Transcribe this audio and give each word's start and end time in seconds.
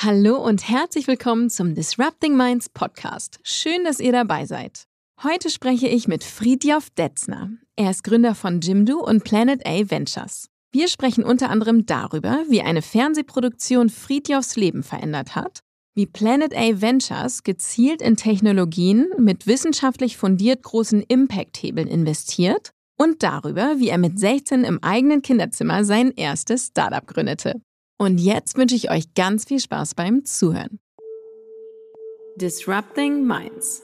Hallo 0.00 0.36
und 0.36 0.68
herzlich 0.68 1.08
willkommen 1.08 1.50
zum 1.50 1.74
Disrupting 1.74 2.36
Minds 2.36 2.68
Podcast. 2.68 3.40
Schön, 3.42 3.82
dass 3.82 3.98
ihr 3.98 4.12
dabei 4.12 4.46
seid. 4.46 4.84
Heute 5.24 5.50
spreche 5.50 5.88
ich 5.88 6.06
mit 6.06 6.22
Friedjof 6.22 6.88
Detzner. 6.90 7.50
Er 7.74 7.90
ist 7.90 8.04
Gründer 8.04 8.36
von 8.36 8.60
Jimdo 8.60 9.00
und 9.04 9.24
Planet 9.24 9.66
A 9.66 9.90
Ventures. 9.90 10.50
Wir 10.70 10.86
sprechen 10.86 11.24
unter 11.24 11.50
anderem 11.50 11.84
darüber, 11.84 12.44
wie 12.48 12.62
eine 12.62 12.80
Fernsehproduktion 12.80 13.88
Friedjofs 13.88 14.54
Leben 14.54 14.84
verändert 14.84 15.34
hat, 15.34 15.62
wie 15.96 16.06
Planet 16.06 16.56
A 16.56 16.80
Ventures 16.80 17.42
gezielt 17.42 18.00
in 18.00 18.16
Technologien 18.16 19.08
mit 19.18 19.48
wissenschaftlich 19.48 20.16
fundiert 20.16 20.62
großen 20.62 21.02
Impact-Hebeln 21.02 21.88
investiert 21.88 22.70
und 22.96 23.24
darüber, 23.24 23.80
wie 23.80 23.88
er 23.88 23.98
mit 23.98 24.20
16 24.20 24.62
im 24.62 24.80
eigenen 24.80 25.22
Kinderzimmer 25.22 25.84
sein 25.84 26.12
erstes 26.12 26.68
Startup 26.68 27.04
gründete. 27.04 27.60
Und 27.98 28.18
jetzt 28.18 28.56
wünsche 28.56 28.76
ich 28.76 28.90
euch 28.90 29.12
ganz 29.14 29.44
viel 29.44 29.58
Spaß 29.60 29.94
beim 29.94 30.24
Zuhören. 30.24 30.78
Disrupting 32.36 33.26
Minds 33.26 33.82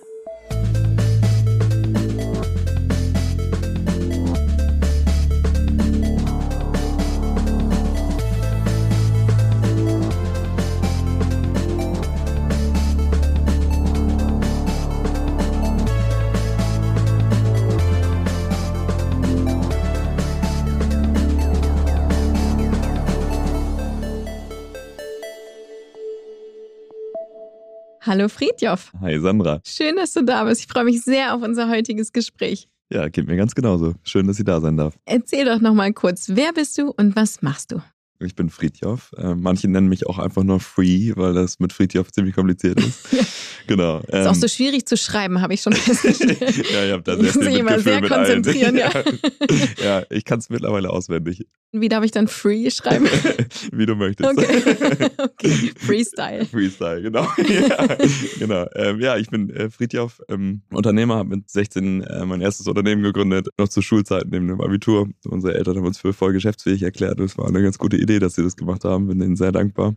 Hallo 28.07 28.29
Friedjof. 28.29 28.93
Hi 29.01 29.19
Sandra. 29.19 29.61
Schön, 29.65 29.97
dass 29.97 30.13
du 30.13 30.23
da 30.23 30.45
bist. 30.45 30.61
Ich 30.61 30.67
freue 30.67 30.85
mich 30.85 31.03
sehr 31.03 31.35
auf 31.35 31.43
unser 31.43 31.71
heutiges 31.71 32.13
Gespräch. 32.13 32.69
Ja, 32.93 33.09
geht 33.09 33.27
mir 33.27 33.37
ganz 33.37 33.55
genauso. 33.55 33.95
Schön, 34.03 34.27
dass 34.27 34.39
ich 34.39 34.45
da 34.45 34.61
sein 34.61 34.77
darf. 34.77 34.99
Erzähl 35.07 35.47
doch 35.47 35.61
noch 35.61 35.73
mal 35.73 35.91
kurz, 35.95 36.29
wer 36.29 36.53
bist 36.53 36.77
du 36.77 36.91
und 36.91 37.17
was 37.17 37.41
machst 37.41 37.73
du? 37.73 37.81
Ich 38.21 38.35
bin 38.35 38.49
Friedjof. 38.49 39.13
Äh, 39.17 39.35
manche 39.35 39.69
nennen 39.69 39.89
mich 39.89 40.07
auch 40.07 40.19
einfach 40.19 40.45
nur 40.45 40.61
Free, 40.61 41.13
weil 41.17 41.35
das 41.35 41.59
mit 41.59 41.73
Friedjof 41.73 42.13
ziemlich 42.13 42.35
kompliziert 42.35 42.79
ist. 42.81 43.13
ja. 43.13 43.25
Genau. 43.67 44.03
Ähm, 44.09 44.21
ist 44.21 44.27
auch 44.27 44.35
so 44.35 44.47
ähm, 44.47 44.51
schwierig 44.51 44.87
zu 44.87 44.97
schreiben, 44.97 45.41
habe 45.41 45.55
ich 45.55 45.63
schon 45.63 45.73
festgestellt. 45.73 46.41
ja, 46.73 46.85
ich 46.85 46.93
habe 46.93 47.03
da 47.03 47.17
sehr 47.17 47.33
viel 47.33 47.59
immer 47.59 47.79
sehr 47.81 48.03
konzentrieren. 48.03 48.77
Ja. 48.77 48.91
ja, 49.83 50.03
ich 50.11 50.25
kann 50.25 50.39
es 50.39 50.51
mittlerweile 50.51 50.91
auswendig. 50.91 51.47
Wie 51.73 51.89
darf 51.89 52.05
ich 52.05 52.13
dann 52.13 52.29
Free 52.29 52.71
schreiben? 52.71 53.07
Wie 53.73 53.85
du 53.85 53.97
möchtest. 53.97 54.31
Okay. 54.31 55.11
okay. 55.19 55.73
Freestyle. 55.77 56.47
Freestyle, 56.47 57.03
genau. 57.03 57.27
ja, 57.39 57.97
genau. 58.39 58.67
Ähm, 58.77 59.01
ja, 59.01 59.17
ich 59.17 59.29
bin 59.29 59.51
äh, 59.51 59.71
Friedjof, 59.71 60.23
ähm, 60.29 60.63
Unternehmer, 60.71 61.17
habe 61.17 61.31
mit 61.31 61.51
16 61.51 62.03
äh, 62.03 62.27
mein 62.27 62.41
erstes 62.43 62.69
Unternehmen 62.69 63.03
gegründet, 63.03 63.49
noch 63.59 63.69
zur 63.69 63.83
Schulzeit 63.83 64.27
neben 64.31 64.47
dem 64.47 64.61
Abitur. 64.61 65.09
Unsere 65.25 65.55
Eltern 65.55 65.79
haben 65.79 65.87
uns 65.87 65.99
für 65.99 66.13
voll 66.13 66.33
geschäftsfähig 66.33 66.83
erklärt. 66.83 67.19
Das 67.19 67.37
war 67.37 67.49
eine 67.49 67.61
ganz 67.61 67.77
gute 67.79 67.97
Idee, 67.97 68.04
dass 68.19 68.35
sie 68.35 68.43
das 68.43 68.57
gemacht 68.57 68.85
haben. 68.85 69.09
Bin 69.09 69.21
ihnen 69.21 69.37
sehr 69.37 69.53
dankbar. 69.53 69.95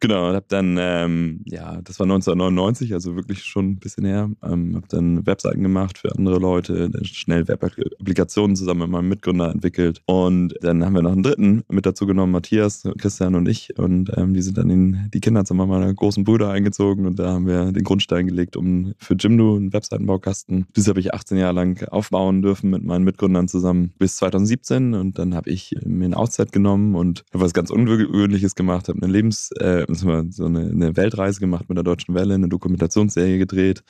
Genau, 0.00 0.28
und 0.28 0.34
habe 0.34 0.46
dann, 0.48 0.76
ähm, 0.78 1.40
ja, 1.44 1.80
das 1.82 1.98
war 1.98 2.04
1999, 2.04 2.92
also 2.92 3.16
wirklich 3.16 3.44
schon 3.44 3.70
ein 3.70 3.76
bisschen 3.78 4.04
her, 4.04 4.30
ähm, 4.44 4.76
habe 4.76 4.86
dann 4.88 5.26
Webseiten 5.26 5.62
gemacht 5.62 5.98
für 5.98 6.14
andere 6.14 6.38
Leute, 6.38 6.90
schnell 7.02 7.48
Web-Applikationen 7.48 8.56
zusammen 8.56 8.80
mit 8.80 8.90
meinem 8.90 9.08
Mitgründer 9.08 9.50
entwickelt. 9.50 10.02
Und 10.06 10.54
dann 10.60 10.84
haben 10.84 10.94
wir 10.94 11.02
noch 11.02 11.12
einen 11.12 11.22
dritten 11.22 11.62
mit 11.68 11.86
dazu 11.86 12.06
genommen, 12.06 12.32
Matthias, 12.32 12.88
Christian 12.98 13.34
und 13.34 13.48
ich. 13.48 13.78
Und 13.78 14.10
ähm, 14.16 14.34
die 14.34 14.42
sind 14.42 14.58
dann 14.58 14.70
in 14.70 15.08
die 15.12 15.20
Kinderzimmer 15.20 15.66
meiner 15.66 15.92
großen 15.92 16.24
Brüder 16.24 16.50
eingezogen. 16.50 17.06
Und 17.06 17.18
da 17.18 17.32
haben 17.32 17.46
wir 17.46 17.72
den 17.72 17.84
Grundstein 17.84 18.26
gelegt, 18.26 18.56
um 18.56 18.94
für 18.98 19.14
Jimdo 19.14 19.56
einen 19.56 19.72
Webseitenbaukasten. 19.72 20.66
Das 20.74 20.88
habe 20.88 21.00
ich 21.00 21.14
18 21.14 21.38
Jahre 21.38 21.54
lang 21.54 21.88
aufbauen 21.88 22.42
dürfen 22.42 22.70
mit 22.70 22.84
meinen 22.84 23.04
Mitgründern 23.04 23.48
zusammen 23.48 23.92
bis 23.98 24.16
2017 24.16 24.94
und 24.94 25.18
dann 25.18 25.34
habe 25.34 25.50
ich 25.50 25.74
mir 25.84 26.06
eine 26.06 26.16
Auszeit 26.16 26.52
genommen 26.52 26.94
und 26.94 27.24
habe 27.32 27.44
was 27.44 27.54
ganz 27.54 27.70
Ungewöhnliches 27.70 28.54
gemacht, 28.54 28.88
habe 28.88 29.02
eine 29.02 29.12
Lebens- 29.12 29.50
äh, 29.60 29.85
so 29.88 30.10
eine, 30.10 30.60
eine 30.60 30.96
Weltreise 30.96 31.40
gemacht 31.40 31.68
mit 31.68 31.76
der 31.76 31.84
Deutschen 31.84 32.14
Welle, 32.14 32.34
eine 32.34 32.48
Dokumentationsserie 32.48 33.38
gedreht. 33.38 33.82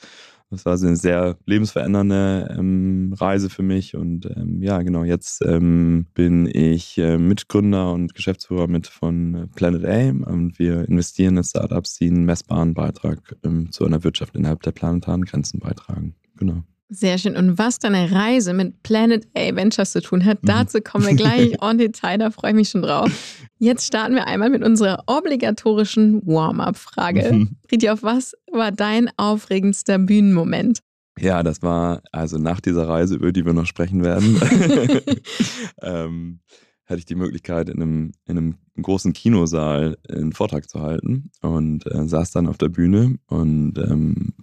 Das 0.49 0.65
war 0.65 0.77
so 0.77 0.87
eine 0.87 0.95
sehr 0.95 1.37
lebensverändernde 1.45 2.55
ähm, 2.57 3.13
Reise 3.17 3.49
für 3.49 3.63
mich. 3.63 3.95
Und 3.95 4.25
ähm, 4.27 4.61
ja, 4.61 4.81
genau, 4.81 5.03
jetzt 5.03 5.41
ähm, 5.45 6.07
bin 6.13 6.45
ich 6.45 6.97
äh, 6.97 7.17
Mitgründer 7.17 7.91
und 7.91 8.13
Geschäftsführer 8.13 8.67
mit 8.67 8.87
von 8.87 9.49
Planet 9.55 9.85
A 9.85 10.29
und 10.31 10.57
wir 10.57 10.87
investieren 10.87 11.35
in 11.35 11.43
Startups, 11.43 11.95
die 11.95 12.07
einen 12.07 12.23
messbaren 12.23 12.73
Beitrag 12.73 13.35
ähm, 13.43 13.71
zu 13.71 13.85
einer 13.85 14.03
Wirtschaft 14.05 14.35
innerhalb 14.35 14.63
der 14.63 14.71
planetaren 14.71 15.23
Grenzen 15.25 15.59
beitragen. 15.59 16.15
Genau. 16.37 16.63
Sehr 16.89 17.17
schön. 17.17 17.35
Und 17.35 17.57
was 17.57 17.79
deine 17.79 18.11
Reise 18.11 18.53
mit 18.53 18.81
Planet 18.81 19.27
A 19.35 19.55
Ventures 19.55 19.91
zu 19.91 20.01
tun 20.01 20.23
hat, 20.23 20.41
mhm. 20.43 20.47
dazu 20.47 20.79
kommen 20.79 21.05
wir 21.05 21.15
gleich 21.15 21.53
en 21.61 21.77
Detail. 21.77 22.17
Da 22.17 22.31
freue 22.31 22.51
ich 22.51 22.55
mich 22.55 22.69
schon 22.69 22.81
drauf. 22.81 23.11
Jetzt 23.59 23.87
starten 23.87 24.15
wir 24.15 24.27
einmal 24.27 24.49
mit 24.49 24.63
unserer 24.63 25.03
obligatorischen 25.07 26.25
Warm-up-Frage. 26.25 27.33
Mhm. 27.33 27.57
Ridjof, 27.71 28.03
was 28.03 28.35
war 28.51 28.71
dein 28.71 29.09
aufregendster 29.17 29.99
Bühnenmoment? 29.99 30.79
Ja, 31.19 31.43
das 31.43 31.61
war 31.61 32.01
also 32.11 32.37
nach 32.37 32.61
dieser 32.61 32.87
Reise, 32.87 33.15
über 33.15 33.31
die 33.31 33.45
wir 33.45 33.53
noch 33.53 33.65
sprechen 33.65 34.03
werden, 34.03 34.39
ähm, 35.81 36.39
hatte 36.85 36.99
ich 36.99 37.05
die 37.05 37.15
Möglichkeit, 37.15 37.69
in 37.69 37.81
einem, 37.81 38.11
in 38.25 38.37
einem 38.37 38.55
großen 38.81 39.13
Kinosaal 39.13 39.97
einen 40.09 40.31
Vortrag 40.31 40.69
zu 40.69 40.79
halten 40.81 41.31
und 41.41 41.85
äh, 41.87 42.07
saß 42.07 42.31
dann 42.31 42.47
auf 42.47 42.57
der 42.57 42.69
Bühne 42.69 43.17
und 43.27 43.77
ähm, 43.77 44.33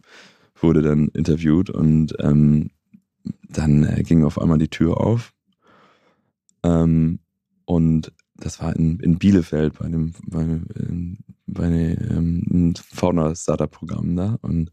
wurde 0.65 0.83
dann 0.83 1.09
interviewt 1.09 1.71
und 1.71 2.15
ähm, 2.19 2.71
dann 3.49 3.85
äh, 3.85 4.03
ging 4.03 4.25
auf 4.25 4.41
einmal 4.41 4.59
die 4.59 4.69
Tür 4.69 5.01
auf. 5.01 5.33
Ähm, 6.63 7.21
und 7.65 8.13
das 8.37 8.61
war 8.61 8.75
in, 8.75 8.99
in 8.99 9.19
Bielefeld 9.19 9.79
bei 9.79 9.85
einem, 9.85 10.13
bei, 10.27 10.43
ähm, 10.43 11.19
bei 11.47 11.65
einem 11.65 12.43
ähm, 12.51 12.75
Fauna-Startup-Programm 12.93 14.17
da. 14.17 14.39
Und 14.43 14.73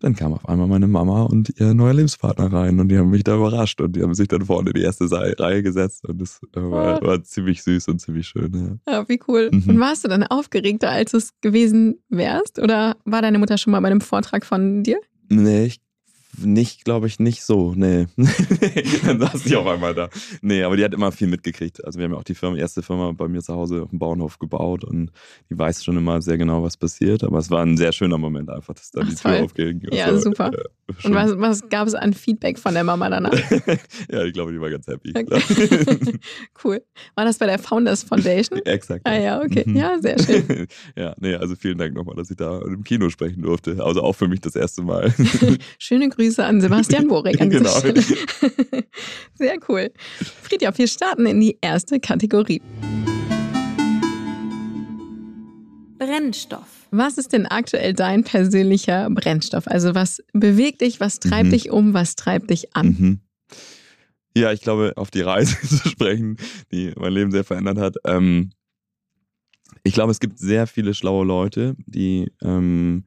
dann 0.00 0.14
kam 0.14 0.34
auf 0.34 0.46
einmal 0.48 0.66
meine 0.66 0.88
Mama 0.88 1.22
und 1.22 1.58
ihr 1.58 1.72
neuer 1.72 1.94
Lebenspartner 1.94 2.52
rein 2.52 2.78
und 2.78 2.88
die 2.88 2.98
haben 2.98 3.10
mich 3.10 3.24
da 3.24 3.36
überrascht 3.36 3.80
und 3.80 3.96
die 3.96 4.02
haben 4.02 4.14
sich 4.14 4.28
dann 4.28 4.44
vorne 4.44 4.70
in 4.70 4.74
die 4.74 4.82
erste 4.82 5.10
Reihe 5.10 5.62
gesetzt 5.62 6.06
und 6.06 6.20
das 6.20 6.40
war, 6.52 7.02
ah. 7.02 7.06
war 7.06 7.22
ziemlich 7.24 7.62
süß 7.62 7.88
und 7.88 8.00
ziemlich 8.00 8.28
schön. 8.28 8.80
Ja, 8.86 8.92
ja 8.92 9.08
wie 9.08 9.20
cool. 9.26 9.50
Mhm. 9.52 9.70
Und 9.70 9.80
warst 9.80 10.04
du 10.04 10.08
dann 10.08 10.22
aufgeregter, 10.24 10.90
als 10.90 11.14
es 11.14 11.32
gewesen 11.40 11.96
wärst? 12.10 12.58
Oder 12.58 12.96
war 13.04 13.22
deine 13.22 13.38
Mutter 13.38 13.56
schon 13.56 13.70
mal 13.70 13.80
bei 13.80 13.88
einem 13.88 14.02
Vortrag 14.02 14.44
von 14.44 14.82
dir? 14.82 14.98
Nee, 15.30 15.66
ich 15.66 15.80
nicht, 16.44 16.84
glaube 16.84 17.06
ich, 17.06 17.18
nicht 17.18 17.42
so. 17.42 17.74
Nee. 17.74 18.06
dann 19.04 19.20
saß 19.20 19.46
ich 19.46 19.56
auf 19.56 19.66
einmal 19.66 19.94
da. 19.94 20.08
Nee, 20.42 20.62
aber 20.62 20.76
die 20.76 20.84
hat 20.84 20.94
immer 20.94 21.12
viel 21.12 21.28
mitgekriegt. 21.28 21.84
Also 21.84 21.98
wir 21.98 22.04
haben 22.04 22.12
ja 22.12 22.18
auch 22.18 22.24
die 22.24 22.34
Firma, 22.34 22.56
erste 22.56 22.82
Firma 22.82 23.12
bei 23.12 23.28
mir 23.28 23.42
zu 23.42 23.54
Hause 23.54 23.82
auf 23.82 23.90
dem 23.90 23.98
Bauernhof 23.98 24.38
gebaut 24.38 24.84
und 24.84 25.10
die 25.50 25.58
weiß 25.58 25.84
schon 25.84 25.96
immer 25.96 26.20
sehr 26.22 26.38
genau, 26.38 26.62
was 26.62 26.76
passiert. 26.76 27.24
Aber 27.24 27.38
es 27.38 27.50
war 27.50 27.64
ein 27.64 27.76
sehr 27.76 27.92
schöner 27.92 28.18
Moment 28.18 28.50
einfach, 28.50 28.74
dass 28.74 28.90
da 28.90 29.00
Ach, 29.02 29.08
die 29.08 29.14
Tür 29.14 29.30
toll. 29.32 29.44
aufging. 29.44 29.88
Ja, 29.90 30.12
so. 30.12 30.20
super. 30.20 30.50
Ja, 30.52 30.64
und 31.04 31.14
was, 31.14 31.38
was 31.38 31.68
gab 31.68 31.86
es 31.86 31.94
an 31.94 32.14
Feedback 32.14 32.58
von 32.58 32.74
der 32.74 32.84
Mama 32.84 33.10
danach? 33.10 33.32
ja, 34.10 34.24
ich 34.24 34.32
glaube, 34.32 34.52
die 34.52 34.60
war 34.60 34.70
ganz 34.70 34.86
happy. 34.86 35.12
Okay. 35.14 36.18
cool. 36.64 36.82
War 37.14 37.24
das 37.24 37.38
bei 37.38 37.46
der 37.46 37.58
Founders 37.58 38.04
Foundation? 38.04 38.60
Exakt. 38.64 39.06
Ah 39.06 39.18
ja, 39.18 39.40
okay. 39.40 39.64
Mhm. 39.66 39.76
Ja, 39.76 39.98
sehr 40.00 40.18
schön. 40.18 40.66
ja, 40.96 41.14
nee, 41.18 41.34
also 41.34 41.56
vielen 41.56 41.78
Dank 41.78 41.94
nochmal, 41.94 42.16
dass 42.16 42.30
ich 42.30 42.36
da 42.36 42.60
im 42.62 42.84
Kino 42.84 43.10
sprechen 43.10 43.42
durfte. 43.42 43.84
Also 43.84 44.02
auch 44.02 44.14
für 44.14 44.28
mich 44.28 44.40
das 44.40 44.56
erste 44.56 44.82
Mal. 44.82 45.12
Schöne 45.78 46.08
Grüße 46.08 46.27
Grüße 46.28 46.44
an 46.44 46.60
Sebastian 46.60 47.08
Borek 47.08 47.40
an 47.40 47.48
genau. 47.50 47.70
Stelle. 47.70 48.02
Sehr 49.34 49.56
cool. 49.66 49.90
Friedjof, 50.42 50.76
wir 50.76 50.86
starten 50.86 51.24
in 51.24 51.40
die 51.40 51.56
erste 51.62 52.00
Kategorie. 52.00 52.60
Brennstoff. 55.98 56.86
Was 56.90 57.16
ist 57.16 57.32
denn 57.32 57.46
aktuell 57.46 57.94
dein 57.94 58.24
persönlicher 58.24 59.08
Brennstoff? 59.08 59.66
Also 59.68 59.94
was 59.94 60.22
bewegt 60.34 60.82
dich, 60.82 61.00
was 61.00 61.18
treibt 61.18 61.46
mhm. 61.46 61.52
dich 61.52 61.70
um, 61.70 61.94
was 61.94 62.14
treibt 62.14 62.50
dich 62.50 62.76
an? 62.76 62.86
Mhm. 62.86 63.20
Ja, 64.36 64.52
ich 64.52 64.60
glaube, 64.60 64.92
auf 64.96 65.10
die 65.10 65.22
Reise 65.22 65.56
zu 65.66 65.88
sprechen, 65.88 66.36
die 66.70 66.92
mein 66.96 67.14
Leben 67.14 67.30
sehr 67.30 67.44
verändert 67.44 67.78
hat. 67.78 67.96
Ähm, 68.04 68.50
ich 69.82 69.94
glaube, 69.94 70.12
es 70.12 70.20
gibt 70.20 70.38
sehr 70.38 70.66
viele 70.66 70.92
schlaue 70.92 71.24
Leute, 71.24 71.74
die 71.86 72.30
ähm, 72.42 73.06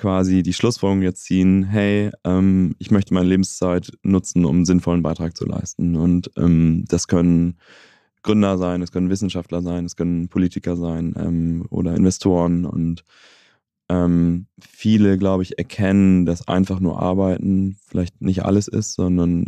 quasi 0.00 0.42
die 0.42 0.54
Schlussfolgerung 0.54 1.02
jetzt 1.02 1.24
ziehen, 1.24 1.62
hey, 1.64 2.10
ähm, 2.24 2.74
ich 2.78 2.90
möchte 2.90 3.12
meine 3.12 3.28
Lebenszeit 3.28 3.92
nutzen, 4.02 4.46
um 4.46 4.56
einen 4.56 4.64
sinnvollen 4.64 5.02
Beitrag 5.02 5.36
zu 5.36 5.44
leisten. 5.44 5.94
Und 5.94 6.30
ähm, 6.38 6.86
das 6.88 7.06
können 7.06 7.58
Gründer 8.22 8.56
sein, 8.56 8.80
es 8.80 8.92
können 8.92 9.10
Wissenschaftler 9.10 9.60
sein, 9.60 9.84
es 9.84 9.96
können 9.96 10.28
Politiker 10.28 10.76
sein 10.76 11.14
ähm, 11.18 11.66
oder 11.68 11.94
Investoren. 11.94 12.64
Und 12.64 13.04
ähm, 13.90 14.46
viele, 14.58 15.18
glaube 15.18 15.42
ich, 15.42 15.58
erkennen, 15.58 16.24
dass 16.24 16.48
einfach 16.48 16.80
nur 16.80 17.00
Arbeiten 17.00 17.76
vielleicht 17.86 18.22
nicht 18.22 18.42
alles 18.44 18.68
ist, 18.68 18.94
sondern, 18.94 19.44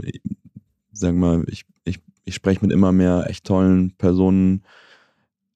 sag 0.93 1.15
mal, 1.15 1.45
ich, 1.49 1.65
ich, 1.85 1.99
ich 2.25 2.35
spreche 2.35 2.61
mit 2.61 2.73
immer 2.73 2.93
mehr 2.93 3.25
echt 3.27 3.47
tollen 3.47 3.97
Personen, 3.97 4.65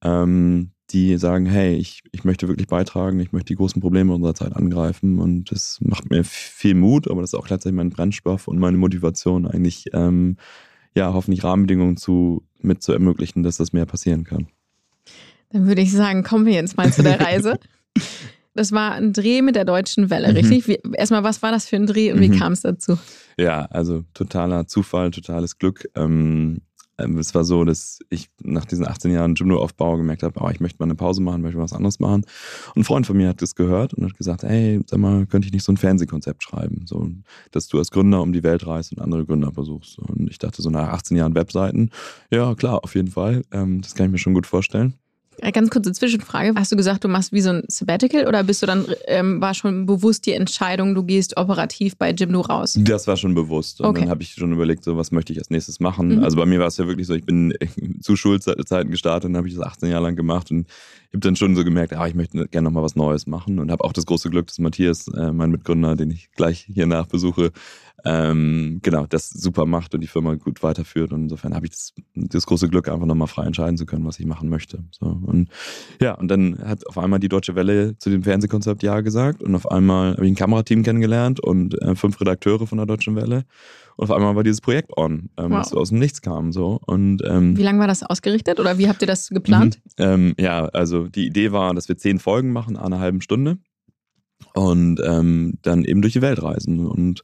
ähm, 0.02 0.70
die 0.90 1.16
sagen, 1.18 1.46
hey, 1.46 1.74
ich, 1.74 2.02
ich 2.12 2.24
möchte 2.24 2.48
wirklich 2.48 2.68
beitragen, 2.68 3.18
ich 3.18 3.32
möchte 3.32 3.48
die 3.48 3.56
großen 3.56 3.80
Probleme 3.82 4.14
unserer 4.14 4.34
Zeit 4.34 4.54
angreifen 4.54 5.18
und 5.18 5.50
das 5.50 5.78
macht 5.80 6.10
mir 6.10 6.22
viel 6.24 6.74
Mut, 6.74 7.10
aber 7.10 7.20
das 7.20 7.30
ist 7.30 7.38
auch 7.38 7.46
gleichzeitig 7.46 7.76
mein 7.76 7.90
Brennstoff 7.90 8.46
und 8.46 8.58
meine 8.58 8.76
Motivation 8.76 9.46
eigentlich, 9.46 9.86
ähm, 9.92 10.36
ja, 10.94 11.12
hoffentlich 11.12 11.42
Rahmenbedingungen 11.42 11.96
zu, 11.96 12.44
mit 12.60 12.82
zu 12.82 12.92
ermöglichen, 12.92 13.42
dass 13.42 13.56
das 13.56 13.72
mehr 13.72 13.86
passieren 13.86 14.24
kann. 14.24 14.46
Dann 15.50 15.66
würde 15.66 15.82
ich 15.82 15.92
sagen, 15.92 16.22
kommen 16.22 16.46
wir 16.46 16.54
jetzt 16.54 16.76
mal 16.76 16.92
zu 16.92 17.02
der 17.02 17.20
Reise. 17.20 17.58
Das 18.56 18.72
war 18.72 18.92
ein 18.92 19.12
Dreh 19.12 19.42
mit 19.42 19.54
der 19.54 19.66
Deutschen 19.66 20.08
Welle, 20.08 20.28
mhm. 20.28 20.34
richtig? 20.34 20.66
Wie, 20.66 20.78
erstmal, 20.94 21.22
was 21.22 21.42
war 21.42 21.52
das 21.52 21.68
für 21.68 21.76
ein 21.76 21.86
Dreh 21.86 22.10
und 22.12 22.20
wie 22.20 22.30
mhm. 22.30 22.38
kam 22.38 22.52
es 22.52 22.62
dazu? 22.62 22.98
Ja, 23.36 23.66
also 23.66 24.04
totaler 24.14 24.66
Zufall, 24.66 25.10
totales 25.10 25.58
Glück. 25.58 25.86
Ähm, 25.94 26.62
es 26.98 27.34
war 27.34 27.44
so, 27.44 27.64
dass 27.64 27.98
ich 28.08 28.30
nach 28.42 28.64
diesen 28.64 28.86
18 28.86 29.10
Jahren 29.10 29.34
Judo-Aufbau 29.34 29.96
gemerkt 29.96 30.22
habe, 30.22 30.40
oh, 30.40 30.48
ich 30.48 30.60
möchte 30.60 30.78
mal 30.78 30.86
eine 30.86 30.94
Pause 30.94 31.22
machen, 31.22 31.42
möchte 31.42 31.58
was 31.58 31.72
anderes 31.72 32.00
machen. 32.00 32.24
Und 32.74 32.80
ein 32.80 32.84
Freund 32.84 33.06
von 33.06 33.16
mir 33.16 33.28
hat 33.28 33.42
das 33.42 33.54
gehört 33.54 33.94
und 33.94 34.04
hat 34.04 34.16
gesagt, 34.16 34.42
hey, 34.42 34.80
sag 34.86 34.98
mal, 34.98 35.26
könnte 35.26 35.46
ich 35.46 35.52
nicht 35.52 35.64
so 35.64 35.72
ein 35.72 35.76
Fernsehkonzept 35.76 36.42
schreiben, 36.42 36.86
so, 36.86 37.08
dass 37.50 37.68
du 37.68 37.78
als 37.78 37.90
Gründer 37.90 38.22
um 38.22 38.32
die 38.32 38.42
Welt 38.42 38.66
reist 38.66 38.92
und 38.92 39.00
andere 39.00 39.26
Gründer 39.26 39.52
besuchst. 39.52 39.98
Und 39.98 40.30
ich 40.30 40.38
dachte 40.38 40.62
so 40.62 40.70
nach 40.70 40.88
18 40.88 41.16
Jahren 41.16 41.34
Webseiten, 41.34 41.90
ja 42.30 42.54
klar, 42.54 42.82
auf 42.82 42.94
jeden 42.94 43.10
Fall, 43.10 43.42
ähm, 43.52 43.82
das 43.82 43.94
kann 43.94 44.06
ich 44.06 44.12
mir 44.12 44.18
schon 44.18 44.34
gut 44.34 44.46
vorstellen. 44.46 44.94
Äh, 45.38 45.52
ganz 45.52 45.70
kurze 45.70 45.92
Zwischenfrage. 45.92 46.52
Hast 46.56 46.72
du 46.72 46.76
gesagt, 46.76 47.04
du 47.04 47.08
machst 47.08 47.32
wie 47.32 47.40
so 47.40 47.50
ein 47.50 47.64
Sabbatical 47.68 48.26
oder 48.26 48.42
bist 48.42 48.62
du 48.62 48.66
dann, 48.66 48.86
ähm, 49.06 49.40
war 49.40 49.54
schon 49.54 49.86
bewusst 49.86 50.26
die 50.26 50.32
Entscheidung, 50.32 50.94
du 50.94 51.02
gehst 51.02 51.36
operativ 51.36 51.96
bei 51.96 52.10
Jimdo 52.10 52.40
raus? 52.40 52.78
Das 52.78 53.06
war 53.06 53.16
schon 53.16 53.34
bewusst. 53.34 53.80
Und 53.80 53.86
okay. 53.86 54.00
dann 54.00 54.10
habe 54.10 54.22
ich 54.22 54.32
schon 54.32 54.52
überlegt, 54.52 54.84
so 54.84 54.96
was 54.96 55.12
möchte 55.12 55.32
ich 55.32 55.38
als 55.38 55.50
nächstes 55.50 55.80
machen. 55.80 56.16
Mhm. 56.16 56.24
Also 56.24 56.36
bei 56.36 56.46
mir 56.46 56.60
war 56.60 56.68
es 56.68 56.76
ja 56.76 56.86
wirklich 56.86 57.06
so, 57.06 57.14
ich 57.14 57.24
bin 57.24 57.54
zu 58.00 58.16
Schulzeiten 58.16 58.90
gestartet 58.90 59.28
und 59.30 59.36
habe 59.36 59.48
ich 59.48 59.54
das 59.54 59.64
18 59.64 59.90
Jahre 59.90 60.04
lang 60.04 60.16
gemacht 60.16 60.50
und 60.50 60.66
habe 61.08 61.20
dann 61.20 61.36
schon 61.36 61.56
so 61.56 61.64
gemerkt, 61.64 61.92
ah, 61.92 62.06
ich 62.06 62.14
möchte 62.14 62.46
gerne 62.48 62.66
nochmal 62.66 62.82
was 62.82 62.96
Neues 62.96 63.26
machen 63.26 63.58
und 63.58 63.70
habe 63.70 63.84
auch 63.84 63.92
das 63.92 64.06
große 64.06 64.30
Glück, 64.30 64.46
dass 64.46 64.58
Matthias, 64.58 65.08
äh, 65.08 65.32
mein 65.32 65.50
Mitgründer, 65.50 65.96
den 65.96 66.10
ich 66.10 66.30
gleich 66.32 66.66
hier 66.68 66.86
nachbesuche, 66.86 67.52
ähm, 68.04 68.78
genau, 68.82 69.06
das 69.06 69.30
super 69.30 69.66
macht 69.66 69.94
und 69.94 70.00
die 70.00 70.06
Firma 70.06 70.34
gut 70.34 70.62
weiterführt. 70.62 71.12
Und 71.12 71.24
insofern 71.24 71.54
habe 71.54 71.66
ich 71.66 71.72
das, 71.72 71.92
das 72.14 72.46
große 72.46 72.68
Glück, 72.68 72.88
einfach 72.88 73.06
nochmal 73.06 73.26
frei 73.26 73.44
entscheiden 73.44 73.76
zu 73.76 73.84
können, 73.84 74.06
was 74.06 74.20
ich 74.20 74.26
machen 74.26 74.48
möchte. 74.48 74.84
So, 74.92 75.06
und 75.06 75.48
ja, 76.00 76.12
und 76.12 76.28
dann 76.28 76.58
hat 76.58 76.86
auf 76.86 76.98
einmal 76.98 77.18
die 77.18 77.28
Deutsche 77.28 77.56
Welle 77.56 77.98
zu 77.98 78.10
dem 78.10 78.22
Fernsehkonzept 78.22 78.82
Ja 78.84 79.00
gesagt 79.00 79.42
und 79.42 79.54
auf 79.54 79.70
einmal 79.70 80.12
habe 80.12 80.24
ich 80.24 80.32
ein 80.32 80.36
Kamerateam 80.36 80.84
kennengelernt 80.84 81.40
und 81.40 81.80
äh, 81.82 81.96
fünf 81.96 82.20
Redakteure 82.20 82.66
von 82.66 82.78
der 82.78 82.86
Deutschen 82.86 83.16
Welle. 83.16 83.44
Und 83.96 84.04
auf 84.04 84.10
einmal 84.10 84.36
war 84.36 84.44
dieses 84.44 84.60
Projekt 84.60 84.96
on, 84.96 85.30
ähm, 85.38 85.50
wow. 85.50 85.58
das 85.58 85.72
aus 85.72 85.88
dem 85.88 85.98
Nichts 85.98 86.20
kam. 86.20 86.52
So. 86.52 86.78
Und, 86.86 87.22
ähm, 87.26 87.56
wie 87.56 87.62
lange 87.62 87.80
war 87.80 87.86
das 87.86 88.02
ausgerichtet 88.02 88.60
oder 88.60 88.78
wie 88.78 88.88
habt 88.88 89.00
ihr 89.02 89.08
das 89.08 89.28
geplant? 89.28 89.80
Mhm, 89.98 90.04
ähm, 90.04 90.34
ja, 90.38 90.66
also 90.66 91.08
die 91.08 91.26
Idee 91.26 91.52
war, 91.52 91.72
dass 91.74 91.88
wir 91.88 91.96
zehn 91.96 92.18
Folgen 92.18 92.52
machen, 92.52 92.76
eine 92.76 92.98
halbe 92.98 93.22
Stunde 93.22 93.58
und 94.54 95.00
ähm, 95.04 95.54
dann 95.62 95.84
eben 95.84 96.02
durch 96.02 96.12
die 96.12 96.22
Welt 96.22 96.42
reisen. 96.42 96.86
Und 96.86 97.22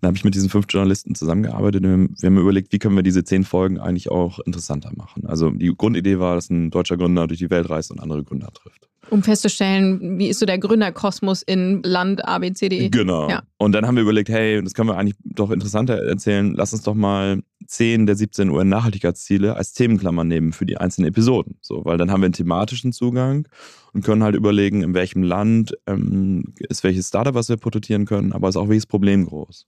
dann 0.00 0.08
habe 0.08 0.16
ich 0.16 0.24
mit 0.24 0.34
diesen 0.34 0.48
fünf 0.48 0.66
Journalisten 0.68 1.14
zusammengearbeitet 1.14 1.84
und 1.84 2.20
wir 2.20 2.26
haben 2.26 2.38
überlegt, 2.38 2.72
wie 2.72 2.78
können 2.78 2.96
wir 2.96 3.02
diese 3.02 3.24
zehn 3.24 3.44
Folgen 3.44 3.78
eigentlich 3.78 4.10
auch 4.10 4.38
interessanter 4.40 4.90
machen. 4.94 5.26
Also 5.26 5.50
die 5.50 5.74
Grundidee 5.76 6.18
war, 6.18 6.34
dass 6.34 6.50
ein 6.50 6.70
deutscher 6.70 6.96
Gründer 6.96 7.26
durch 7.26 7.40
die 7.40 7.50
Welt 7.50 7.68
reist 7.68 7.90
und 7.90 8.00
andere 8.00 8.24
Gründer 8.24 8.50
trifft. 8.52 8.87
Um 9.10 9.22
festzustellen, 9.22 10.18
wie 10.18 10.28
ist 10.28 10.38
so 10.38 10.46
der 10.46 10.58
Gründerkosmos 10.58 11.42
in 11.42 11.82
Land 11.82 12.26
ABCDE? 12.26 12.90
Genau. 12.90 13.28
Ja. 13.28 13.42
Und 13.56 13.72
dann 13.72 13.86
haben 13.86 13.96
wir 13.96 14.02
überlegt, 14.02 14.28
hey, 14.28 14.62
das 14.62 14.74
können 14.74 14.88
wir 14.88 14.96
eigentlich 14.96 15.16
doch 15.24 15.50
interessanter 15.50 15.94
erzählen. 15.94 16.54
Lass 16.54 16.72
uns 16.72 16.82
doch 16.82 16.94
mal 16.94 17.42
10 17.66 18.06
der 18.06 18.16
17 18.16 18.50
UN-Nachhaltigkeitsziele 18.50 19.56
als 19.56 19.72
Themenklammer 19.72 20.24
nehmen 20.24 20.52
für 20.52 20.66
die 20.66 20.78
einzelnen 20.78 21.08
Episoden. 21.08 21.56
So, 21.60 21.84
weil 21.84 21.98
dann 21.98 22.10
haben 22.10 22.20
wir 22.20 22.26
einen 22.26 22.34
thematischen 22.34 22.92
Zugang 22.92 23.48
und 23.92 24.04
können 24.04 24.22
halt 24.22 24.34
überlegen, 24.34 24.82
in 24.82 24.94
welchem 24.94 25.22
Land 25.22 25.76
ähm, 25.86 26.54
ist 26.56 26.84
welches 26.84 27.08
Startup, 27.08 27.34
was 27.34 27.48
wir 27.48 27.56
porträtieren 27.56 28.06
können, 28.06 28.32
aber 28.32 28.48
ist 28.48 28.56
auch 28.56 28.68
welches 28.68 28.86
Problem 28.86 29.26
groß. 29.26 29.66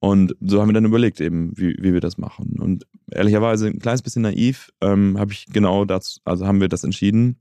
Und 0.00 0.36
so 0.40 0.60
haben 0.60 0.68
wir 0.68 0.74
dann 0.74 0.84
überlegt, 0.84 1.20
eben, 1.20 1.52
wie, 1.56 1.76
wie 1.80 1.92
wir 1.92 2.00
das 2.00 2.18
machen. 2.18 2.56
Und 2.60 2.86
ehrlicherweise 3.10 3.66
ein 3.66 3.80
kleines 3.80 4.02
bisschen 4.02 4.22
naiv 4.22 4.70
ähm, 4.80 5.18
habe 5.18 5.32
ich 5.32 5.46
genau 5.46 5.84
dazu, 5.84 6.20
also 6.24 6.46
haben 6.46 6.60
wir 6.60 6.68
das 6.68 6.84
entschieden, 6.84 7.36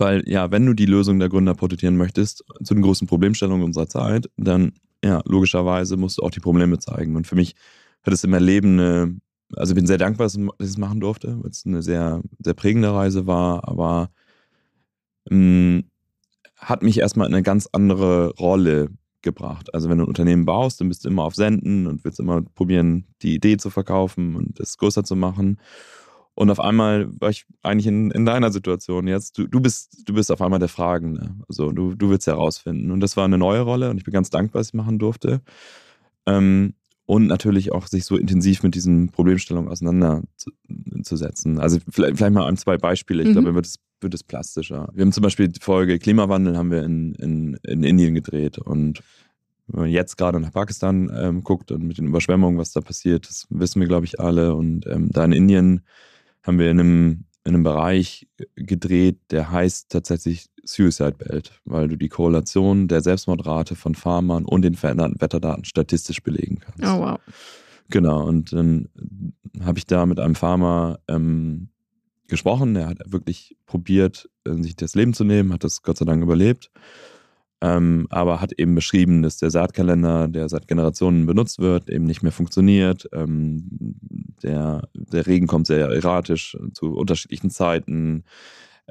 weil 0.00 0.22
ja, 0.26 0.50
wenn 0.50 0.66
du 0.66 0.74
die 0.74 0.86
Lösung 0.86 1.18
der 1.18 1.28
Gründer 1.28 1.54
porträtieren 1.54 1.96
möchtest 1.96 2.44
zu 2.64 2.74
den 2.74 2.82
großen 2.82 3.06
Problemstellungen 3.06 3.64
unserer 3.64 3.88
Zeit, 3.88 4.30
dann 4.36 4.72
ja, 5.04 5.22
logischerweise 5.24 5.96
musst 5.96 6.18
du 6.18 6.22
auch 6.22 6.30
die 6.30 6.40
Probleme 6.40 6.78
zeigen. 6.78 7.16
Und 7.16 7.26
für 7.26 7.36
mich 7.36 7.54
hat 8.02 8.12
es 8.12 8.24
im 8.24 8.32
Erleben 8.32 8.78
eine, 8.78 9.16
also 9.56 9.72
ich 9.72 9.76
bin 9.76 9.86
sehr 9.86 9.98
dankbar, 9.98 10.26
dass 10.26 10.36
ich 10.36 10.48
es 10.58 10.78
machen 10.78 11.00
durfte, 11.00 11.38
weil 11.40 11.50
es 11.50 11.64
eine 11.66 11.82
sehr, 11.82 12.22
sehr 12.38 12.54
prägende 12.54 12.92
Reise 12.92 13.26
war, 13.26 13.66
aber 13.68 14.10
mh, 15.30 15.36
mm, 15.36 15.84
hat 16.56 16.82
mich 16.82 16.98
erstmal 16.98 17.26
in 17.26 17.34
eine 17.34 17.42
ganz 17.42 17.68
andere 17.72 18.34
Rolle 18.36 18.90
gebracht. 19.22 19.72
Also 19.74 19.88
wenn 19.88 19.98
du 19.98 20.04
ein 20.04 20.08
Unternehmen 20.08 20.44
baust, 20.44 20.80
dann 20.80 20.88
bist 20.88 21.04
du 21.04 21.08
immer 21.08 21.24
auf 21.24 21.34
Senden 21.34 21.86
und 21.86 22.04
willst 22.04 22.20
immer 22.20 22.42
probieren, 22.42 23.06
die 23.22 23.34
Idee 23.34 23.56
zu 23.56 23.70
verkaufen 23.70 24.36
und 24.36 24.60
es 24.60 24.76
größer 24.78 25.04
zu 25.04 25.16
machen. 25.16 25.58
Und 26.34 26.50
auf 26.50 26.60
einmal 26.60 27.08
war 27.20 27.30
ich 27.30 27.44
eigentlich 27.62 27.86
in, 27.86 28.10
in 28.10 28.24
deiner 28.24 28.50
Situation 28.50 29.06
jetzt. 29.06 29.36
Du, 29.36 29.46
du, 29.46 29.60
bist, 29.60 30.08
du 30.08 30.14
bist 30.14 30.30
auf 30.30 30.40
einmal 30.40 30.58
der 30.58 30.68
Fragende. 30.68 31.34
Also 31.48 31.72
du, 31.72 31.94
du 31.94 32.08
willst 32.10 32.26
herausfinden. 32.26 32.90
Und 32.90 33.00
das 33.00 33.16
war 33.16 33.24
eine 33.24 33.38
neue 33.38 33.60
Rolle 33.60 33.90
und 33.90 33.98
ich 33.98 34.04
bin 34.04 34.14
ganz 34.14 34.30
dankbar, 34.30 34.60
dass 34.60 34.68
ich 34.68 34.74
machen 34.74 34.98
durfte. 34.98 35.42
Ähm, 36.26 36.74
und 37.06 37.26
natürlich 37.26 37.72
auch 37.72 37.88
sich 37.88 38.04
so 38.04 38.16
intensiv 38.16 38.62
mit 38.62 38.76
diesen 38.76 39.08
Problemstellungen 39.08 39.68
auseinanderzusetzen. 39.68 41.58
Also 41.58 41.78
vielleicht, 41.90 42.18
vielleicht 42.18 42.32
mal 42.32 42.46
ein, 42.46 42.56
zwei 42.56 42.78
Beispiele. 42.78 43.22
Ich 43.22 43.30
mhm. 43.30 43.32
glaube, 43.32 43.54
wird 43.54 43.66
es, 43.66 43.80
wird 44.00 44.14
es 44.14 44.22
plastischer. 44.22 44.88
Wir 44.94 45.02
haben 45.02 45.12
zum 45.12 45.22
Beispiel 45.22 45.48
die 45.48 45.60
Folge 45.60 45.98
Klimawandel 45.98 46.56
haben 46.56 46.70
wir 46.70 46.84
in, 46.84 47.14
in, 47.16 47.58
in 47.64 47.82
Indien 47.82 48.14
gedreht 48.14 48.58
und 48.58 49.02
wenn 49.72 49.80
man 49.82 49.90
jetzt 49.90 50.16
gerade 50.16 50.40
nach 50.40 50.52
Pakistan 50.52 51.10
ähm, 51.14 51.44
guckt 51.44 51.70
und 51.70 51.82
mit 51.82 51.98
den 51.98 52.08
Überschwemmungen, 52.08 52.58
was 52.58 52.72
da 52.72 52.80
passiert, 52.80 53.28
das 53.28 53.46
wissen 53.50 53.80
wir, 53.80 53.88
glaube 53.88 54.06
ich, 54.06 54.18
alle. 54.18 54.54
Und 54.54 54.86
ähm, 54.86 55.10
da 55.10 55.24
in 55.24 55.32
Indien 55.32 55.82
haben 56.42 56.58
wir 56.58 56.70
in 56.70 56.80
einem, 56.80 57.24
in 57.44 57.54
einem 57.54 57.62
Bereich 57.62 58.28
gedreht, 58.56 59.18
der 59.30 59.50
heißt 59.50 59.90
tatsächlich 59.90 60.46
Suicide 60.64 61.12
Belt, 61.12 61.60
weil 61.64 61.88
du 61.88 61.96
die 61.96 62.08
Korrelation 62.08 62.88
der 62.88 63.00
Selbstmordrate 63.00 63.76
von 63.76 63.94
Farmern 63.94 64.44
und 64.44 64.62
den 64.62 64.74
veränderten 64.74 65.20
Wetterdaten 65.20 65.64
statistisch 65.64 66.22
belegen 66.22 66.60
kannst. 66.60 66.82
Oh, 66.84 67.00
wow. 67.00 67.20
Genau, 67.88 68.24
und 68.24 68.52
dann 68.52 68.88
habe 69.64 69.78
ich 69.78 69.86
da 69.86 70.06
mit 70.06 70.20
einem 70.20 70.36
Farmer 70.36 71.00
ähm, 71.08 71.70
gesprochen. 72.28 72.74
Der 72.74 72.86
hat 72.86 72.98
wirklich 73.06 73.56
probiert, 73.66 74.28
äh, 74.44 74.54
sich 74.62 74.76
das 74.76 74.94
Leben 74.94 75.12
zu 75.12 75.24
nehmen, 75.24 75.52
hat 75.52 75.64
das 75.64 75.82
Gott 75.82 75.98
sei 75.98 76.04
Dank 76.04 76.22
überlebt 76.22 76.70
ähm, 77.60 78.06
aber 78.10 78.40
hat 78.40 78.52
eben 78.52 78.74
beschrieben, 78.74 79.22
dass 79.22 79.36
der 79.36 79.50
Saatkalender, 79.50 80.28
der 80.28 80.48
seit 80.48 80.66
Generationen 80.66 81.26
benutzt 81.26 81.58
wird, 81.58 81.90
eben 81.90 82.06
nicht 82.06 82.22
mehr 82.22 82.32
funktioniert. 82.32 83.08
Ähm, 83.12 83.96
der, 84.42 84.88
der 84.94 85.26
Regen 85.26 85.46
kommt 85.46 85.66
sehr 85.66 85.88
erratisch 85.88 86.56
zu 86.72 86.94
unterschiedlichen 86.94 87.50
Zeiten. 87.50 88.24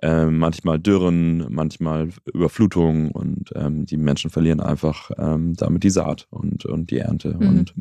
Ähm, 0.01 0.37
manchmal 0.37 0.79
Dürren, 0.79 1.45
manchmal 1.49 2.09
Überflutungen 2.33 3.11
und 3.11 3.49
ähm, 3.55 3.85
die 3.85 3.97
Menschen 3.97 4.29
verlieren 4.29 4.61
einfach 4.61 5.11
ähm, 5.17 5.55
damit 5.55 5.83
die 5.83 5.89
Saat 5.89 6.27
und, 6.29 6.65
und 6.65 6.91
die 6.91 6.99
Ernte. 6.99 7.35
Mhm. 7.37 7.47
Und 7.47 7.73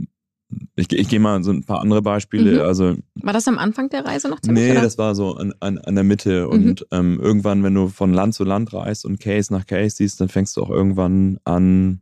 ich, 0.77 0.93
ich 0.93 1.09
gehe 1.09 1.21
mal 1.21 1.43
so 1.43 1.51
ein 1.51 1.65
paar 1.65 1.81
andere 1.81 2.03
Beispiele. 2.03 2.61
Mhm. 2.61 2.61
Also, 2.61 2.97
war 3.17 3.33
das 3.33 3.49
am 3.49 3.59
Anfang 3.59 3.91
der 3.91 4.05
Reise 4.05 4.29
noch 4.29 4.41
ziemlich? 4.41 4.65
Nee, 4.65 4.73
oder? 4.73 4.83
das 4.83 4.97
war 4.97 5.15
so 5.15 5.37
an, 5.37 5.53
an, 5.61 5.79
an 5.79 5.95
der 5.95 6.05
Mitte. 6.05 6.47
Mhm. 6.47 6.51
Und 6.51 6.87
ähm, 6.91 7.21
irgendwann, 7.21 7.63
wenn 7.63 7.75
du 7.75 7.89
von 7.89 8.13
Land 8.13 8.35
zu 8.35 8.45
Land 8.45 8.73
reist 8.73 9.05
und 9.05 9.21
Case 9.21 9.53
nach 9.53 9.67
Case 9.67 9.97
siehst, 9.97 10.21
dann 10.21 10.29
fängst 10.29 10.57
du 10.57 10.63
auch 10.63 10.71
irgendwann 10.71 11.39
an, 11.45 12.01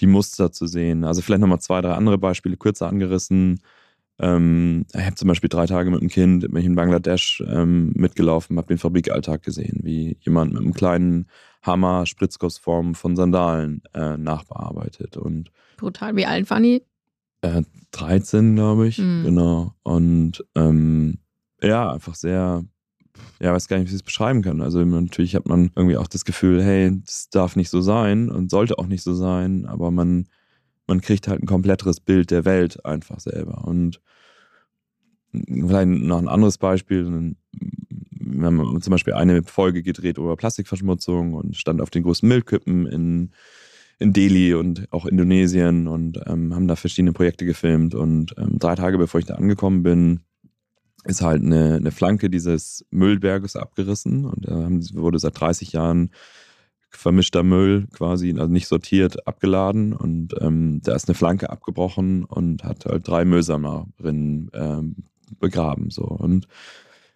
die 0.00 0.06
Muster 0.06 0.52
zu 0.52 0.66
sehen. 0.66 1.04
Also 1.04 1.22
vielleicht 1.22 1.40
nochmal 1.40 1.60
zwei, 1.60 1.80
drei 1.80 1.92
andere 1.94 2.18
Beispiele 2.18 2.56
kürzer 2.56 2.88
angerissen. 2.88 3.60
Ähm, 4.20 4.84
ich 4.92 5.04
habe 5.04 5.14
zum 5.14 5.28
Beispiel 5.28 5.48
drei 5.48 5.66
Tage 5.66 5.90
mit 5.90 6.00
einem 6.00 6.10
Kind, 6.10 6.42
bin 6.42 6.56
ich 6.56 6.66
in 6.66 6.74
Bangladesch 6.74 7.42
ähm, 7.46 7.92
mitgelaufen, 7.94 8.58
habe 8.58 8.68
den 8.68 8.78
Fabrikalltag 8.78 9.42
gesehen, 9.42 9.80
wie 9.82 10.16
jemand 10.20 10.52
mit 10.52 10.62
einem 10.62 10.74
kleinen 10.74 11.28
Hammer 11.62 12.06
Spritzgussform 12.06 12.94
von 12.94 13.16
Sandalen 13.16 13.82
äh, 13.94 14.16
nachbearbeitet. 14.16 15.16
Und 15.16 15.50
Brutal. 15.76 16.16
Wie 16.16 16.26
alt 16.26 16.50
waren 16.50 16.64
die? 16.64 16.82
Äh, 17.40 17.62
13, 17.92 18.54
glaube 18.54 18.88
ich, 18.88 18.98
mhm. 18.98 19.24
genau. 19.24 19.74
Und 19.82 20.44
ähm, 20.54 21.18
ja, 21.62 21.92
einfach 21.92 22.14
sehr, 22.14 22.64
ja, 23.40 23.52
weiß 23.52 23.68
gar 23.68 23.78
nicht, 23.78 23.86
wie 23.86 23.94
ich 23.94 24.00
es 24.00 24.02
beschreiben 24.02 24.42
kann. 24.42 24.60
Also 24.60 24.84
natürlich 24.84 25.34
hat 25.34 25.46
man 25.46 25.70
irgendwie 25.74 25.96
auch 25.96 26.08
das 26.08 26.24
Gefühl, 26.24 26.62
hey, 26.62 26.92
das 27.04 27.30
darf 27.30 27.56
nicht 27.56 27.70
so 27.70 27.80
sein 27.80 28.30
und 28.30 28.50
sollte 28.50 28.78
auch 28.78 28.86
nicht 28.86 29.02
so 29.02 29.14
sein, 29.14 29.66
aber 29.66 29.90
man, 29.90 30.28
man 30.86 31.00
kriegt 31.00 31.28
halt 31.28 31.42
ein 31.42 31.46
kompletteres 31.46 32.00
Bild 32.00 32.30
der 32.30 32.44
Welt 32.44 32.84
einfach 32.84 33.20
selber. 33.20 33.64
Und 33.64 34.00
vielleicht 35.32 35.88
noch 35.88 36.18
ein 36.18 36.28
anderes 36.28 36.58
Beispiel, 36.58 37.34
wir 37.52 38.46
haben 38.46 38.80
zum 38.80 38.90
Beispiel 38.90 39.14
eine 39.14 39.42
Folge 39.42 39.82
gedreht 39.82 40.18
über 40.18 40.36
Plastikverschmutzung 40.36 41.34
und 41.34 41.56
stand 41.56 41.80
auf 41.80 41.90
den 41.90 42.02
großen 42.02 42.28
Müllkippen 42.28 42.86
in 42.86 43.30
in 43.98 44.12
Delhi 44.12 44.54
und 44.54 44.86
auch 44.92 45.06
Indonesien 45.06 45.88
und 45.88 46.20
ähm, 46.26 46.54
haben 46.54 46.68
da 46.68 46.76
verschiedene 46.76 47.12
Projekte 47.12 47.44
gefilmt. 47.44 47.94
Und 47.94 48.34
ähm, 48.38 48.58
drei 48.58 48.74
Tage 48.74 48.98
bevor 48.98 49.20
ich 49.20 49.26
da 49.26 49.34
angekommen 49.34 49.82
bin, 49.82 50.20
ist 51.04 51.22
halt 51.22 51.42
eine, 51.42 51.76
eine 51.76 51.90
Flanke 51.90 52.30
dieses 52.30 52.84
Müllberges 52.90 53.56
abgerissen 53.56 54.24
und 54.24 54.46
da 54.46 54.68
wurde 55.00 55.18
seit 55.18 55.40
30 55.40 55.72
Jahren 55.72 56.10
vermischter 56.90 57.42
Müll 57.42 57.86
quasi, 57.92 58.34
also 58.38 58.52
nicht 58.52 58.66
sortiert, 58.66 59.26
abgeladen 59.26 59.92
und 59.92 60.34
ähm, 60.40 60.80
da 60.82 60.94
ist 60.94 61.08
eine 61.08 61.14
Flanke 61.14 61.50
abgebrochen 61.50 62.24
und 62.24 62.64
hat 62.64 62.86
halt 62.86 63.06
drei 63.06 63.24
Müllsammlerinnen 63.24 64.50
ähm, 64.54 64.96
begraben. 65.38 65.90
So. 65.90 66.04
Und 66.04 66.48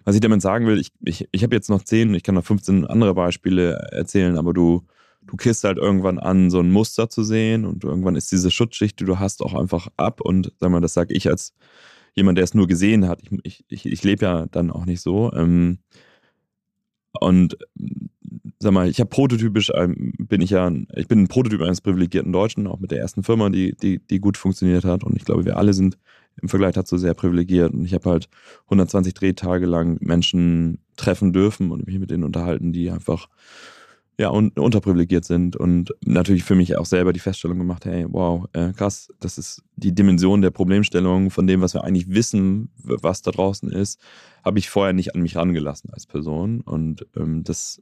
was 0.04 0.14
ich 0.14 0.20
damit 0.20 0.42
sagen 0.42 0.66
will, 0.66 0.78
ich, 0.78 0.92
ich, 1.04 1.28
ich 1.32 1.42
habe 1.42 1.54
jetzt 1.54 1.70
noch 1.70 1.82
zehn, 1.82 2.14
ich 2.14 2.22
kann 2.22 2.34
noch 2.34 2.44
15 2.44 2.86
andere 2.86 3.14
Beispiele 3.14 3.72
erzählen, 3.92 4.36
aber 4.36 4.52
du, 4.52 4.82
du 5.26 5.36
kriegst 5.36 5.64
halt 5.64 5.78
irgendwann 5.78 6.18
an, 6.18 6.50
so 6.50 6.60
ein 6.60 6.70
Muster 6.70 7.08
zu 7.08 7.22
sehen 7.22 7.64
und 7.64 7.84
irgendwann 7.84 8.16
ist 8.16 8.32
diese 8.32 8.50
Schutzschicht, 8.50 8.98
die 9.00 9.04
du 9.04 9.18
hast, 9.18 9.42
auch 9.42 9.54
einfach 9.54 9.88
ab 9.96 10.20
und 10.20 10.52
sag 10.58 10.70
mal, 10.70 10.80
das 10.80 10.94
sage 10.94 11.14
ich 11.14 11.28
als 11.28 11.54
jemand, 12.14 12.38
der 12.38 12.44
es 12.44 12.54
nur 12.54 12.66
gesehen 12.66 13.08
hat. 13.08 13.20
Ich, 13.42 13.64
ich, 13.68 13.86
ich, 13.86 14.04
lebe 14.04 14.24
ja 14.24 14.46
dann 14.50 14.70
auch 14.70 14.84
nicht 14.84 15.00
so. 15.00 15.32
Ähm, 15.32 15.78
und 17.20 17.56
sag 18.58 18.72
mal, 18.72 18.88
ich 18.88 19.00
habe 19.00 19.10
prototypisch, 19.10 19.70
bin 20.18 20.40
ich 20.40 20.50
ja, 20.50 20.70
ich 20.94 21.08
bin 21.08 21.20
ein 21.20 21.28
Prototyp 21.28 21.62
eines 21.62 21.80
privilegierten 21.80 22.32
Deutschen, 22.32 22.66
auch 22.66 22.80
mit 22.80 22.90
der 22.90 23.00
ersten 23.00 23.22
Firma, 23.22 23.50
die, 23.50 23.74
die, 23.74 23.98
die 23.98 24.20
gut 24.20 24.36
funktioniert 24.36 24.84
hat. 24.84 25.04
Und 25.04 25.16
ich 25.16 25.24
glaube, 25.24 25.44
wir 25.44 25.56
alle 25.56 25.74
sind 25.74 25.98
im 26.40 26.48
Vergleich 26.48 26.74
dazu 26.74 26.96
sehr 26.96 27.14
privilegiert. 27.14 27.72
Und 27.72 27.84
ich 27.84 27.94
habe 27.94 28.10
halt 28.10 28.28
120 28.64 29.14
Drehtage 29.14 29.66
lang 29.66 29.98
Menschen 30.00 30.78
treffen 30.96 31.32
dürfen 31.32 31.70
und 31.70 31.86
mich 31.86 31.98
mit 31.98 32.10
denen 32.10 32.24
unterhalten, 32.24 32.72
die 32.72 32.90
einfach 32.90 33.28
ja, 34.18 34.28
und 34.28 34.58
unterprivilegiert 34.58 35.24
sind 35.24 35.56
und 35.56 35.94
natürlich 36.04 36.44
für 36.44 36.54
mich 36.54 36.76
auch 36.76 36.86
selber 36.86 37.12
die 37.12 37.20
Feststellung 37.20 37.58
gemacht, 37.58 37.84
hey, 37.84 38.06
wow, 38.08 38.46
äh, 38.52 38.72
krass, 38.72 39.08
das 39.20 39.38
ist 39.38 39.62
die 39.76 39.94
Dimension 39.94 40.42
der 40.42 40.50
Problemstellung 40.50 41.30
von 41.30 41.46
dem, 41.46 41.60
was 41.60 41.74
wir 41.74 41.84
eigentlich 41.84 42.10
wissen, 42.10 42.70
was 42.76 43.22
da 43.22 43.30
draußen 43.30 43.70
ist, 43.70 44.00
habe 44.44 44.58
ich 44.58 44.68
vorher 44.68 44.92
nicht 44.92 45.14
an 45.14 45.22
mich 45.22 45.36
rangelassen 45.36 45.90
als 45.92 46.06
Person 46.06 46.60
und 46.60 47.06
ähm, 47.16 47.42
das 47.44 47.80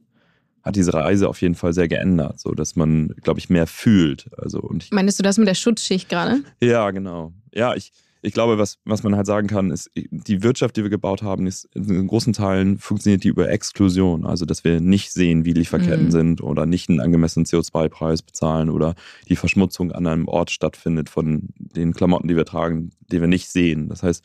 hat 0.63 0.75
diese 0.75 0.93
Reise 0.93 1.27
auf 1.27 1.41
jeden 1.41 1.55
Fall 1.55 1.73
sehr 1.73 1.87
geändert, 1.87 2.39
so 2.39 2.51
dass 2.51 2.75
man, 2.75 3.09
glaube 3.21 3.39
ich, 3.39 3.49
mehr 3.49 3.67
fühlt. 3.67 4.29
Also 4.37 4.61
und 4.61 4.83
ich, 4.83 4.91
Meinst 4.91 5.17
du 5.17 5.23
das 5.23 5.37
mit 5.37 5.47
der 5.47 5.55
Schutzschicht 5.55 6.07
gerade? 6.07 6.43
Ja, 6.61 6.91
genau. 6.91 7.33
Ja, 7.51 7.75
ich 7.75 7.91
ich 8.21 8.33
glaube, 8.33 8.57
was, 8.57 8.77
was 8.85 9.03
man 9.03 9.15
halt 9.15 9.25
sagen 9.25 9.47
kann, 9.47 9.71
ist, 9.71 9.89
die 9.95 10.43
Wirtschaft, 10.43 10.77
die 10.77 10.83
wir 10.83 10.89
gebaut 10.89 11.23
haben, 11.23 11.47
ist 11.47 11.65
in 11.75 12.07
großen 12.07 12.33
Teilen 12.33 12.77
funktioniert 12.77 13.23
die 13.23 13.29
über 13.29 13.49
Exklusion. 13.49 14.25
Also, 14.25 14.45
dass 14.45 14.63
wir 14.63 14.79
nicht 14.79 15.11
sehen, 15.11 15.45
wie 15.45 15.53
Lieferketten 15.53 16.05
mhm. 16.05 16.11
sind 16.11 16.41
oder 16.41 16.65
nicht 16.65 16.89
einen 16.89 16.99
angemessenen 16.99 17.45
CO2-Preis 17.45 18.21
bezahlen 18.21 18.69
oder 18.69 18.95
die 19.27 19.35
Verschmutzung 19.35 19.91
an 19.91 20.05
einem 20.05 20.27
Ort 20.27 20.51
stattfindet 20.51 21.09
von 21.09 21.49
den 21.57 21.93
Klamotten, 21.93 22.27
die 22.27 22.35
wir 22.35 22.45
tragen, 22.45 22.91
die 23.11 23.21
wir 23.21 23.27
nicht 23.27 23.49
sehen. 23.49 23.89
Das 23.89 24.03
heißt, 24.03 24.23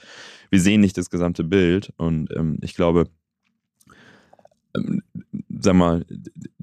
wir 0.51 0.61
sehen 0.61 0.81
nicht 0.81 0.99
das 0.99 1.11
gesamte 1.11 1.45
Bild 1.45 1.93
und 1.97 2.31
ähm, 2.37 2.59
ich 2.61 2.75
glaube, 2.75 3.09
ähm, 4.77 5.03
sag 5.59 5.75
mal, 5.75 6.05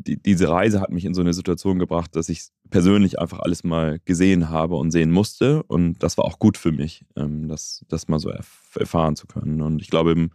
die, 0.05 0.17
diese 0.17 0.49
Reise 0.49 0.81
hat 0.81 0.91
mich 0.91 1.05
in 1.05 1.13
so 1.13 1.21
eine 1.21 1.33
Situation 1.33 1.79
gebracht, 1.79 2.15
dass 2.15 2.29
ich 2.29 2.47
persönlich 2.69 3.19
einfach 3.19 3.39
alles 3.39 3.63
mal 3.63 3.99
gesehen 4.05 4.49
habe 4.49 4.75
und 4.75 4.91
sehen 4.91 5.11
musste. 5.11 5.63
Und 5.63 6.01
das 6.03 6.17
war 6.17 6.25
auch 6.25 6.39
gut 6.39 6.57
für 6.57 6.71
mich, 6.71 7.05
ähm, 7.15 7.47
das, 7.47 7.85
das 7.87 8.07
mal 8.07 8.19
so 8.19 8.29
erf 8.29 8.77
erfahren 8.79 9.15
zu 9.15 9.27
können. 9.27 9.61
Und 9.61 9.81
ich 9.81 9.89
glaube, 9.89 10.29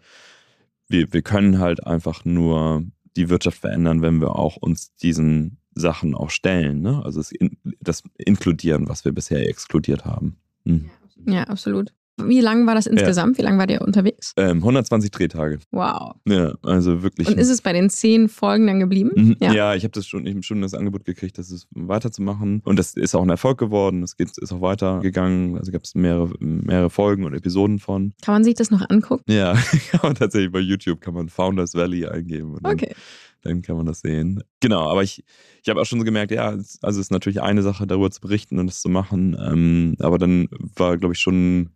wir, 0.89 1.13
wir 1.13 1.23
können 1.23 1.59
halt 1.59 1.87
einfach 1.87 2.25
nur 2.25 2.85
die 3.17 3.29
Wirtschaft 3.29 3.59
verändern, 3.59 4.03
wenn 4.03 4.21
wir 4.21 4.37
auch 4.37 4.57
uns 4.57 4.95
diesen 4.97 5.59
Sachen 5.75 6.15
auch 6.15 6.31
stellen. 6.31 6.81
Ne? 6.81 7.03
Also 7.05 7.21
das, 7.21 7.33
das 7.81 8.03
inkludieren, 8.17 8.89
was 8.89 9.05
wir 9.05 9.13
bisher 9.13 9.49
exkludiert 9.49 10.05
haben. 10.05 10.39
Mhm. 10.65 10.91
Ja, 11.27 11.45
absolut. 11.45 11.93
Wie 12.25 12.41
lang 12.41 12.67
war 12.67 12.75
das 12.75 12.87
insgesamt? 12.87 13.37
Ja. 13.37 13.39
Wie 13.39 13.47
lange 13.47 13.59
war 13.59 13.69
ihr 13.69 13.81
unterwegs? 13.81 14.33
Ähm, 14.37 14.59
120 14.59 15.11
Drehtage. 15.11 15.59
Wow. 15.71 16.17
Ja, 16.27 16.55
also 16.63 17.03
wirklich. 17.03 17.29
Und 17.29 17.39
ist 17.39 17.49
es 17.49 17.63
bei 17.63 17.73
den 17.73 17.91
zehn 17.91 18.29
Folgen 18.29 18.67
dann 18.67 18.81
geblieben? 18.81 19.11
Mhm. 19.15 19.37
Ja. 19.41 19.53
ja, 19.53 19.75
ich 19.75 19.85
habe 19.85 19.93
das 19.93 20.07
schon, 20.07 20.27
ich 20.27 20.35
hab 20.35 20.45
schon 20.45 20.63
das 20.63 20.75
Angebot 20.75 21.05
gekriegt, 21.05 21.39
das 21.39 21.51
ist 21.51 21.69
weiterzumachen. 21.71 22.61
Und 22.65 22.79
das 22.79 22.95
ist 22.95 23.15
auch 23.15 23.23
ein 23.23 23.31
Erfolg 23.31 23.59
geworden. 23.59 24.03
Es 24.03 24.15
ist 24.19 24.53
auch 24.53 24.61
weitergegangen. 24.61 25.57
Also 25.57 25.73
gab 25.73 25.85
es 25.85 25.95
mehrere, 25.95 26.33
mehrere 26.41 26.91
Folgen 26.91 27.25
und 27.25 27.35
Episoden 27.35 27.79
von. 27.79 28.13
Kann 28.23 28.35
man 28.35 28.45
sich 28.45 28.55
das 28.55 28.71
noch 28.71 28.89
angucken? 28.89 29.25
Ja, 29.29 29.55
kann 29.91 30.01
man 30.03 30.15
tatsächlich 30.15 30.53
bei 30.53 30.61
YouTube 30.61 31.01
kann 31.01 31.15
man 31.15 31.29
Founders 31.29 31.75
Valley 31.75 32.07
eingeben. 32.07 32.57
okay 32.63 32.95
dann 33.43 33.63
kann 33.63 33.77
man 33.77 33.87
das 33.87 34.01
sehen. 34.01 34.43
Genau, 34.61 34.89
aber 34.89 35.03
ich, 35.03 35.25
ich 35.63 35.69
habe 35.69 35.81
auch 35.81 35.87
schon 35.87 35.99
so 35.99 36.05
gemerkt, 36.05 36.33
ja, 36.33 36.49
also 36.49 36.79
es 36.83 36.97
ist 36.97 37.11
natürlich 37.11 37.41
eine 37.41 37.63
Sache, 37.63 37.87
darüber 37.87 38.11
zu 38.11 38.21
berichten 38.21 38.59
und 38.59 38.67
das 38.67 38.81
zu 38.81 38.89
machen. 38.89 39.37
Ähm, 39.41 39.97
aber 40.01 40.19
dann 40.19 40.49
war, 40.77 40.97
glaube 40.99 41.15
ich, 41.15 41.21
schon 41.21 41.71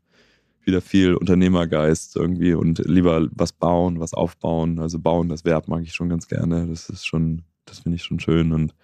wieder 0.67 0.81
viel 0.81 1.15
Unternehmergeist 1.15 2.17
irgendwie 2.17 2.55
und 2.55 2.79
lieber 2.79 3.29
was 3.33 3.53
bauen, 3.53 4.01
was 4.01 4.15
aufbauen. 4.15 4.79
Also 4.79 4.99
bauen, 4.99 5.29
das 5.29 5.45
Verb 5.45 5.69
mag 5.69 5.83
ich 5.83 5.95
schon 5.95 6.09
ganz 6.09 6.29
gerne. 6.29 6.67
Das 6.67 6.89
ist 6.89 7.07
schon, 7.07 7.43
das 7.65 7.81
finde 7.81 7.97
ich 7.97 8.05
schon 8.05 8.21
schön. 8.21 8.53
Und 8.53 8.75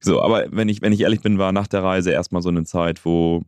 so, 0.00 0.22
aber 0.22 0.46
wenn 0.50 0.68
ich, 0.68 0.82
wenn 0.82 0.92
ich 0.92 1.00
ehrlich 1.00 1.20
bin, 1.20 1.38
war 1.38 1.52
nach 1.52 1.66
der 1.66 1.82
Reise 1.82 2.10
erstmal 2.10 2.42
so 2.42 2.48
eine 2.48 2.64
Zeit, 2.64 3.04
wo, 3.04 3.42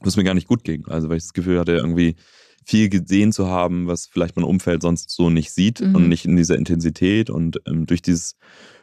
wo 0.00 0.08
es 0.08 0.16
mir 0.16 0.24
gar 0.24 0.34
nicht 0.34 0.48
gut 0.48 0.64
ging. 0.64 0.86
Also 0.88 1.08
weil 1.08 1.18
ich 1.18 1.24
das 1.24 1.32
Gefühl 1.32 1.58
hatte, 1.58 1.72
irgendwie 1.72 2.16
viel 2.64 2.88
gesehen 2.88 3.32
zu 3.32 3.46
haben, 3.46 3.86
was 3.86 4.06
vielleicht 4.06 4.34
mein 4.34 4.44
Umfeld 4.44 4.82
sonst 4.82 5.10
so 5.10 5.30
nicht 5.30 5.52
sieht 5.52 5.80
mhm. 5.80 5.94
und 5.94 6.08
nicht 6.08 6.24
in 6.24 6.36
dieser 6.36 6.56
Intensität. 6.56 7.30
Und 7.30 7.60
ähm, 7.66 7.86
durch 7.86 8.02
dieses 8.02 8.36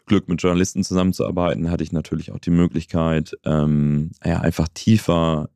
Glück 0.05 0.29
mit 0.29 0.41
Journalisten 0.41 0.83
zusammenzuarbeiten, 0.83 1.69
hatte 1.69 1.83
ich 1.83 1.91
natürlich 1.91 2.31
auch 2.31 2.39
die 2.39 2.51
Möglichkeit, 2.51 3.37
ähm, 3.43 4.11
ja, 4.23 4.39
einfach 4.39 4.67
tiefer 4.73 5.49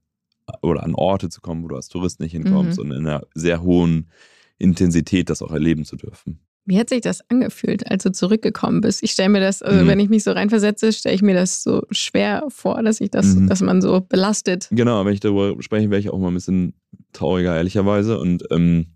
oder 0.62 0.84
an 0.84 0.96
Orte 0.96 1.30
zu 1.30 1.42
kommen, 1.42 1.64
wo 1.64 1.68
du 1.68 1.76
als 1.76 1.90
Tourist 1.90 2.20
nicht 2.20 2.32
hinkommst 2.32 2.78
mhm. 2.78 2.86
und 2.86 2.92
in 2.92 3.08
einer 3.08 3.24
sehr 3.34 3.62
hohen 3.62 4.10
Intensität 4.58 5.30
das 5.30 5.42
auch 5.42 5.52
erleben 5.52 5.86
zu 5.86 5.96
dürfen. 5.96 6.40
Wie 6.66 6.78
hat 6.78 6.90
sich 6.90 7.00
das 7.00 7.22
angefühlt, 7.30 7.90
als 7.90 8.04
du 8.04 8.12
zurückgekommen 8.12 8.82
bist? 8.82 9.02
Ich 9.02 9.12
stelle 9.12 9.30
mir 9.30 9.40
das, 9.40 9.62
also 9.62 9.86
mhm. 9.86 9.88
wenn 9.88 10.00
ich 10.02 10.10
mich 10.10 10.26
so 10.26 10.32
reinversetze, 10.32 10.92
stelle 10.92 11.16
ich 11.16 11.22
mir 11.22 11.34
das 11.34 11.64
so 11.64 11.84
schwer 11.92 12.44
vor, 12.50 12.84
dass 12.84 13.00
ich 13.00 13.10
das, 13.10 13.36
mhm. 13.36 13.48
dass 13.48 13.62
man 13.62 13.82
so 13.82 14.02
belastet. 14.02 14.68
Genau, 14.72 15.06
wenn 15.06 15.14
ich 15.14 15.22
darüber 15.22 15.56
spreche, 15.64 15.90
wäre 15.90 16.02
ich 16.02 16.10
auch 16.10 16.20
mal 16.20 16.28
ein 16.28 16.34
bisschen 16.34 16.74
trauriger, 17.14 17.56
ehrlicherweise. 17.56 18.20
Und 18.20 18.44
ähm, 18.52 18.88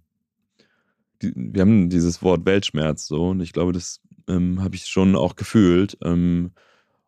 die, 1.22 1.32
wir 1.34 1.62
haben 1.62 1.90
dieses 1.90 2.22
Wort 2.22 2.46
Weltschmerz 2.46 3.08
so, 3.08 3.30
und 3.30 3.40
ich 3.40 3.54
glaube, 3.54 3.72
das 3.72 4.02
ähm, 4.28 4.62
habe 4.62 4.76
ich 4.76 4.88
schon 4.88 5.16
auch 5.16 5.38
gefühlt. 5.38 5.98
Ähm, 6.04 6.52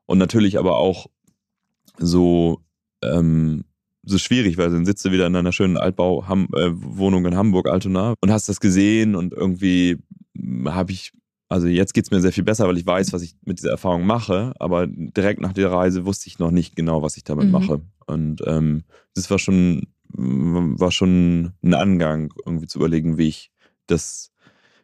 und 0.05 0.17
natürlich 0.17 0.57
aber 0.57 0.77
auch 0.77 1.07
so 1.97 2.61
ähm, 3.01 3.65
so 4.05 4.17
schwierig, 4.17 4.57
weil 4.57 4.69
dann 4.69 4.85
sitzt 4.85 5.03
du 5.05 5.11
wieder 5.11 5.27
in 5.27 5.35
einer 5.35 5.51
schönen 5.51 5.77
Altbauwohnung 5.77 7.25
äh, 7.25 7.27
in 7.29 7.37
Hamburg, 7.37 7.69
Altona, 7.69 8.15
und 8.19 8.31
hast 8.31 8.49
das 8.49 8.59
gesehen 8.59 9.15
und 9.15 9.33
irgendwie 9.33 9.97
habe 10.65 10.91
ich, 10.91 11.13
also 11.49 11.67
jetzt 11.67 11.93
geht 11.93 12.05
es 12.05 12.11
mir 12.11 12.21
sehr 12.21 12.33
viel 12.33 12.43
besser, 12.43 12.67
weil 12.67 12.77
ich 12.77 12.85
weiß, 12.85 13.13
was 13.13 13.21
ich 13.21 13.35
mit 13.45 13.59
dieser 13.59 13.71
Erfahrung 13.71 14.05
mache, 14.05 14.53
aber 14.59 14.87
direkt 14.87 15.39
nach 15.41 15.53
der 15.53 15.71
Reise 15.71 16.05
wusste 16.05 16.27
ich 16.27 16.39
noch 16.39 16.51
nicht 16.51 16.75
genau, 16.75 17.01
was 17.01 17.17
ich 17.17 17.23
damit 17.23 17.45
mhm. 17.45 17.51
mache. 17.51 17.81
Und 18.05 18.41
ähm, 18.45 18.83
das 19.15 19.29
war 19.31 19.39
schon, 19.39 19.87
war 20.09 20.91
schon 20.91 21.53
ein 21.63 21.73
Angang, 21.73 22.33
irgendwie 22.45 22.67
zu 22.67 22.79
überlegen, 22.79 23.17
wie 23.17 23.27
ich 23.27 23.51
das 23.87 24.31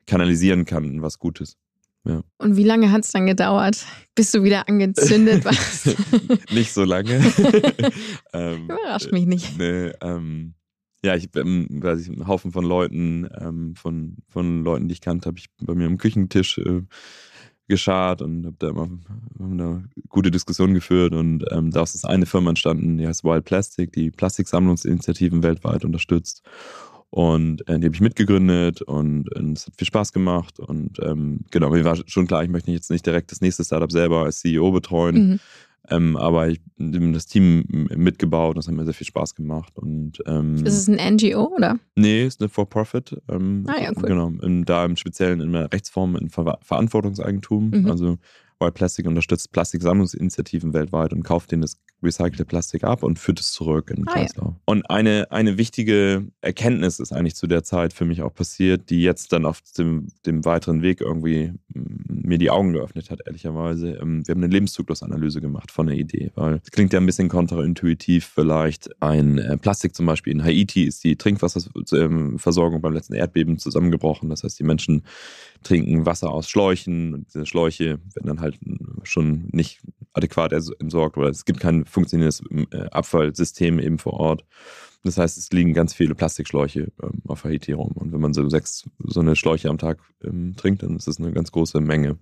kanalisieren 0.06 0.66
kann 0.66 0.86
in 0.86 1.02
was 1.02 1.20
Gutes. 1.20 1.58
Ja. 2.06 2.24
Und 2.38 2.56
wie 2.56 2.63
lange 2.63 2.91
hat 2.91 3.03
es 3.03 3.12
dann 3.12 3.25
gedauert, 3.25 3.86
bis 4.15 4.32
du 4.32 4.44
wieder 4.44 4.68
angezündet 4.68 5.46
warst? 5.46 5.96
nicht 6.51 6.72
so 6.72 6.84
lange. 6.84 7.15
ähm, 8.34 8.65
Überrascht 8.65 9.12
mich 9.12 9.25
nicht. 9.25 9.58
Nee, 9.58 9.91
ähm, 10.01 10.53
ja, 11.03 11.15
ich 11.15 11.29
ähm, 11.36 11.68
weiß 11.70 12.01
ich, 12.01 12.10
einen 12.10 12.27
Haufen 12.27 12.51
von 12.51 12.65
Leuten, 12.65 13.29
ähm, 13.39 13.75
von, 13.75 14.18
von 14.27 14.63
Leuten, 14.63 14.88
die 14.88 14.94
ich 14.94 15.01
kannte, 15.01 15.27
habe 15.27 15.39
ich 15.39 15.48
bei 15.62 15.74
mir 15.74 15.88
am 15.88 15.98
Küchentisch 15.98 16.58
äh, 16.58 16.82
geschart 17.68 18.22
und 18.22 18.46
habe 18.46 18.56
da 18.60 18.70
immer 18.70 18.89
eine 19.39 19.89
gute 20.10 20.32
Diskussion 20.32 20.74
geführt. 20.74 21.13
Und 21.13 21.46
ähm, 21.51 21.72
daraus 21.72 21.96
ist 21.96 22.06
eine 22.06 22.25
Firma 22.25 22.50
entstanden, 22.50 22.98
die 22.98 23.08
heißt 23.08 23.24
Wild 23.24 23.46
Plastic, 23.46 23.94
die 23.94 24.12
Plastiksammlungsinitiativen 24.12 25.44
weltweit 25.44 25.86
unterstützt. 25.86 26.44
Und 27.12 27.68
äh, 27.68 27.80
die 27.80 27.86
habe 27.86 27.96
ich 27.96 28.01
mitgegründet 28.01 28.84
und 28.84 29.28
äh, 29.36 29.51
es 29.54 29.66
hat 29.66 29.74
viel 29.78 29.88
Spaß 29.88 30.13
gemacht. 30.13 30.60
Und 30.60 31.00
ähm, 31.01 31.42
genau, 31.50 31.70
mir 31.70 31.84
war 31.84 31.98
schon 32.06 32.28
klar, 32.28 32.44
ich 32.44 32.50
möchte 32.50 32.72
jetzt 32.72 32.92
nicht 32.92 33.06
direkt 33.06 33.32
das 33.32 33.42
nächste 33.42 33.63
Startup 33.63 33.92
selber 33.92 34.25
als 34.25 34.39
CEO 34.39 34.72
betreuen. 34.72 35.16
Mhm. 35.16 35.39
Ähm, 35.92 36.18
aber 36.18 36.50
ich 36.50 36.60
habe 36.80 37.12
das 37.12 37.25
Team 37.25 37.88
mitgebaut, 37.96 38.58
das 38.58 38.68
hat 38.68 38.75
mir 38.75 38.86
sehr 38.86 38.94
viel 38.94 39.08
Spaß 39.08 39.34
gemacht. 39.34 39.74
Und, 39.78 40.22
ähm, 40.28 40.63
ist 40.63 40.78
es 40.78 40.88
ein 40.88 41.16
NGO 41.16 41.51
oder? 41.56 41.80
Nee, 41.96 42.24
es 42.24 42.36
ist 42.36 42.42
eine 42.42 42.50
For-Profit. 42.50 43.20
Ähm, 43.28 43.66
ah 43.68 43.82
ja, 43.82 43.92
cool. 43.96 44.04
Genau, 44.04 44.32
in, 44.42 44.66
da 44.66 44.86
im 44.86 44.96
Speziellen 44.96 45.42
in 45.42 45.51
der 45.51 45.72
Rechtsform 45.72 46.16
in 46.16 46.30
Ver 46.30 46.60
Verantwortungseigentum. 46.62 47.72
Mhm. 47.72 47.89
Also 47.89 48.18
White 48.60 48.74
Plastic 48.74 49.08
unterstützt 49.08 49.51
Plastiksammlungsinitiativen 49.51 50.74
weltweit 50.74 51.13
und 51.13 51.24
kauft 51.24 51.51
denen 51.51 51.62
das 51.62 51.78
recycelte 52.01 52.46
Plastik 52.46 52.84
ab 52.84 53.04
und 53.04 53.20
führt 53.20 53.39
es 53.39 53.51
zurück 53.51 53.89
in 53.89 53.98
den 53.98 54.08
Ah, 54.08 54.13
Kreislauf. 54.13 54.54
Ja. 54.54 54.62
Und 54.66 54.89
eine, 54.89 55.32
eine 55.32 55.58
wichtige 55.58 56.28
Erkenntnis 56.42 57.00
ist 57.00 57.12
eigentlich 57.12 57.36
zu 57.36 57.48
der 57.48 57.63
Zeit 57.63 57.94
für 57.94 58.06
mich 58.06 58.22
auch 58.22 58.34
passiert, 58.34 58.89
die 58.89 59.01
jetzt 59.01 59.34
dann 59.34 59.46
auf 59.46 59.62
dem, 59.78 60.08
dem 60.25 60.46
weiteren 60.46 60.82
Weg 60.82 61.01
irgendwie 61.01 61.54
mir 61.74 62.38
die 62.38 62.50
Augen 62.50 62.74
geöffnet 62.74 63.10
hat, 63.10 63.22
ehrlicherweise. 63.25 63.94
Ähm, 64.01 64.25
wir 64.25 64.34
haben 64.34 64.44
eine 64.44 64.51
Lebenszyklusanalyse 64.51 65.42
gemacht 65.42 65.72
von 65.72 65.88
der 65.88 65.98
Idee, 65.98 66.32
weil 66.36 66.62
es 66.63 66.72
klingt 66.72 66.94
ja 66.94 67.00
ein 67.00 67.06
bisschen 67.06 67.30
kontraintuitiv 67.30 68.32
vielleicht. 68.34 68.89
Ein 69.01 69.38
äh, 69.38 69.58
Plastik 69.58 69.96
zum 69.96 70.06
Beispiel 70.06 70.34
in 70.34 70.44
Haiti 70.44 70.84
ist 70.84 71.04
die 71.04 71.16
Trinkwasserversorgung 71.16 72.82
beim 72.82 72.94
letzten 72.94 73.13
Erdbeben 73.13 73.58
zusammengebrochen. 73.58 74.30
Das 74.30 74.44
heißt, 74.44 74.60
die 74.60 74.63
Menschen 74.63 75.04
trinken 75.63 76.06
Wasser 76.06 76.32
aus 76.32 76.50
Schläuchen 76.50 77.13
und 77.13 77.28
diese 77.28 77.46
Schläuche 77.46 78.00
werden 78.13 78.28
dann 78.28 78.42
halt 78.42 78.60
schon 79.04 79.50
nicht 79.51 79.82
adäquat 80.13 80.54
entsorgt 80.54 81.18
oder 81.18 81.30
es 81.30 81.46
gibt 81.46 81.60
kein 81.60 81.86
funktionierendes 81.86 82.44
äh, 82.72 82.86
Abfallsystem 82.89 83.80
eben 83.80 84.00
vor 84.00 84.13
Ort. 84.13 84.46
Das 85.04 85.18
heißt, 85.18 85.38
es 85.38 85.51
liegen 85.51 85.74
ganz 85.74 85.94
viele 85.94 86.16
Plastikschläuche 86.16 86.92
ähm, 87.01 87.22
auf 87.28 87.46
Haiti 87.46 87.72
rum. 87.72 87.92
Und 87.94 88.12
wenn 88.12 88.20
man 88.20 88.34
so 88.34 88.48
sechs 88.50 88.89
so 89.00 89.22
eine 89.22 89.36
Schläuche 89.36 89.70
am 89.70 89.78
Tag 89.78 90.00
ähm, 90.24 90.56
trinkt, 90.58 90.84
dann 90.84 90.98
ist 90.98 91.08
das 91.08 91.20
eine 91.20 91.32
ganz 91.32 91.51
große 91.51 91.80
Menge. 91.80 92.18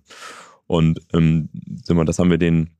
Und 0.66 1.00
ähm, 1.12 1.48
das 1.86 2.18
haben 2.18 2.30
wir 2.30 2.38
den 2.38 2.70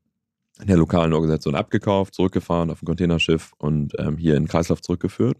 der 0.64 0.76
lokalen 0.76 1.12
Organisation 1.12 1.54
abgekauft, 1.54 2.14
zurückgefahren 2.14 2.70
auf 2.70 2.82
ein 2.82 2.86
Containerschiff 2.86 3.52
und 3.58 3.92
ähm, 3.98 4.16
hier 4.16 4.34
in 4.34 4.44
den 4.44 4.48
Kreislauf 4.48 4.82
zurückgeführt. 4.82 5.38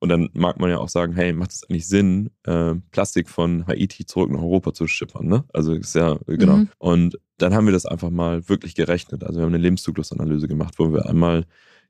Und 0.00 0.08
dann 0.08 0.30
mag 0.32 0.58
man 0.58 0.70
ja 0.70 0.78
auch 0.78 0.88
sagen, 0.88 1.14
hey, 1.14 1.32
macht 1.34 1.52
es 1.52 1.62
eigentlich 1.68 1.86
Sinn, 1.86 2.30
äh, 2.44 2.74
Plastik 2.90 3.28
von 3.28 3.66
Haiti 3.66 4.06
zurück 4.06 4.30
nach 4.30 4.40
Europa 4.40 4.72
zu 4.72 4.86
schippern, 4.86 5.26
ne? 5.26 5.44
Also 5.52 5.74
ist 5.74 5.94
ja, 5.94 6.18
genau. 6.26 6.56
Mhm. 6.56 6.68
Und 6.78 7.20
dann 7.36 7.54
haben 7.54 7.66
wir 7.66 7.72
das 7.72 7.84
einfach 7.84 8.08
mal 8.08 8.48
wirklich 8.48 8.74
gerechnet. 8.74 9.22
Also 9.22 9.38
wir 9.38 9.44
haben 9.44 9.54
eine 9.54 9.62
Lebenszyklusanalyse 9.62 10.48
gemacht, 10.48 10.74
wo 10.78 10.90
wir 10.92 11.06
einmal 11.06 11.44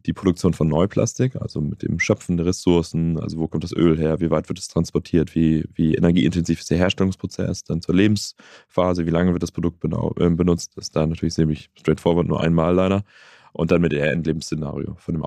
die 0.07 0.13
Produktion 0.13 0.55
von 0.55 0.69
Neuplastik, 0.69 1.37
also 1.37 1.61
mit 1.61 1.83
dem 1.83 2.01
Schöpfen 2.01 2.37
der 2.37 2.47
Ressourcen, 2.47 3.19
also 3.19 3.39
wo 3.39 3.49
kommt 3.49 3.65
das 3.65 3.73
Öl 3.73 3.99
her, 3.99 4.21
wie 4.21 4.31
weit 4.31 4.49
wird 4.49 4.59
es 4.59 4.69
transportiert, 4.69 5.35
wie, 5.35 5.65
wie 5.75 5.95
energieintensiv 5.95 6.61
ist 6.61 6.71
der 6.71 6.79
Herstellungsprozess, 6.79 7.65
dann 7.65 7.83
zur 7.83 7.95
Lebensphase, 7.95 9.07
wie 9.07 9.11
lange 9.11 9.33
wird 9.33 9.43
das 9.43 9.53
Produkt 9.53 9.85
äh, 9.85 10.31
benutzt, 10.31 10.73
das 10.77 10.87
ist 10.87 10.97
da 10.97 11.07
natürlich 11.07 11.35
ziemlich 11.35 11.71
straightforward, 11.79 12.27
nur 12.27 12.41
einmal 12.41 12.75
leider. 12.75 13.05
Und 13.53 13.73
dann 13.73 13.81
mit 13.81 13.93
der 13.93 14.13
Endlebensszenario 14.13 14.95
von 14.99 15.15
dem 15.15 15.25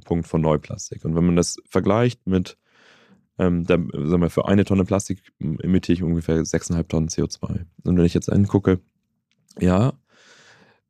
Ausgangspunkt 0.00 0.26
von 0.26 0.40
Neuplastik. 0.40 1.04
Und 1.04 1.14
wenn 1.14 1.24
man 1.24 1.36
das 1.36 1.56
vergleicht 1.68 2.26
mit, 2.26 2.56
ähm, 3.38 3.64
da, 3.64 3.74
sagen 3.74 4.22
wir, 4.22 4.30
für 4.30 4.48
eine 4.48 4.64
Tonne 4.64 4.84
Plastik 4.84 5.20
emitiere 5.38 5.94
ich 5.94 6.02
ungefähr 6.02 6.42
6,5 6.42 6.88
Tonnen 6.88 7.08
CO2. 7.08 7.64
Und 7.84 7.96
wenn 7.96 8.04
ich 8.04 8.14
jetzt 8.14 8.30
angucke, 8.30 8.80
ja, 9.58 9.92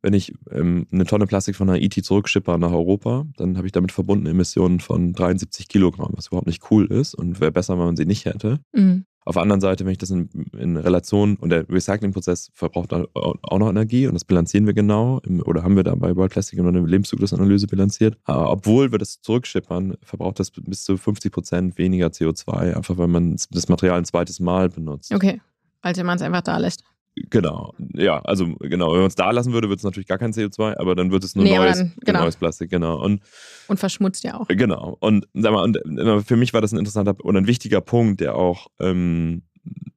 wenn 0.03 0.15
ich 0.15 0.33
ähm, 0.51 0.87
eine 0.91 1.05
Tonne 1.05 1.27
Plastik 1.27 1.57
von 1.57 1.71
Haiti 1.71 2.03
zurückschipper 2.03 2.57
nach 2.57 2.73
Europa, 2.73 3.27
dann 3.37 3.59
habe 3.59 3.67
ich 3.67 3.73
damit 3.73 3.93
verbundene 3.93 4.31
Emissionen 4.31 4.81
von 4.81 5.13
73 5.13 5.69
Kilogramm, 5.69 6.13
was 6.15 6.29
überhaupt 6.29 6.47
nicht 6.47 6.71
cool 6.71 6.87
ist 6.87 7.15
und 7.15 7.41
wäre 7.41 7.53
besser, 7.53 7.79
wenn 7.79 7.85
man 7.85 7.97
sie 7.97 8.07
nicht 8.07 8.25
hätte. 8.25 8.61
Mhm. 8.73 9.05
Auf 9.25 9.35
der 9.35 9.43
anderen 9.43 9.61
Seite, 9.61 9.85
wenn 9.85 9.93
ich 9.93 9.99
das 9.99 10.11
in, 10.11 10.31
in 10.59 10.77
Relation 10.77 11.37
und 11.37 11.51
der 11.51 11.69
Recyclingprozess 11.69 12.51
verbraucht 12.55 12.93
auch 12.93 13.59
noch 13.59 13.69
Energie 13.69 14.07
und 14.07 14.15
das 14.15 14.25
bilanzieren 14.25 14.67
wir 14.67 14.73
genau 14.73 15.21
oder 15.45 15.63
haben 15.63 15.77
wir 15.77 15.85
da 15.85 15.95
bei 15.95 16.17
World 16.17 16.33
Plastic 16.33 16.59
eine 16.59 16.81
Lebenszyklusanalyse 16.81 17.67
bilanziert. 17.67 18.17
Aber 18.25 18.51
obwohl 18.51 18.93
wir 18.93 18.99
das 18.99 19.21
zurückschippern, 19.21 19.97
verbraucht 20.03 20.41
das 20.41 20.51
bis 20.51 20.85
zu 20.85 20.97
50 20.97 21.33
Prozent 21.33 21.79
weniger 21.79 22.09
CO2, 22.09 22.75
einfach 22.75 22.97
weil 22.97 23.09
man 23.09 23.37
das 23.51 23.69
Material 23.69 23.99
ein 23.99 24.05
zweites 24.05 24.41
Mal 24.41 24.71
benutzt. 24.71 25.15
Okay, 25.15 25.41
wenn 25.83 26.07
man 26.07 26.17
es 26.17 26.23
einfach 26.23 26.43
da 26.43 26.57
lässt. 26.57 26.83
Genau, 27.17 27.75
ja, 27.95 28.21
also 28.21 28.55
genau, 28.61 28.93
wenn 28.93 29.01
man 29.01 29.09
es 29.09 29.17
da 29.17 29.31
lassen 29.31 29.53
würde, 29.53 29.69
wird 29.69 29.81
es 29.81 29.85
natürlich 29.85 30.07
gar 30.07 30.19
kein 30.19 30.33
CO2, 30.33 30.79
aber 30.79 30.95
dann 30.95 31.11
wird 31.11 31.25
es 31.25 31.35
nur 31.35 31.45
nee, 31.45 31.57
neues, 31.57 31.79
dann, 31.79 31.93
genau. 32.05 32.23
neues 32.23 32.37
Plastik, 32.37 32.71
genau. 32.71 33.03
Und, 33.03 33.21
und 33.67 33.79
verschmutzt 33.79 34.23
ja 34.25 34.39
auch. 34.39 34.47
Genau. 34.49 34.97
Und 35.01 35.29
sag 35.35 35.53
mal, 35.53 35.65
und 35.65 35.79
für 36.25 36.37
mich 36.37 36.55
war 36.55 36.61
das 36.61 36.73
ein 36.73 36.79
interessanter 36.79 37.17
und 37.23 37.37
ein 37.37 37.47
wichtiger 37.47 37.81
Punkt, 37.81 38.21
der 38.21 38.37
auch 38.37 38.69
ähm, 38.79 39.43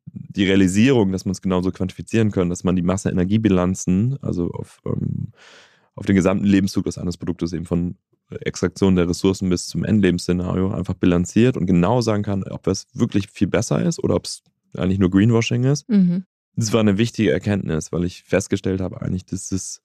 die 0.08 0.46
Realisierung, 0.46 1.12
dass 1.12 1.26
man 1.26 1.34
es 1.34 1.42
genauso 1.42 1.72
quantifizieren 1.72 2.32
kann, 2.32 2.50
dass 2.50 2.64
man 2.64 2.76
die 2.76 2.82
Masse-Energiebilanzen, 2.82 4.18
also 4.22 4.50
auf, 4.52 4.82
ähm, 4.86 5.32
auf 5.96 6.06
den 6.06 6.16
gesamten 6.16 6.46
Lebenszyklus 6.46 6.98
eines 6.98 7.18
Produktes 7.18 7.54
eben 7.54 7.66
von 7.66 7.96
Extraktion 8.42 8.96
der 8.96 9.08
Ressourcen 9.08 9.50
bis 9.50 9.68
zum 9.68 9.84
Endlebensszenario 9.86 10.72
einfach 10.72 10.96
bilanziert 10.96 11.58
und 11.58 11.68
genau 11.68 12.02
sagen 12.02 12.24
kann, 12.24 12.44
ob 12.44 12.66
es 12.66 12.88
wirklich 12.94 13.30
viel 13.30 13.48
besser 13.48 13.84
ist 13.84 14.04
oder 14.04 14.16
ob 14.16 14.26
es 14.26 14.42
eigentlich 14.76 14.98
nur 14.98 15.12
Greenwashing 15.12 15.66
ist. 15.66 15.88
Mhm 15.88 16.26
das 16.56 16.74
war 16.74 16.80
eine 16.80 16.98
wichtige 16.98 17.32
Erkenntnis, 17.32 17.92
weil 17.92 18.04
ich 18.04 18.24
festgestellt 18.24 18.82
habe 18.82 19.02
eigentlich, 19.02 19.26
dass 19.26 19.52
es 19.52 19.82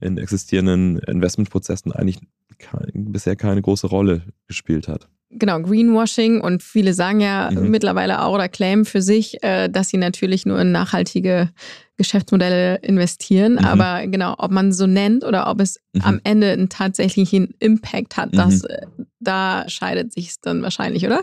in 0.00 0.18
existierenden 0.18 0.98
Investmentprozessen 0.98 1.92
eigentlich 1.92 2.18
kein, 2.58 3.12
bisher 3.12 3.36
keine 3.36 3.62
große 3.62 3.86
Rolle 3.86 4.22
gespielt 4.46 4.88
hat. 4.88 5.08
Genau, 5.30 5.60
Greenwashing 5.60 6.40
und 6.40 6.62
viele 6.62 6.94
sagen 6.94 7.20
ja 7.20 7.50
mhm. 7.50 7.70
mittlerweile 7.70 8.22
auch 8.22 8.34
oder 8.34 8.48
claimen 8.48 8.84
für 8.84 9.02
sich, 9.02 9.42
äh, 9.42 9.68
dass 9.68 9.88
sie 9.88 9.96
natürlich 9.96 10.46
nur 10.46 10.60
in 10.60 10.70
nachhaltige 10.70 11.50
Geschäftsmodelle 11.96 12.76
investieren. 12.76 13.54
Mhm. 13.54 13.64
Aber 13.64 14.06
genau, 14.06 14.36
ob 14.38 14.52
man 14.52 14.72
so 14.72 14.86
nennt 14.86 15.24
oder 15.24 15.50
ob 15.50 15.60
es 15.60 15.80
mhm. 15.92 16.02
am 16.02 16.20
Ende 16.22 16.52
einen 16.52 16.68
tatsächlichen 16.68 17.54
Impact 17.58 18.16
hat, 18.16 18.36
das, 18.36 18.62
mhm. 18.62 18.68
äh, 18.68 19.04
da 19.18 19.64
scheidet 19.68 20.12
sich 20.12 20.28
es 20.28 20.40
dann 20.40 20.62
wahrscheinlich, 20.62 21.04
oder? 21.04 21.22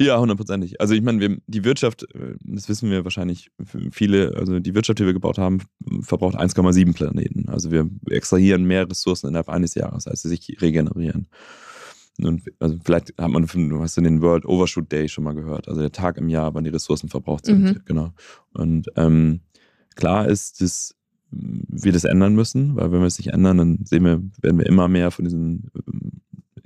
Ja, 0.00 0.18
hundertprozentig. 0.18 0.80
Also 0.80 0.94
ich 0.94 1.02
meine, 1.02 1.38
die 1.46 1.64
Wirtschaft, 1.64 2.04
äh, 2.14 2.34
das 2.42 2.70
wissen 2.70 2.90
wir 2.90 3.04
wahrscheinlich 3.04 3.50
viele, 3.90 4.34
also 4.34 4.58
die 4.58 4.74
Wirtschaft, 4.74 4.98
die 4.98 5.04
wir 5.04 5.12
gebaut 5.12 5.36
haben, 5.36 5.58
verbraucht 6.00 6.36
1,7 6.36 6.94
Planeten. 6.94 7.50
Also 7.50 7.70
wir 7.70 7.88
extrahieren 8.08 8.64
mehr 8.64 8.88
Ressourcen 8.88 9.28
innerhalb 9.28 9.50
eines 9.50 9.74
Jahres, 9.74 10.06
als 10.06 10.22
sie 10.22 10.30
sich 10.30 10.56
regenerieren. 10.62 11.28
Und 12.18 12.42
also 12.58 12.78
vielleicht 12.82 13.14
hat 13.18 13.30
man, 13.30 13.46
du 13.46 13.80
hast 13.80 13.96
den 13.98 14.22
World 14.22 14.46
Overshoot 14.46 14.90
Day 14.90 15.08
schon 15.08 15.24
mal 15.24 15.34
gehört, 15.34 15.68
also 15.68 15.80
der 15.80 15.92
Tag 15.92 16.16
im 16.16 16.30
Jahr, 16.30 16.54
wann 16.54 16.64
die 16.64 16.70
Ressourcen 16.70 17.08
verbraucht 17.08 17.44
sind. 17.44 17.62
Mhm. 17.62 17.80
Genau. 17.84 18.12
Und 18.54 18.88
ähm, 18.96 19.40
klar 19.96 20.26
ist, 20.28 20.62
dass 20.62 20.94
wir 21.30 21.92
das 21.92 22.04
ändern 22.04 22.34
müssen, 22.34 22.74
weil 22.74 22.90
wenn 22.90 23.00
wir 23.00 23.06
es 23.06 23.18
nicht 23.18 23.32
ändern, 23.32 23.58
dann 23.58 23.78
sehen 23.84 24.04
wir, 24.04 24.22
werden 24.42 24.58
wir 24.58 24.66
immer 24.66 24.88
mehr 24.88 25.10
von 25.10 25.24
diesen 25.24 25.70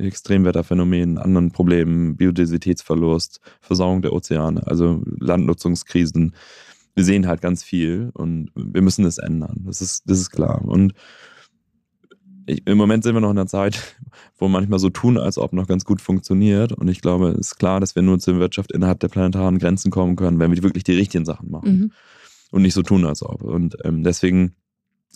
Extremwetterphänomenen, 0.04 1.18
anderen 1.18 1.50
Problemen, 1.50 2.16
Biodiversitätsverlust, 2.16 3.40
Versauerung 3.60 4.02
der 4.02 4.12
Ozeane, 4.12 4.66
also 4.66 5.02
Landnutzungskrisen. 5.18 6.34
Wir 6.94 7.04
sehen 7.04 7.26
halt 7.26 7.40
ganz 7.40 7.62
viel 7.62 8.10
und 8.14 8.50
wir 8.54 8.82
müssen 8.82 9.04
das 9.04 9.18
ändern. 9.18 9.64
Das 9.66 9.80
ist, 9.80 10.08
das 10.08 10.20
ist 10.20 10.30
klar. 10.30 10.62
Und 10.64 10.94
ich, 12.46 12.66
im 12.66 12.78
Moment 12.78 13.04
sind 13.04 13.14
wir 13.14 13.20
noch 13.20 13.30
in 13.30 13.38
einer 13.38 13.46
Zeit, 13.46 13.96
wo 14.38 14.48
manchmal 14.48 14.78
so 14.78 14.90
tun, 14.90 15.18
als 15.18 15.38
ob 15.38 15.52
noch 15.52 15.66
ganz 15.66 15.84
gut 15.84 16.00
funktioniert. 16.00 16.72
Und 16.72 16.88
ich 16.88 17.00
glaube, 17.00 17.30
es 17.30 17.52
ist 17.52 17.58
klar, 17.58 17.80
dass 17.80 17.94
wir 17.94 18.02
nur 18.02 18.18
zur 18.18 18.38
Wirtschaft 18.38 18.72
innerhalb 18.72 19.00
der 19.00 19.08
planetaren 19.08 19.58
Grenzen 19.58 19.90
kommen 19.90 20.16
können, 20.16 20.38
wenn 20.38 20.52
wir 20.52 20.62
wirklich 20.62 20.84
die 20.84 20.96
richtigen 20.96 21.24
Sachen 21.24 21.50
machen. 21.50 21.78
Mhm. 21.78 21.92
Und 22.50 22.62
nicht 22.62 22.74
so 22.74 22.82
tun, 22.82 23.04
als 23.04 23.22
ob. 23.22 23.42
Und 23.42 23.76
ähm, 23.84 24.04
deswegen 24.04 24.54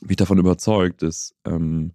bin 0.00 0.10
ich 0.10 0.16
davon 0.16 0.38
überzeugt, 0.38 1.02
dass 1.02 1.34
ähm, 1.44 1.92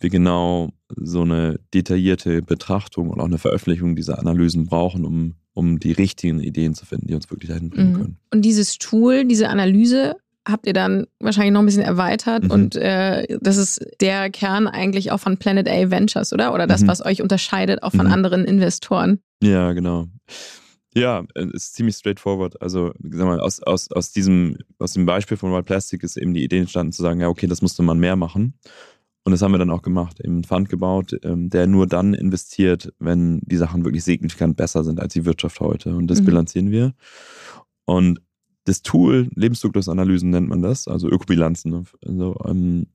wir 0.00 0.10
genau 0.10 0.70
so 0.94 1.22
eine 1.22 1.58
detaillierte 1.72 2.42
Betrachtung 2.42 3.10
und 3.10 3.20
auch 3.20 3.26
eine 3.26 3.38
Veröffentlichung 3.38 3.96
dieser 3.96 4.18
Analysen 4.18 4.66
brauchen, 4.66 5.04
um, 5.04 5.34
um 5.54 5.78
die 5.78 5.92
richtigen 5.92 6.40
Ideen 6.40 6.74
zu 6.74 6.86
finden, 6.86 7.06
die 7.06 7.14
uns 7.14 7.30
wirklich 7.30 7.50
dahin 7.50 7.70
bringen 7.70 7.92
mhm. 7.92 7.96
können. 7.96 8.16
Und 8.32 8.42
dieses 8.42 8.78
Tool, 8.78 9.24
diese 9.24 9.48
Analyse, 9.48 10.16
habt 10.46 10.66
ihr 10.66 10.72
dann 10.72 11.06
wahrscheinlich 11.18 11.52
noch 11.52 11.60
ein 11.60 11.66
bisschen 11.66 11.82
erweitert 11.82 12.44
mhm. 12.44 12.50
und 12.50 12.76
äh, 12.76 13.38
das 13.40 13.56
ist 13.56 13.84
der 14.00 14.30
Kern 14.30 14.68
eigentlich 14.68 15.10
auch 15.10 15.18
von 15.18 15.38
Planet 15.38 15.68
A 15.68 15.90
Ventures, 15.90 16.32
oder? 16.32 16.54
Oder 16.54 16.66
das, 16.66 16.82
mhm. 16.82 16.88
was 16.88 17.04
euch 17.04 17.22
unterscheidet 17.22 17.82
auch 17.82 17.92
von 17.92 18.06
mhm. 18.06 18.12
anderen 18.12 18.44
Investoren. 18.44 19.18
Ja, 19.42 19.72
genau. 19.72 20.06
Ja, 20.94 21.24
es 21.34 21.52
ist 21.52 21.74
ziemlich 21.74 21.96
straightforward. 21.96 22.62
Also, 22.62 22.92
sag 23.02 23.26
mal, 23.26 23.38
aus, 23.38 23.62
aus, 23.62 23.90
aus, 23.92 24.12
diesem, 24.12 24.56
aus 24.78 24.94
dem 24.94 25.04
Beispiel 25.04 25.36
von 25.36 25.52
Wild 25.52 25.66
Plastic 25.66 26.02
ist 26.02 26.16
eben 26.16 26.32
die 26.32 26.42
Idee 26.42 26.60
entstanden 26.60 26.92
zu 26.92 27.02
sagen, 27.02 27.20
ja, 27.20 27.28
okay, 27.28 27.46
das 27.46 27.60
musste 27.60 27.82
man 27.82 27.98
mehr 27.98 28.16
machen. 28.16 28.54
Und 29.26 29.32
das 29.32 29.42
haben 29.42 29.50
wir 29.50 29.58
dann 29.58 29.72
auch 29.72 29.82
gemacht, 29.82 30.20
eben 30.20 30.34
einen 30.34 30.44
Fund 30.44 30.68
gebaut, 30.68 31.18
ähm, 31.24 31.50
der 31.50 31.66
nur 31.66 31.88
dann 31.88 32.14
investiert, 32.14 32.94
wenn 33.00 33.40
die 33.40 33.56
Sachen 33.56 33.84
wirklich 33.84 34.04
signifikant 34.04 34.56
besser 34.56 34.84
sind 34.84 35.00
als 35.00 35.14
die 35.14 35.24
Wirtschaft 35.24 35.58
heute. 35.58 35.96
Und 35.96 36.06
das 36.06 36.20
mhm. 36.20 36.26
bilanzieren 36.26 36.70
wir. 36.70 36.94
Und 37.86 38.20
das 38.66 38.82
Tool, 38.82 39.28
Lebenszyklusanalysen 39.34 40.30
nennt 40.30 40.48
man 40.48 40.62
das, 40.62 40.86
also 40.86 41.08
Ökobilanzen, 41.08 41.72
ne? 41.72 41.82
also, 42.06 42.36
ähm, 42.44 42.86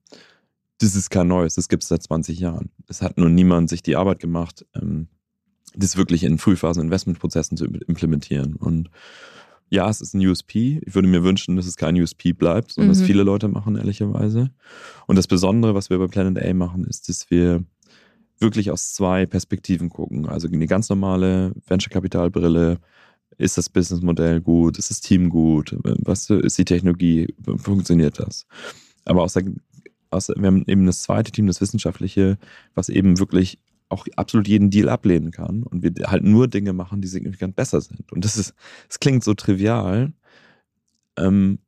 das 0.77 0.95
ist 0.95 1.09
kein 1.09 1.27
neues, 1.27 1.55
das 1.55 1.67
gibt 1.67 1.83
es 1.83 1.89
seit 1.89 2.01
20 2.01 2.39
Jahren. 2.39 2.71
Es 2.87 3.01
hat 3.01 3.17
nur 3.17 3.27
niemand 3.27 3.69
sich 3.69 3.83
die 3.83 3.97
Arbeit 3.97 4.19
gemacht, 4.19 4.65
ähm, 4.73 5.09
das 5.75 5.97
wirklich 5.97 6.23
in 6.23 6.37
Frühphasen 6.37 6.81
Investmentprozessen 6.81 7.57
zu 7.57 7.65
implementieren. 7.65 8.55
Und 8.55 8.89
ja, 9.71 9.89
es 9.89 10.01
ist 10.01 10.13
ein 10.13 10.25
USP. 10.25 10.81
Ich 10.85 10.93
würde 10.93 11.07
mir 11.07 11.23
wünschen, 11.23 11.55
dass 11.55 11.65
es 11.65 11.77
kein 11.77 11.99
USP 11.99 12.33
bleibt, 12.33 12.73
sondern 12.73 12.89
mhm. 12.89 12.99
dass 12.99 13.07
viele 13.07 13.23
Leute 13.23 13.47
machen, 13.47 13.77
ehrlicherweise. 13.77 14.51
Und 15.07 15.15
das 15.15 15.27
Besondere, 15.27 15.73
was 15.73 15.89
wir 15.89 15.97
bei 15.97 16.07
Planet 16.07 16.43
A 16.43 16.53
machen, 16.53 16.83
ist, 16.83 17.09
dass 17.09 17.31
wir 17.31 17.63
wirklich 18.39 18.69
aus 18.69 18.93
zwei 18.93 19.25
Perspektiven 19.25 19.89
gucken. 19.89 20.27
Also 20.27 20.47
eine 20.47 20.67
ganz 20.67 20.89
normale 20.89 21.53
Venture-Kapital-Brille. 21.67 22.79
Ist 23.37 23.57
das 23.57 23.69
Businessmodell 23.69 24.41
gut? 24.41 24.77
Ist 24.77 24.91
das 24.91 24.99
Team 24.99 25.29
gut? 25.29 25.75
Was 25.83 26.29
ist 26.29 26.57
die 26.57 26.65
Technologie? 26.65 27.33
Funktioniert 27.57 28.19
das? 28.19 28.45
aber 29.05 29.23
außer, 29.23 29.41
außer, 30.09 30.33
wir 30.37 30.47
haben 30.47 30.63
eben 30.67 30.85
das 30.85 31.03
zweite 31.03 31.31
Team, 31.31 31.47
das 31.47 31.61
wissenschaftliche, 31.61 32.37
was 32.75 32.89
eben 32.89 33.19
wirklich 33.19 33.57
auch 33.91 34.05
absolut 34.15 34.47
jeden 34.47 34.69
Deal 34.69 34.89
ablehnen 34.89 35.31
kann 35.31 35.63
und 35.63 35.83
wir 35.83 35.91
halt 36.07 36.23
nur 36.23 36.47
Dinge 36.47 36.73
machen, 36.73 37.01
die 37.01 37.07
signifikant 37.07 37.55
besser 37.55 37.81
sind. 37.81 38.11
Und 38.11 38.25
das 38.25 38.37
ist, 38.37 38.53
es 38.89 38.99
klingt 38.99 39.23
so 39.23 39.33
trivial. 39.33 40.13
Ähm, 41.17 41.59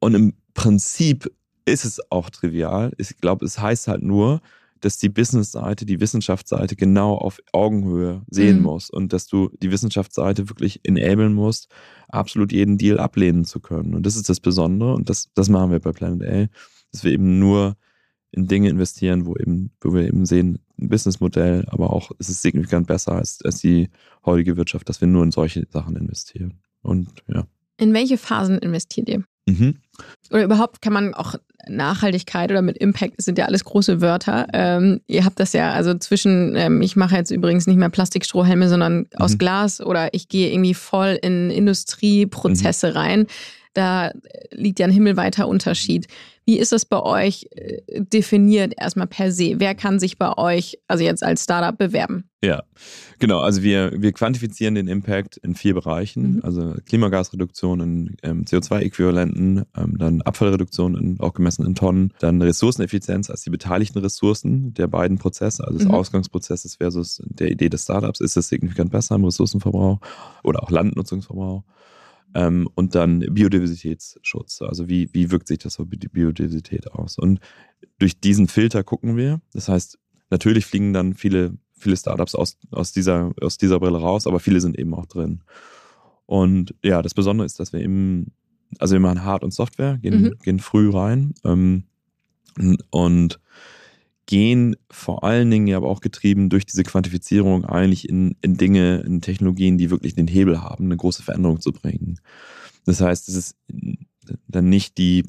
und 0.00 0.14
im 0.14 0.34
Prinzip 0.54 1.30
ist 1.64 1.84
es 1.84 2.00
auch 2.10 2.30
trivial. 2.30 2.92
Ich 2.98 3.18
glaube, 3.18 3.44
es 3.44 3.58
heißt 3.58 3.88
halt 3.88 4.02
nur, 4.02 4.40
dass 4.80 4.98
die 4.98 5.08
Business-Seite, 5.08 5.86
die 5.86 6.00
Wissenschaftsseite 6.00 6.74
genau 6.74 7.14
auf 7.14 7.38
Augenhöhe 7.52 8.22
sehen 8.28 8.58
mhm. 8.58 8.64
muss 8.64 8.90
und 8.90 9.12
dass 9.12 9.28
du 9.28 9.50
die 9.62 9.70
Wissenschaftsseite 9.70 10.48
wirklich 10.48 10.80
enablen 10.82 11.34
musst, 11.34 11.68
absolut 12.08 12.52
jeden 12.52 12.78
Deal 12.78 12.98
ablehnen 12.98 13.44
zu 13.44 13.60
können. 13.60 13.94
Und 13.94 14.04
das 14.04 14.16
ist 14.16 14.28
das 14.28 14.40
Besondere 14.40 14.94
und 14.94 15.08
das, 15.08 15.28
das 15.34 15.48
machen 15.48 15.70
wir 15.70 15.78
bei 15.78 15.92
Planet 15.92 16.28
A, 16.28 16.48
dass 16.90 17.04
wir 17.04 17.12
eben 17.12 17.38
nur 17.38 17.76
in 18.32 18.48
Dinge 18.48 18.70
investieren, 18.70 19.24
wo 19.26 19.36
eben, 19.36 19.70
wo 19.80 19.94
wir 19.94 20.06
eben 20.06 20.26
sehen, 20.26 20.58
ein 20.82 20.88
Businessmodell, 20.88 21.64
aber 21.68 21.92
auch 21.92 22.10
ist 22.18 22.28
es 22.28 22.42
signifikant 22.42 22.86
besser 22.86 23.12
als, 23.12 23.40
als 23.44 23.60
die 23.60 23.88
heutige 24.24 24.56
Wirtschaft, 24.56 24.88
dass 24.88 25.00
wir 25.00 25.08
nur 25.08 25.22
in 25.22 25.30
solche 25.30 25.66
Sachen 25.70 25.96
investieren. 25.96 26.54
Und 26.82 27.08
ja. 27.28 27.44
In 27.78 27.94
welche 27.94 28.18
Phasen 28.18 28.58
investiert 28.58 29.08
ihr? 29.08 29.24
Mhm. 29.46 29.76
Oder 30.30 30.44
überhaupt 30.44 30.82
kann 30.82 30.92
man 30.92 31.14
auch 31.14 31.34
Nachhaltigkeit 31.68 32.50
oder 32.50 32.62
mit 32.62 32.76
Impact 32.78 33.20
sind 33.22 33.38
ja 33.38 33.46
alles 33.46 33.64
große 33.64 34.00
Wörter. 34.00 34.46
Ähm, 34.52 35.00
ihr 35.06 35.24
habt 35.24 35.38
das 35.38 35.52
ja, 35.52 35.72
also 35.72 35.94
zwischen, 35.94 36.54
ähm, 36.56 36.82
ich 36.82 36.96
mache 36.96 37.16
jetzt 37.16 37.30
übrigens 37.30 37.66
nicht 37.66 37.76
mehr 37.76 37.88
Plastikstrohhelme, 37.88 38.68
sondern 38.68 38.98
mhm. 38.98 39.06
aus 39.16 39.38
Glas 39.38 39.80
oder 39.80 40.12
ich 40.14 40.28
gehe 40.28 40.52
irgendwie 40.52 40.74
voll 40.74 41.18
in 41.22 41.50
Industrieprozesse 41.50 42.90
mhm. 42.90 42.96
rein. 42.96 43.26
Da 43.74 44.12
liegt 44.50 44.78
ja 44.78 44.86
ein 44.86 44.92
himmelweiter 44.92 45.48
Unterschied. 45.48 46.06
Wie 46.44 46.58
ist 46.58 46.72
das 46.72 46.84
bei 46.84 47.00
euch 47.00 47.46
äh, 47.52 47.80
definiert 48.00 48.74
erstmal 48.76 49.06
per 49.06 49.30
se? 49.30 49.54
Wer 49.58 49.74
kann 49.74 50.00
sich 50.00 50.18
bei 50.18 50.36
euch, 50.36 50.78
also 50.88 51.04
jetzt 51.04 51.22
als 51.22 51.44
Startup, 51.44 51.76
bewerben? 51.78 52.24
Ja, 52.42 52.64
genau. 53.20 53.38
Also 53.38 53.62
wir, 53.62 53.92
wir 54.02 54.12
quantifizieren 54.12 54.74
den 54.74 54.88
Impact 54.88 55.36
in 55.36 55.54
vier 55.54 55.74
Bereichen. 55.74 56.34
Mhm. 56.34 56.40
Also 56.42 56.74
Klimagasreduktion 56.84 57.80
in 57.80 58.16
ähm, 58.24 58.44
CO2-Äquivalenten, 58.44 59.64
ähm, 59.76 59.98
dann 59.98 60.22
Abfallreduktion 60.22 60.96
in, 60.96 61.20
auch 61.20 61.32
gemessen 61.32 61.64
in 61.64 61.76
Tonnen, 61.76 62.12
dann 62.18 62.42
Ressourceneffizienz 62.42 63.30
als 63.30 63.42
die 63.42 63.50
beteiligten 63.50 64.00
Ressourcen 64.00 64.74
der 64.74 64.88
beiden 64.88 65.18
Prozesse, 65.18 65.64
also 65.64 65.78
des 65.78 65.86
mhm. 65.86 65.94
Ausgangsprozesses 65.94 66.74
versus 66.76 67.22
der 67.24 67.52
Idee 67.52 67.68
des 67.68 67.84
Startups. 67.84 68.20
Ist 68.20 68.36
es 68.36 68.48
signifikant 68.48 68.90
besser 68.90 69.14
im 69.14 69.24
Ressourcenverbrauch 69.24 70.00
oder 70.42 70.64
auch 70.64 70.70
Landnutzungsverbrauch? 70.70 71.62
Ähm, 72.34 72.68
und 72.74 72.94
dann 72.94 73.20
Biodiversitätsschutz. 73.20 74.62
Also 74.62 74.88
wie, 74.88 75.10
wie 75.12 75.30
wirkt 75.30 75.48
sich 75.48 75.58
das 75.58 75.78
auf 75.78 75.88
die 75.90 76.08
Biodiversität 76.08 76.90
aus? 76.92 77.18
Und 77.18 77.40
durch 77.98 78.20
diesen 78.20 78.48
Filter 78.48 78.82
gucken 78.84 79.16
wir. 79.16 79.40
Das 79.52 79.68
heißt, 79.68 79.98
natürlich 80.30 80.66
fliegen 80.66 80.92
dann 80.92 81.14
viele, 81.14 81.56
viele 81.74 81.96
Startups 81.96 82.34
aus, 82.34 82.58
aus, 82.70 82.92
dieser, 82.92 83.32
aus 83.40 83.58
dieser 83.58 83.80
Brille 83.80 83.98
raus, 83.98 84.26
aber 84.26 84.40
viele 84.40 84.60
sind 84.60 84.78
eben 84.78 84.94
auch 84.94 85.06
drin. 85.06 85.42
Und 86.26 86.74
ja, 86.82 87.02
das 87.02 87.14
Besondere 87.14 87.44
ist, 87.44 87.60
dass 87.60 87.72
wir 87.72 87.80
eben, 87.80 88.32
also 88.78 88.94
wir 88.94 89.00
machen 89.00 89.24
Hard- 89.24 89.44
und 89.44 89.52
Software, 89.52 89.98
gehen, 89.98 90.22
mhm. 90.22 90.38
gehen 90.42 90.58
früh 90.58 90.90
rein. 90.90 91.34
Ähm, 91.44 91.84
und 92.90 93.40
gehen 94.26 94.76
vor 94.90 95.24
allen 95.24 95.50
Dingen 95.50 95.74
aber 95.74 95.88
auch 95.88 96.00
getrieben 96.00 96.48
durch 96.48 96.64
diese 96.64 96.84
Quantifizierung 96.84 97.64
eigentlich 97.64 98.08
in, 98.08 98.36
in 98.40 98.56
Dinge, 98.56 98.98
in 99.00 99.20
Technologien, 99.20 99.78
die 99.78 99.90
wirklich 99.90 100.14
den 100.14 100.28
Hebel 100.28 100.62
haben, 100.62 100.84
eine 100.84 100.96
große 100.96 101.22
Veränderung 101.22 101.60
zu 101.60 101.72
bringen. 101.72 102.20
Das 102.84 103.00
heißt, 103.00 103.28
es 103.28 103.34
ist 103.34 103.56
dann 104.48 104.68
nicht 104.68 104.98
die 104.98 105.24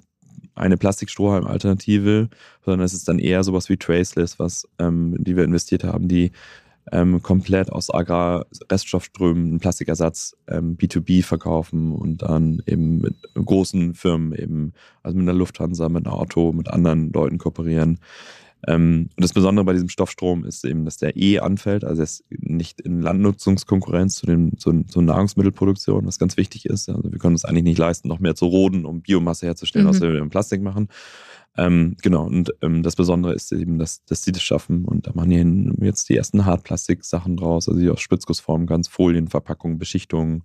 eine 0.56 0.78
Plastikstrohhalm-Alternative, 0.78 2.30
sondern 2.64 2.86
es 2.86 2.94
ist 2.94 3.08
dann 3.08 3.20
eher 3.20 3.44
sowas 3.44 3.70
wie 3.70 3.78
Traceless, 3.78 4.38
was, 4.38 4.68
ähm, 4.78 5.16
die 5.18 5.36
wir 5.36 5.44
investiert 5.44 5.84
haben, 5.84 6.08
die 6.08 6.32
ähm, 6.92 7.22
komplett 7.22 7.72
aus 7.72 7.90
Agrar-Reststoffströmen 7.94 9.46
einen 9.46 9.60
Plastikersatz 9.60 10.36
ähm, 10.48 10.78
B2B 10.78 11.24
verkaufen 11.24 11.94
und 11.94 12.22
dann 12.22 12.62
eben 12.66 13.00
mit 13.00 13.16
großen 13.34 13.96
Firmen 13.96 14.34
eben, 14.34 14.74
also 15.02 15.18
mit 15.18 15.28
einer 15.28 15.38
Lufthansa, 15.38 15.90
mit 15.90 16.06
einer 16.06 16.16
Auto, 16.16 16.52
mit 16.52 16.68
anderen 16.68 17.12
Leuten 17.12 17.38
kooperieren, 17.38 18.00
und 18.68 19.10
das 19.18 19.34
Besondere 19.34 19.66
bei 19.66 19.74
diesem 19.74 19.90
Stoffstrom 19.90 20.46
ist 20.46 20.64
eben, 20.64 20.86
dass 20.86 20.98
der 20.98 21.18
eh 21.18 21.40
anfällt, 21.40 21.84
also 21.84 22.02
er 22.02 22.06
ist 22.06 22.24
nicht 22.30 22.80
in 22.80 23.02
Landnutzungskonkurrenz 23.02 24.16
zu 24.16 24.26
den 24.26 24.58
zu, 24.58 24.84
zur 24.84 25.04
Nahrungsmittelproduktion, 25.04 26.06
was 26.06 26.20
ganz 26.20 26.38
wichtig 26.38 26.66
ist. 26.66 26.88
Also 26.90 27.12
wir 27.12 27.20
können 27.20 27.36
uns 27.36 27.46
eigentlich 27.46 27.64
nicht 27.64 27.78
leisten, 27.78 28.08
noch 28.08 28.20
mehr 28.20 28.36
zu 28.36 28.46
roden, 28.46 28.86
um 28.86 29.02
Biomasse 29.02 29.48
herzustellen, 29.48 29.86
mhm. 29.86 29.90
was 29.90 30.02
wir 30.02 30.10
mit 30.10 30.30
Plastik 30.30 30.62
machen. 30.62 30.88
Ähm, 31.56 31.98
genau, 32.02 32.26
und 32.26 32.54
ähm, 32.62 32.82
das 32.82 32.96
Besondere 32.96 33.34
ist 33.34 33.52
eben, 33.52 33.78
dass, 33.78 34.04
dass 34.06 34.22
die 34.22 34.32
das 34.32 34.42
schaffen 34.42 34.86
und 34.86 35.06
da 35.06 35.12
machen 35.14 35.76
die 35.80 35.86
jetzt 35.86 36.10
die 36.10 36.18
ersten 36.18 36.46
Hartplastik-Sachen 36.46 37.38
draus, 37.38 37.68
also 37.68 37.80
die 37.80 37.90
aus 37.90 38.02
Spritzgussform, 38.02 38.66
ganz 38.66 38.88
Folienverpackungen, 38.88 39.78
Beschichtungen 39.78 40.44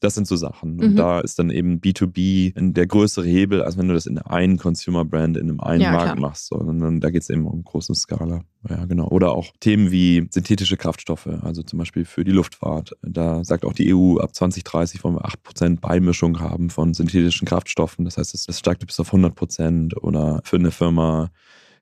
das 0.00 0.14
sind 0.14 0.26
so 0.26 0.36
Sachen. 0.36 0.80
Und 0.80 0.92
mhm. 0.92 0.96
da 0.96 1.20
ist 1.20 1.38
dann 1.38 1.50
eben 1.50 1.80
B2B 1.80 2.72
der 2.72 2.86
größere 2.86 3.26
Hebel, 3.26 3.62
als 3.62 3.76
wenn 3.78 3.88
du 3.88 3.94
das 3.94 4.06
in 4.06 4.18
einen 4.18 4.58
Consumer-Brand, 4.58 5.36
in 5.36 5.48
einem 5.48 5.60
einen 5.60 5.82
ja, 5.82 5.92
Markt 5.92 6.16
klar. 6.16 6.20
machst. 6.20 6.46
Sondern 6.46 7.00
da 7.00 7.10
geht 7.10 7.22
es 7.22 7.30
eben 7.30 7.46
um 7.46 7.64
große 7.64 7.94
Skala. 7.94 8.42
Ja, 8.68 8.84
genau. 8.86 9.08
Oder 9.08 9.32
auch 9.32 9.52
Themen 9.60 9.90
wie 9.90 10.26
synthetische 10.30 10.76
Kraftstoffe, 10.76 11.28
also 11.42 11.62
zum 11.62 11.78
Beispiel 11.78 12.04
für 12.04 12.24
die 12.24 12.32
Luftfahrt. 12.32 12.96
Da 13.02 13.44
sagt 13.44 13.64
auch 13.64 13.74
die 13.74 13.94
EU, 13.94 14.18
ab 14.18 14.34
2030 14.34 15.04
wollen 15.04 15.16
wir 15.16 15.26
8% 15.26 15.80
Beimischung 15.80 16.40
haben 16.40 16.70
von 16.70 16.94
synthetischen 16.94 17.46
Kraftstoffen. 17.46 18.04
Das 18.04 18.16
heißt, 18.16 18.48
das 18.48 18.58
steigt 18.58 18.86
bis 18.86 19.00
auf 19.00 19.12
100%. 19.12 19.96
Oder 19.98 20.40
für 20.44 20.56
eine 20.56 20.70
Firma 20.70 21.30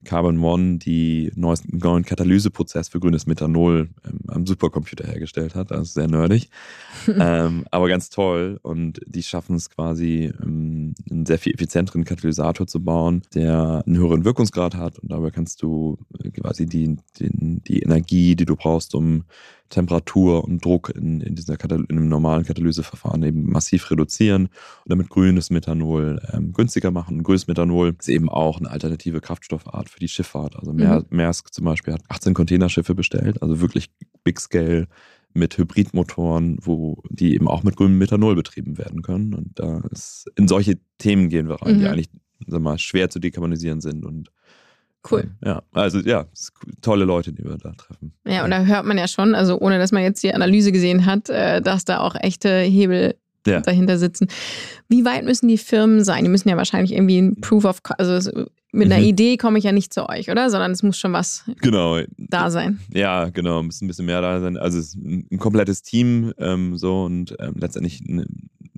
Carbon 0.05 0.43
One 0.43 0.79
die 0.79 1.33
neuesten, 1.37 1.79
neuen 1.79 2.05
Katalyseprozess 2.05 2.88
für 2.88 3.01
grünes 3.01 3.27
Methanol 3.27 3.91
ähm, 4.05 4.21
am 4.29 4.47
Supercomputer 4.47 5.07
hergestellt 5.07 5.55
hat. 5.55 5.73
Also 5.73 5.85
sehr 5.85 6.09
nerdig. 6.09 6.51
ähm, 7.07 7.65
aber 7.71 7.88
ganz 7.88 8.11
toll. 8.11 8.59
Und 8.62 9.01
die 9.07 9.23
schaffen 9.23 9.57
es 9.57 9.71
quasi, 9.71 10.33
ähm, 10.43 10.72
einen 11.11 11.27
sehr 11.27 11.39
viel 11.39 11.55
effizienteren 11.55 12.05
Katalysator 12.05 12.67
zu 12.67 12.83
bauen, 12.83 13.23
der 13.35 13.83
einen 13.87 13.97
höheren 13.97 14.25
Wirkungsgrad 14.25 14.75
hat. 14.75 14.99
Und 14.99 15.11
dabei 15.11 15.31
kannst 15.31 15.63
du 15.63 15.99
äh, 16.23 16.31
quasi 16.31 16.67
die, 16.67 16.97
den, 17.21 17.63
die 17.67 17.81
Energie, 17.81 18.37
die 18.37 18.45
du 18.45 18.57
brauchst, 18.57 18.95
um 18.95 19.25
Temperatur 19.73 20.45
und 20.45 20.65
Druck 20.65 20.91
in, 20.95 21.21
in, 21.23 21.35
dieser 21.35 21.59
in 21.65 21.87
einem 21.89 22.09
normalen 22.09 22.45
Katalyseverfahren 22.45 23.23
eben 23.23 23.51
massiv 23.51 23.91
reduzieren 23.91 24.47
und 24.47 24.91
damit 24.91 25.09
grünes 25.09 25.51
Methanol 25.51 26.21
ähm, 26.33 26.53
günstiger 26.53 26.91
machen. 26.91 27.19
Und 27.19 27.23
grünes 27.23 27.47
Methanol 27.47 27.97
ist 27.99 28.09
eben 28.09 28.29
auch 28.29 28.59
eine 28.59 28.71
alternative 28.71 29.21
Kraftstoffart 29.21 29.89
für 29.89 29.99
die 29.99 30.09
Schifffahrt. 30.09 30.57
Also 30.57 30.73
mhm. 30.73 31.07
Maersk 31.09 31.53
zum 31.53 31.65
Beispiel 31.65 31.95
hat 31.95 32.03
18 32.09 32.35
Containerschiffe 32.35 32.95
bestellt, 32.95 33.43
also 33.43 33.61
wirklich 33.61 33.91
Big 34.25 34.39
Scale 34.39 34.89
mit 35.35 35.57
Hybridmotoren, 35.57 36.59
wo 36.61 37.03
die 37.09 37.35
eben 37.35 37.49
auch 37.49 37.62
mit 37.62 37.77
grünem 37.77 37.99
Methanol 37.99 38.35
betrieben 38.35 38.79
werden 38.79 39.03
können. 39.03 39.35
Und 39.35 39.59
da 39.59 39.83
ist, 39.90 40.27
in 40.37 40.49
solche 40.49 40.79
Themen 40.99 41.29
gehen 41.29 41.49
wir 41.49 41.57
rein, 41.57 41.77
mhm. 41.77 41.81
die 41.81 41.87
eigentlich 41.87 42.11
sag 42.47 42.61
mal, 42.61 42.79
schwer 42.79 43.11
zu 43.11 43.18
dekarbonisieren 43.18 43.81
sind 43.81 44.05
und 44.05 44.31
Cool. 45.11 45.33
Ja, 45.45 45.62
also 45.73 45.99
ja, 45.99 46.27
tolle 46.81 47.05
Leute, 47.05 47.33
die 47.33 47.42
wir 47.42 47.57
da 47.57 47.73
treffen. 47.73 48.12
Ja, 48.25 48.45
und 48.45 48.51
da 48.53 48.64
hört 48.64 48.87
man 48.87 48.97
ja 48.99 49.09
schon, 49.09 49.35
also 49.35 49.59
ohne 49.59 49.79
dass 49.79 49.90
man 49.90 50.05
jetzt 50.05 50.23
die 50.23 50.33
Analyse 50.33 50.71
gesehen 50.71 51.07
hat, 51.07 51.29
äh, 51.29 51.61
dass 51.61 51.85
da 51.85 51.99
auch 51.99 52.14
echte 52.14 52.61
Hebel 52.61 53.16
ja. 53.45 53.61
dahinter 53.61 53.99
sitzen. 53.99 54.29
Wie 54.88 55.05
weit 55.05 55.25
müssen 55.25 55.49
die 55.49 55.59
Firmen 55.59 56.05
sein? 56.05 56.23
Die 56.23 56.31
müssen 56.31 56.49
ja 56.49 56.57
wahrscheinlich 56.57 56.92
irgendwie 56.92 57.18
ein 57.18 57.40
Proof 57.40 57.64
of, 57.64 57.81
also 57.99 58.47
mit 58.73 58.91
einer 58.91 59.01
mhm. 59.01 59.09
Idee 59.09 59.37
komme 59.37 59.59
ich 59.59 59.65
ja 59.65 59.73
nicht 59.73 59.93
zu 59.93 60.09
euch, 60.09 60.31
oder? 60.31 60.51
Sondern 60.51 60.73
es 60.73 60.83
muss 60.83 60.99
schon 60.99 61.13
was 61.13 61.45
genau. 61.61 62.01
da 62.17 62.51
sein. 62.51 62.81
Ja, 62.93 63.29
genau, 63.29 63.63
muss 63.63 63.83
ein 63.83 63.87
bisschen 63.87 64.07
mehr 64.07 64.21
da 64.21 64.41
sein. 64.41 64.57
Also 64.57 64.79
es 64.79 64.95
ist 64.95 64.97
ein 64.97 65.39
komplettes 65.39 65.83
Team 65.83 66.33
ähm, 66.39 66.77
so 66.77 67.05
und 67.05 67.37
ähm, 67.39 67.55
letztendlich 67.59 68.03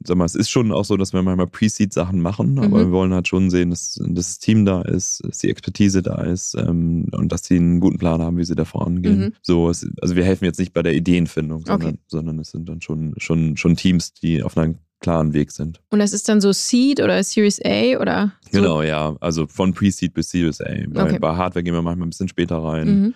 sag 0.07 0.17
mal, 0.17 0.25
es 0.25 0.35
ist 0.35 0.51
schon 0.51 0.71
auch 0.71 0.85
so, 0.85 0.97
dass 0.97 1.13
wir 1.13 1.23
manchmal 1.23 1.47
Pre-Seed-Sachen 1.47 2.21
machen, 2.21 2.59
aber 2.59 2.69
mhm. 2.69 2.87
wir 2.87 2.91
wollen 2.93 3.15
halt 3.15 3.27
schon 3.27 3.51
sehen, 3.51 3.71
dass, 3.71 3.95
dass, 3.95 4.15
das 4.15 4.39
Team 4.39 4.65
da 4.65 4.83
ist, 4.83 5.23
dass 5.27 5.39
die 5.39 5.49
Expertise 5.49 6.03
da 6.03 6.23
ist 6.23 6.55
ähm, 6.55 7.09
und 7.13 7.33
dass 7.33 7.45
sie 7.45 7.57
einen 7.57 7.81
guten 7.81 7.99
Plan 7.99 8.21
haben, 8.21 8.37
wie 8.37 8.45
sie 8.45 8.55
da 8.55 8.65
vorangehen. 8.65 9.19
Mhm. 9.19 9.33
So, 9.43 9.71
es, 9.71 9.89
also 10.01 10.15
wir 10.15 10.25
helfen 10.25 10.45
jetzt 10.45 10.59
nicht 10.59 10.73
bei 10.73 10.83
der 10.83 10.95
Ideenfindung, 10.95 11.65
sondern, 11.65 11.95
okay. 11.95 11.99
sondern 12.07 12.39
es 12.39 12.51
sind 12.51 12.69
dann 12.69 12.81
schon, 12.81 13.15
schon, 13.17 13.57
schon 13.57 13.77
Teams, 13.77 14.13
die 14.13 14.43
auf 14.43 14.57
einem 14.57 14.79
klaren 15.05 15.35
Weg 15.35 15.53
sind. 15.53 15.81
Und 15.91 15.99
das 15.99 16.15
ist 16.15 16.29
dann 16.29 16.41
so 16.41 16.53
Seed 16.53 17.01
oder 17.01 17.23
Series 17.23 17.61
A 17.63 18.01
oder? 18.01 18.33
So? 18.51 18.59
Genau, 18.59 18.83
ja. 18.83 19.15
Also 19.21 19.47
von 19.47 19.75
Pre-Seed 19.75 20.15
bis 20.15 20.31
Series 20.31 20.63
A. 20.63 20.73
Bei, 20.89 21.05
okay. 21.05 21.19
bei 21.19 21.37
Hardware 21.37 21.63
gehen 21.63 21.75
wir 21.75 21.83
manchmal 21.83 22.07
ein 22.07 22.11
bisschen 22.11 22.29
später 22.29 22.57
rein. 22.57 22.87
Mhm. 22.87 23.15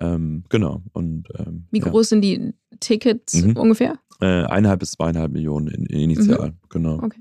Ähm, 0.00 0.44
genau. 0.48 0.82
Und, 0.92 1.28
ähm, 1.38 1.66
Wie 1.70 1.78
groß 1.78 2.08
sind 2.08 2.22
die 2.22 2.52
Tickets 2.80 3.34
mhm. 3.34 3.56
ungefähr? 3.56 3.94
Äh, 4.20 4.44
eineinhalb 4.44 4.80
bis 4.80 4.90
zweieinhalb 4.92 5.30
Millionen 5.30 5.68
in, 5.68 5.86
in 5.86 6.10
initial, 6.10 6.50
mhm. 6.50 6.54
genau. 6.68 6.98
Okay. 7.02 7.20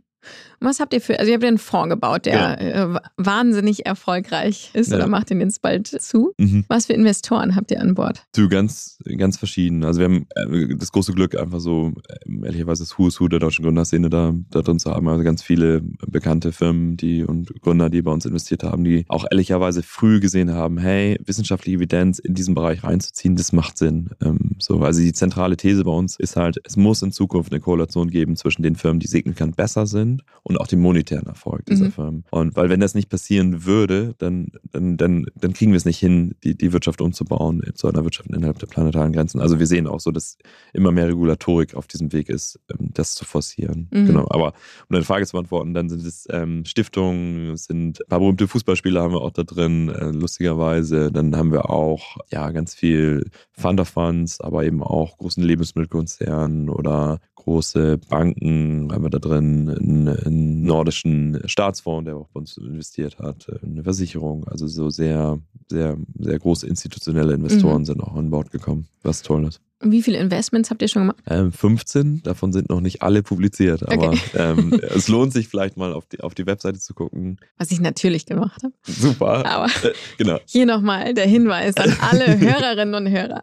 Was 0.60 0.80
habt 0.80 0.94
ihr 0.94 1.02
für, 1.02 1.18
also 1.20 1.30
ihr 1.30 1.36
habt 1.36 1.44
ja 1.44 1.48
einen 1.48 1.58
Fonds 1.58 1.90
gebaut, 1.90 2.26
der 2.26 2.34
ja. 2.36 2.54
äh, 2.56 3.00
wahnsinnig 3.16 3.86
erfolgreich 3.86 4.72
ist 4.74 4.92
ja. 4.92 4.98
oder 4.98 5.08
macht 5.08 5.30
den 5.30 5.40
jetzt 5.40 5.62
bald 5.62 5.88
zu. 5.88 6.34
Mhm. 6.38 6.66
Was 6.68 6.88
für 6.88 6.94
Investoren 6.94 7.56
habt 7.56 7.72
ihr 7.72 7.80
an 7.80 7.94
Bord? 7.94 8.26
Du, 8.36 8.50
ganz, 8.50 9.00
ganz 9.18 9.38
verschieden. 9.38 9.84
Also 9.86 10.00
wir 10.00 10.06
haben 10.06 10.28
äh, 10.36 10.76
das 10.76 10.92
große 10.92 11.14
Glück, 11.14 11.38
einfach 11.40 11.60
so, 11.60 11.94
äh, 12.10 12.46
ehrlicherweise 12.46 12.84
das 12.84 12.98
Who 12.98 13.08
is 13.08 13.20
Who 13.20 13.30
der 13.30 13.40
deutschen 13.40 13.64
Gründerszene 13.64 14.10
da, 14.10 14.34
da 14.50 14.62
drin 14.62 14.80
zu 14.80 14.92
haben. 14.92 15.08
Also 15.08 15.24
ganz 15.24 15.42
viele 15.42 15.82
bekannte 16.08 16.52
Firmen 16.52 16.98
die 16.98 17.24
und 17.24 17.62
Gründer, 17.62 17.90
die 17.90 18.02
bei 18.02 18.12
uns 18.12 18.26
investiert 18.26 18.64
haben, 18.64 18.84
die 18.84 19.06
auch 19.08 19.26
ehrlicherweise 19.30 19.82
früh 19.82 20.20
gesehen 20.20 20.54
haben, 20.54 20.78
hey, 20.78 21.18
wissenschaftliche 21.26 21.78
Evidenz 21.78 22.20
in 22.20 22.34
diesen 22.34 22.54
Bereich 22.54 22.84
reinzuziehen, 22.84 23.38
das 23.38 23.54
macht 23.54 23.78
Sinn. 23.78 24.10
Ähm, 24.22 24.56
so, 24.60 24.82
also 24.82 25.00
die 25.00 25.14
zentrale 25.14 25.56
These 25.56 25.86
bei 25.86 25.92
uns 25.92 26.20
ist 26.20 26.36
halt, 26.36 26.58
es 26.66 26.76
muss 26.76 27.02
in 27.02 27.14
Zukunft 27.14 27.54
eine 27.54 27.62
Korrelation 27.62 28.10
geben 28.10 28.36
zwischen 28.36 28.64
den 28.64 28.76
Firmen, 28.76 29.00
die 29.00 29.08
signifikant 29.08 29.56
besser 29.56 29.88
sind 29.88 30.09
und 30.44 30.60
auch 30.60 30.68
dem 30.68 30.80
monetären 30.80 31.28
Erfolg 31.28 31.66
dieser 31.66 31.86
mhm. 31.86 31.92
Firmen. 31.92 32.24
Und 32.32 32.56
weil 32.56 32.70
wenn 32.70 32.80
das 32.80 32.96
nicht 32.96 33.10
passieren 33.10 33.66
würde, 33.66 34.16
dann, 34.18 34.48
dann, 34.72 34.98
dann, 34.98 35.26
dann 35.36 35.54
kriegen 35.54 35.72
wir 35.72 35.78
es 35.78 35.86
nicht 35.86 36.00
hin, 36.00 36.36
die, 36.44 36.58
die 36.58 36.74
Wirtschaft 36.74 37.02
umzubauen 37.02 37.62
zu 37.76 37.88
einer 37.88 38.04
Wirtschaft 38.04 38.30
innerhalb 38.30 38.60
der 38.60 38.68
planetaren 38.68 39.14
Grenzen. 39.14 39.42
Also 39.42 39.60
wir 39.60 39.68
sehen 39.68 39.88
auch 39.88 40.00
so, 40.00 40.12
dass 40.12 40.38
immer 40.74 40.92
mehr 40.92 41.08
Regulatorik 41.08 41.76
auf 41.76 41.88
diesem 41.88 42.12
Weg 42.14 42.30
ist, 42.30 42.60
ähm, 42.72 42.90
das 42.94 43.16
zu 43.16 43.26
forcieren. 43.26 43.88
Mhm. 43.92 44.08
Genau. 44.08 44.28
Aber 44.30 44.48
um 44.48 44.94
deine 44.94 45.06
Frage 45.06 45.26
zu 45.26 45.34
beantworten, 45.34 45.74
dann 45.74 45.90
sind 45.90 46.06
es 46.06 46.28
ähm, 46.32 46.66
Stiftungen, 46.66 47.56
sind 47.58 48.02
ein 48.02 48.08
paar 48.08 48.20
berühmte 48.20 48.48
Fußballspieler 48.48 49.02
haben 49.02 49.14
wir 49.14 49.22
auch 49.22 49.32
da 49.32 49.44
drin, 49.44 49.90
äh, 49.90 50.12
lustigerweise. 50.12 51.12
Dann 51.12 51.36
haben 51.36 51.52
wir 51.52 51.70
auch 51.70 52.18
ja 52.32 52.52
ganz 52.52 52.74
viel 52.74 53.30
Fund 53.52 53.80
of 53.80 53.90
Funds, 53.90 54.42
aber 54.42 54.64
eben 54.64 54.82
auch 54.82 55.18
großen 55.18 55.44
Lebensmittelkonzernen 55.44 56.70
oder 56.70 57.20
große 57.36 57.98
Banken 58.10 58.92
haben 58.92 59.04
wir 59.04 59.10
da 59.10 59.20
drin, 59.20 59.76
einen, 60.08 60.26
einen 60.26 60.64
nordischen 60.64 61.42
Staatsfonds, 61.46 62.06
der 62.06 62.18
auch 62.18 62.30
bei 62.30 62.40
uns 62.40 62.58
investiert 62.58 63.20
hat, 63.20 63.48
eine 63.64 63.84
Versicherung. 63.84 64.48
Also 64.48 64.68
so 64.68 64.90
sehr, 64.90 65.40
sehr, 65.68 65.98
sehr 66.18 66.40
große 66.40 66.68
institutionelle 66.68 67.34
Investoren 67.34 67.82
mhm. 67.82 67.86
sind 67.86 68.02
auch 68.02 68.16
an 68.16 68.30
Bord 68.30 68.52
gekommen, 68.52 68.88
was 69.04 69.22
toll 69.22 69.46
ist. 69.46 69.62
Wie 69.82 70.02
viele 70.02 70.18
Investments 70.18 70.70
habt 70.70 70.82
ihr 70.82 70.90
schon 70.90 71.04
gemacht? 71.04 71.20
Ähm, 71.26 71.54
15, 71.54 72.24
davon 72.24 72.52
sind 72.52 72.70
noch 72.70 72.82
nicht 72.82 73.02
alle 73.02 73.24
publiziert, 73.24 73.88
aber 73.88 74.10
okay. 74.10 74.20
ähm, 74.36 74.74
es 74.90 75.08
lohnt 75.08 75.32
sich 75.32 75.48
vielleicht 75.48 75.78
mal 75.78 75.94
auf 75.94 76.06
die, 76.06 76.20
auf 76.20 76.36
die 76.36 76.46
Webseite 76.46 76.80
zu 76.80 76.94
gucken. 76.94 77.38
Was 77.58 77.72
ich 77.72 77.80
natürlich 77.80 78.26
gemacht 78.26 78.62
habe. 78.62 78.74
Super. 78.84 79.46
Aber 79.46 79.68
äh, 79.68 79.94
genau. 80.18 80.38
hier 80.46 80.66
nochmal 80.66 81.14
der 81.14 81.28
Hinweis 81.28 81.78
an 81.78 81.96
alle 82.02 82.40
Hörerinnen 82.40 82.94
und 82.94 83.10
Hörer. 83.10 83.40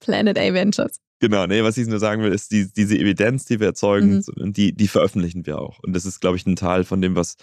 Planet 0.00 0.38
A 0.38 0.52
Ventures. 0.52 1.00
Genau, 1.22 1.46
nee, 1.46 1.62
was 1.62 1.78
ich 1.78 1.86
nur 1.86 2.00
sagen 2.00 2.20
will, 2.24 2.32
ist, 2.32 2.50
die, 2.50 2.66
diese 2.66 2.98
Evidenz, 2.98 3.44
die 3.44 3.60
wir 3.60 3.68
erzeugen, 3.68 4.24
mhm. 4.34 4.52
die, 4.52 4.72
die 4.72 4.88
veröffentlichen 4.88 5.46
wir 5.46 5.60
auch. 5.60 5.78
Und 5.78 5.92
das 5.92 6.04
ist, 6.04 6.18
glaube 6.18 6.36
ich, 6.36 6.44
ein 6.46 6.56
Teil 6.56 6.82
von 6.82 7.00
dem, 7.00 7.14
was, 7.14 7.36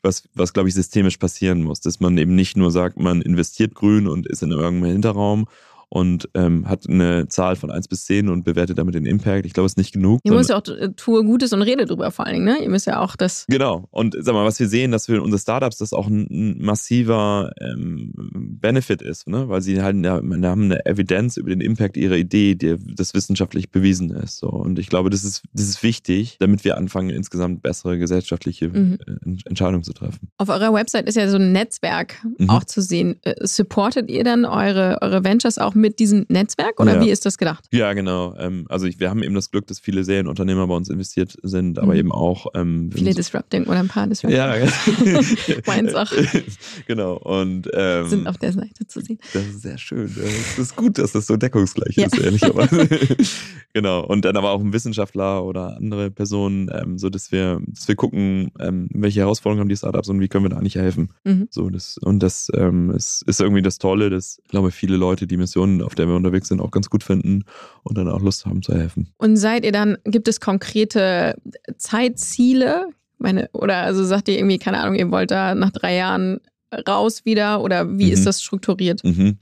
was, 0.00 0.26
was 0.32 0.54
glaube 0.54 0.70
ich, 0.70 0.74
systemisch 0.74 1.18
passieren 1.18 1.62
muss. 1.62 1.82
Dass 1.82 2.00
man 2.00 2.16
eben 2.16 2.34
nicht 2.34 2.56
nur 2.56 2.70
sagt, 2.70 2.98
man 2.98 3.20
investiert 3.20 3.74
grün 3.74 4.08
und 4.08 4.26
ist 4.26 4.42
in 4.42 4.50
irgendeinem 4.50 4.92
Hinterraum 4.92 5.46
und 5.90 6.28
ähm, 6.34 6.68
hat 6.68 6.88
eine 6.88 7.28
Zahl 7.28 7.56
von 7.56 7.70
1 7.70 7.88
bis 7.88 8.04
10 8.04 8.28
und 8.28 8.44
bewertet 8.44 8.78
damit 8.78 8.94
den 8.94 9.06
Impact. 9.06 9.46
Ich 9.46 9.52
glaube, 9.52 9.66
es 9.66 9.72
ist 9.72 9.78
nicht 9.78 9.92
genug. 9.92 10.20
Ihr 10.24 10.32
müsst 10.32 10.50
ja 10.50 10.58
auch 10.58 10.68
äh, 10.68 10.90
tue 10.94 11.24
Gutes 11.24 11.52
und 11.52 11.62
rede 11.62 11.86
drüber 11.86 12.10
vor 12.10 12.26
allen 12.26 12.34
Dingen, 12.34 12.44
ne? 12.44 12.62
Ihr 12.62 12.68
müsst 12.68 12.86
ja 12.86 13.00
auch 13.00 13.16
das. 13.16 13.46
Genau. 13.48 13.86
Und 13.90 14.16
sag 14.18 14.34
mal, 14.34 14.44
was 14.44 14.60
wir 14.60 14.68
sehen, 14.68 14.90
dass 14.90 15.06
für 15.06 15.22
unsere 15.22 15.40
Startups 15.40 15.78
das 15.78 15.92
auch 15.92 16.06
ein, 16.06 16.26
ein 16.30 16.62
massiver 16.62 17.52
ähm, 17.60 18.12
Benefit 18.60 19.00
ist, 19.02 19.28
ne? 19.28 19.48
Weil 19.48 19.62
sie 19.62 19.82
halt 19.82 19.96
ja, 20.04 20.16
haben 20.16 20.32
eine 20.42 20.84
Evidenz 20.84 21.36
über 21.36 21.50
den 21.50 21.60
Impact 21.60 21.96
ihrer 21.96 22.16
Idee, 22.16 22.54
die 22.54 22.76
das 22.94 23.14
wissenschaftlich 23.14 23.70
bewiesen 23.70 24.10
ist. 24.10 24.38
So. 24.38 24.48
Und 24.48 24.78
ich 24.78 24.88
glaube, 24.88 25.08
das 25.10 25.24
ist, 25.24 25.42
das 25.54 25.68
ist 25.68 25.82
wichtig, 25.82 26.36
damit 26.38 26.64
wir 26.64 26.76
anfangen, 26.76 27.10
insgesamt 27.10 27.62
bessere 27.62 27.98
gesellschaftliche 27.98 28.68
mhm. 28.68 28.98
Äh, 29.06 29.36
Entscheidungen 29.46 29.84
zu 29.84 29.92
treffen. 29.92 30.28
Auf 30.36 30.48
eurer 30.48 30.72
Website 30.74 31.08
ist 31.08 31.14
ja 31.14 31.28
so 31.28 31.36
ein 31.36 31.52
Netzwerk 31.52 32.16
mhm. 32.38 32.50
auch 32.50 32.64
zu 32.64 32.82
sehen. 32.82 33.16
Äh, 33.22 33.34
supportet 33.46 34.10
ihr 34.10 34.24
dann 34.24 34.44
eure, 34.44 34.98
eure 35.00 35.24
Ventures 35.24 35.58
auch 35.58 35.74
mit 35.78 35.98
diesem 35.98 36.26
Netzwerk 36.28 36.80
oder 36.80 36.96
ja. 36.96 37.04
wie 37.04 37.10
ist 37.10 37.24
das 37.26 37.38
gedacht? 37.38 37.64
Ja, 37.72 37.92
genau. 37.92 38.34
Ähm, 38.36 38.66
also 38.68 38.86
ich, 38.86 39.00
wir 39.00 39.10
haben 39.10 39.22
eben 39.22 39.34
das 39.34 39.50
Glück, 39.50 39.66
dass 39.66 39.78
viele 39.78 40.04
Serienunternehmer 40.04 40.66
bei 40.66 40.74
uns 40.74 40.88
investiert 40.88 41.36
sind, 41.42 41.78
aber 41.78 41.94
mhm. 41.94 41.98
eben 41.98 42.12
auch 42.12 42.46
ähm, 42.54 42.90
viele 42.92 43.14
Disrupting 43.14 43.64
oder 43.64 43.78
ein 43.78 43.88
paar 43.88 44.06
Disrupting. 44.06 44.36
Ja, 44.36 44.54
meins 45.66 45.94
auch. 45.94 46.10
genau. 46.86 47.16
Und 47.16 47.68
ähm, 47.72 48.08
sind 48.08 48.26
auf 48.26 48.38
der 48.38 48.52
Seite 48.52 48.86
zu 48.86 49.00
sehen. 49.00 49.18
Das 49.32 49.46
ist 49.46 49.62
sehr 49.62 49.78
schön. 49.78 50.04
Es 50.06 50.58
ist 50.58 50.76
gut, 50.76 50.98
dass 50.98 51.12
das 51.12 51.26
so 51.26 51.36
deckungsgleich 51.36 51.96
ja. 51.96 52.06
ist, 52.06 52.18
ehrlicherweise. 52.18 52.88
genau. 53.72 54.04
Und 54.04 54.24
dann 54.24 54.36
aber 54.36 54.50
auch 54.50 54.60
ein 54.60 54.72
Wissenschaftler 54.72 55.44
oder 55.44 55.76
andere 55.76 56.10
Personen, 56.10 56.70
ähm, 56.72 56.98
so 56.98 57.08
dass 57.10 57.32
wir, 57.32 57.60
dass 57.66 57.88
wir 57.88 57.96
gucken, 57.96 58.50
ähm, 58.60 58.88
welche 58.92 59.20
Herausforderungen 59.20 59.60
haben 59.60 59.68
die 59.68 59.76
Startups 59.76 60.08
und 60.08 60.20
wie 60.20 60.28
können 60.28 60.44
wir 60.44 60.50
da 60.50 60.56
eigentlich 60.56 60.76
helfen. 60.76 61.10
Mhm. 61.24 61.48
So 61.50 61.70
das 61.70 61.98
und 61.98 62.22
das 62.22 62.50
ähm, 62.54 62.90
ist, 62.90 63.22
ist 63.26 63.40
irgendwie 63.40 63.62
das 63.62 63.78
Tolle, 63.78 64.10
dass 64.10 64.40
ich 64.42 64.50
glaube 64.50 64.70
viele 64.70 64.96
Leute 64.96 65.26
die 65.26 65.36
Mission 65.36 65.67
auf 65.82 65.94
der 65.94 66.08
wir 66.08 66.14
unterwegs 66.14 66.48
sind, 66.48 66.60
auch 66.60 66.70
ganz 66.70 66.90
gut 66.90 67.02
finden 67.02 67.44
und 67.82 67.98
dann 67.98 68.08
auch 68.08 68.20
Lust 68.20 68.46
haben 68.46 68.62
zu 68.62 68.74
helfen. 68.74 69.08
Und 69.18 69.36
seid 69.36 69.64
ihr 69.64 69.72
dann, 69.72 69.98
gibt 70.04 70.28
es 70.28 70.40
konkrete 70.40 71.36
Zeitziele? 71.76 72.88
Meine, 73.18 73.48
oder 73.52 73.78
also 73.78 74.04
sagt 74.04 74.28
ihr 74.28 74.38
irgendwie, 74.38 74.58
keine 74.58 74.78
Ahnung, 74.78 74.94
ihr 74.94 75.10
wollt 75.10 75.30
da 75.30 75.54
nach 75.54 75.70
drei 75.70 75.96
Jahren 75.96 76.40
raus 76.86 77.24
wieder 77.24 77.62
oder 77.62 77.98
wie 77.98 78.06
mhm. 78.06 78.12
ist 78.12 78.26
das 78.26 78.42
strukturiert? 78.42 79.02
Mhm. 79.04 79.38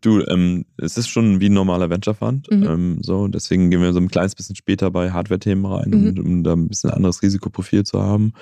Du, 0.00 0.22
ähm, 0.26 0.66
es 0.76 0.98
ist 0.98 1.08
schon 1.08 1.40
wie 1.40 1.48
ein 1.48 1.54
normaler 1.54 1.90
Venture 1.90 2.14
Fund. 2.14 2.50
Mhm. 2.50 2.62
Ähm, 2.64 2.98
so, 3.02 3.28
deswegen 3.28 3.70
gehen 3.70 3.80
wir 3.80 3.92
so 3.92 4.00
ein 4.00 4.08
kleines 4.08 4.34
bisschen 4.34 4.54
später 4.54 4.90
bei 4.90 5.10
Hardware-Themen 5.10 5.64
rein, 5.64 5.90
mhm. 5.90 6.18
um, 6.18 6.26
um, 6.26 6.44
da 6.44 6.52
ein 6.52 6.68
bisschen 6.68 6.90
anderes 6.90 7.22
Risikoprofil 7.22 7.84
zu 7.84 8.02
haben. 8.02 8.32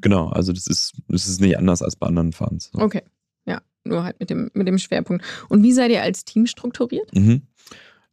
Genau, 0.00 0.28
also 0.28 0.52
das 0.52 0.66
ist, 0.66 0.94
das 1.08 1.26
ist 1.26 1.40
nicht 1.40 1.58
anders 1.58 1.82
als 1.82 1.96
bei 1.96 2.06
anderen 2.06 2.32
Funds. 2.32 2.70
So. 2.72 2.80
Okay 2.80 3.02
nur 3.90 4.04
halt 4.04 4.18
mit 4.20 4.30
dem, 4.30 4.50
mit 4.54 4.66
dem 4.66 4.78
Schwerpunkt. 4.78 5.24
Und 5.48 5.62
wie 5.62 5.72
seid 5.72 5.90
ihr 5.90 6.02
als 6.02 6.24
Team 6.24 6.46
strukturiert? 6.46 7.14
Mhm. 7.14 7.42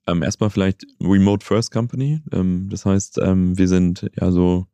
Ähm, 0.07 0.23
erstmal 0.23 0.49
vielleicht 0.49 0.85
Remote 1.01 1.45
First 1.45 1.71
Company. 1.71 2.21
Ähm, 2.31 2.67
das 2.69 2.85
heißt, 2.85 3.19
ähm, 3.19 3.57
wir 3.57 3.67
sind 3.67 4.09
ja 4.19 4.31
so, 4.31 4.67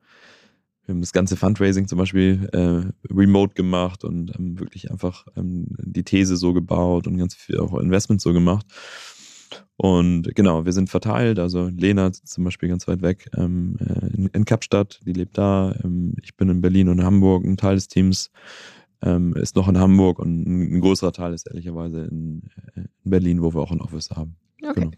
wir 0.85 0.93
haben 0.93 1.01
das 1.01 1.11
ganze 1.11 1.35
Fundraising 1.35 1.87
zum 1.87 1.97
Beispiel 1.97 2.49
äh, 2.53 3.13
remote 3.13 3.55
gemacht 3.55 4.03
und 4.03 4.33
ähm, 4.37 4.59
wirklich 4.59 4.91
einfach 4.91 5.25
ähm, 5.35 5.67
die 5.79 6.03
These 6.03 6.37
so 6.37 6.53
gebaut 6.53 7.07
und 7.07 7.17
ganz 7.17 7.33
viel 7.35 7.59
auch 7.59 7.77
Investments 7.79 8.23
so 8.23 8.33
gemacht. 8.33 8.65
Und 9.75 10.35
genau, 10.35 10.65
wir 10.65 10.71
sind 10.71 10.89
verteilt. 10.89 11.39
Also 11.39 11.67
Lena 11.67 12.11
zum 12.11 12.43
Beispiel 12.43 12.69
ganz 12.69 12.87
weit 12.87 13.01
weg 13.01 13.27
ähm, 13.35 13.77
äh, 13.79 14.15
in, 14.15 14.27
in, 14.27 14.45
Kapstadt, 14.45 14.99
die 15.05 15.13
lebt 15.13 15.37
da. 15.37 15.75
Ähm, 15.83 16.13
ich 16.21 16.35
bin 16.37 16.49
in 16.49 16.61
Berlin 16.61 16.89
und 16.89 17.03
Hamburg, 17.03 17.43
ein 17.43 17.57
Teil 17.57 17.75
des 17.75 17.87
Teams 17.87 18.29
ähm, 19.03 19.33
ist 19.35 19.55
noch 19.55 19.67
in 19.67 19.77
Hamburg 19.77 20.19
und 20.19 20.47
ein, 20.47 20.81
größerer 20.81 21.11
Teil 21.11 21.33
ist 21.33 21.47
ehrlicherweise 21.47 22.05
in, 22.05 22.43
äh, 22.75 22.81
in 23.03 23.11
Berlin, 23.11 23.41
wo 23.41 23.53
wir 23.53 23.61
auch 23.61 23.71
ein 23.71 23.81
Office 23.81 24.09
haben. 24.11 24.37
Okay. 24.63 24.81
Genau. 24.81 24.91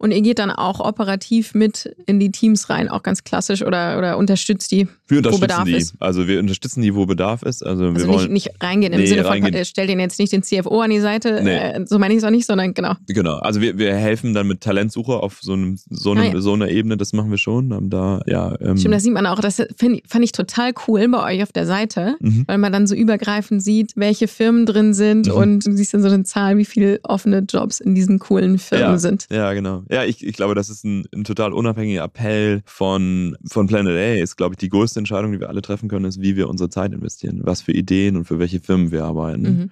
Und 0.00 0.12
ihr 0.12 0.22
geht 0.22 0.38
dann 0.38 0.50
auch 0.50 0.80
operativ 0.80 1.52
mit 1.52 1.94
in 2.06 2.18
die 2.18 2.30
Teams 2.30 2.70
rein, 2.70 2.88
auch 2.88 3.02
ganz 3.02 3.22
klassisch 3.22 3.62
oder, 3.62 3.98
oder 3.98 4.16
unterstützt 4.16 4.72
die, 4.72 4.88
wir 5.08 5.18
unterstützen 5.18 5.42
wo 5.42 5.46
Bedarf 5.46 5.64
die. 5.64 5.74
ist? 5.74 5.94
Also 6.00 6.26
wir 6.26 6.40
unterstützen 6.40 6.80
die, 6.80 6.94
wo 6.94 7.04
Bedarf 7.04 7.42
ist. 7.42 7.62
Also, 7.62 7.84
also 7.84 7.96
wir 7.96 8.06
wollen 8.08 8.32
nicht, 8.32 8.46
nicht 8.46 8.62
reingehen 8.62 8.94
im 8.94 9.00
nee, 9.00 9.06
Sinne 9.06 9.24
von, 9.24 9.32
reingehen. 9.32 9.52
Äh, 9.52 9.66
stell 9.66 9.86
den 9.86 10.00
jetzt 10.00 10.18
nicht 10.18 10.32
den 10.32 10.42
CFO 10.42 10.80
an 10.80 10.88
die 10.88 11.00
Seite, 11.00 11.42
nee. 11.42 11.54
äh, 11.54 11.84
so 11.84 11.98
meine 11.98 12.14
ich 12.14 12.18
es 12.18 12.24
auch 12.24 12.30
nicht, 12.30 12.46
sondern 12.46 12.72
genau. 12.72 12.94
Genau, 13.08 13.36
also 13.40 13.60
wir, 13.60 13.76
wir 13.76 13.94
helfen 13.94 14.32
dann 14.32 14.46
mit 14.46 14.62
Talentsuche 14.62 15.12
auf 15.12 15.40
so, 15.42 15.52
einem, 15.52 15.78
so, 15.90 16.12
einem, 16.12 16.22
ah, 16.22 16.32
ja. 16.32 16.40
so 16.40 16.54
einer 16.54 16.70
Ebene, 16.70 16.96
das 16.96 17.12
machen 17.12 17.30
wir 17.30 17.36
schon. 17.36 17.74
Haben 17.74 17.90
da, 17.90 18.22
ja, 18.26 18.54
ähm, 18.58 18.78
Stimmt, 18.78 18.94
das 18.94 19.02
sieht 19.02 19.12
man 19.12 19.26
auch, 19.26 19.40
das 19.40 19.62
find, 19.76 20.00
fand 20.08 20.24
ich 20.24 20.32
total 20.32 20.72
cool 20.88 21.06
bei 21.08 21.34
euch 21.34 21.42
auf 21.42 21.52
der 21.52 21.66
Seite, 21.66 22.16
mhm. 22.20 22.44
weil 22.46 22.56
man 22.56 22.72
dann 22.72 22.86
so 22.86 22.94
übergreifend 22.94 23.62
sieht, 23.62 23.92
welche 23.96 24.28
Firmen 24.28 24.64
drin 24.64 24.94
sind 24.94 25.26
mhm. 25.26 25.34
und 25.34 25.66
du 25.66 25.72
siehst 25.76 25.92
dann 25.92 26.00
so 26.00 26.08
eine 26.08 26.22
Zahl, 26.22 26.56
wie 26.56 26.64
viele 26.64 27.00
offene 27.02 27.40
Jobs 27.40 27.80
in 27.80 27.94
diesen 27.94 28.18
coolen 28.18 28.58
Firmen 28.58 28.92
ja. 28.92 28.98
sind. 28.98 29.26
Ja, 29.30 29.52
genau. 29.52 29.82
Ja, 29.90 30.04
ich, 30.04 30.24
ich 30.24 30.36
glaube, 30.36 30.54
das 30.54 30.70
ist 30.70 30.84
ein, 30.84 31.04
ein 31.12 31.24
total 31.24 31.52
unabhängiger 31.52 32.04
Appell 32.04 32.62
von, 32.64 33.36
von 33.46 33.66
Planet 33.66 33.92
A. 33.92 34.22
Ist, 34.22 34.36
glaube 34.36 34.54
ich, 34.54 34.58
die 34.58 34.68
größte 34.68 35.00
Entscheidung, 35.00 35.32
die 35.32 35.40
wir 35.40 35.48
alle 35.48 35.62
treffen 35.62 35.88
können, 35.88 36.04
ist, 36.04 36.20
wie 36.20 36.36
wir 36.36 36.48
unsere 36.48 36.70
Zeit 36.70 36.92
investieren, 36.92 37.40
was 37.42 37.62
für 37.62 37.72
Ideen 37.72 38.16
und 38.16 38.24
für 38.24 38.38
welche 38.38 38.60
Firmen 38.60 38.92
wir 38.92 39.04
arbeiten. 39.04 39.42
Mhm. 39.42 39.70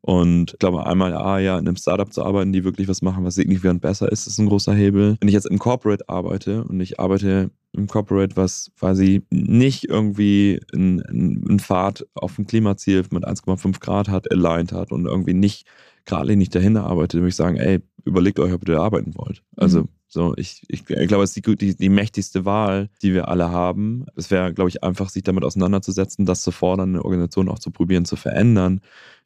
Und 0.00 0.52
ich 0.52 0.58
glaube, 0.58 0.86
einmal 0.86 1.14
A, 1.14 1.40
ja, 1.40 1.58
in 1.58 1.66
einem 1.66 1.76
Startup 1.76 2.12
zu 2.12 2.24
arbeiten, 2.24 2.52
die 2.52 2.62
wirklich 2.64 2.86
was 2.86 3.02
machen, 3.02 3.24
was 3.24 3.34
signifikant 3.34 3.80
besser 3.80 4.10
ist, 4.10 4.26
ist 4.26 4.38
ein 4.38 4.46
großer 4.46 4.72
Hebel. 4.72 5.16
Wenn 5.20 5.28
ich 5.28 5.34
jetzt 5.34 5.50
im 5.50 5.58
Corporate 5.58 6.08
arbeite 6.08 6.62
und 6.64 6.80
ich 6.80 7.00
arbeite 7.00 7.50
im 7.72 7.88
Corporate, 7.88 8.36
was 8.36 8.70
quasi 8.78 9.22
nicht 9.30 9.88
irgendwie 9.88 10.60
einen 10.72 11.58
Pfad 11.58 12.06
auf 12.14 12.38
ein 12.38 12.46
Klimaziel 12.46 13.04
mit 13.10 13.26
1,5 13.26 13.80
Grad 13.80 14.08
hat, 14.08 14.30
aligned 14.30 14.72
hat 14.72 14.92
und 14.92 15.06
irgendwie 15.06 15.34
nicht 15.34 15.66
geradlinig 16.06 16.50
dahin 16.50 16.76
arbeitet, 16.76 17.20
würde 17.20 17.28
ich 17.28 17.36
sagen, 17.36 17.56
ey, 17.56 17.80
überlegt 18.04 18.38
euch, 18.38 18.52
ob 18.52 18.66
ihr 18.66 18.80
arbeiten 18.80 19.14
wollt. 19.16 19.42
Also 19.56 19.82
mhm. 19.82 19.88
so, 20.06 20.34
ich, 20.36 20.62
ich, 20.68 20.88
ich 20.88 21.08
glaube, 21.08 21.24
es 21.24 21.36
ist 21.36 21.46
die, 21.46 21.56
die, 21.56 21.76
die 21.76 21.88
mächtigste 21.88 22.44
Wahl, 22.44 22.88
die 23.02 23.12
wir 23.12 23.28
alle 23.28 23.50
haben. 23.50 24.06
Es 24.14 24.30
wäre, 24.30 24.54
glaube 24.54 24.70
ich, 24.70 24.82
einfach, 24.82 25.10
sich 25.10 25.24
damit 25.24 25.44
auseinanderzusetzen, 25.44 26.24
das 26.24 26.42
zu 26.42 26.52
fordern, 26.52 26.90
eine 26.90 27.04
Organisation 27.04 27.48
auch 27.48 27.58
zu 27.58 27.70
probieren, 27.70 28.04
zu 28.04 28.16
verändern, 28.16 28.80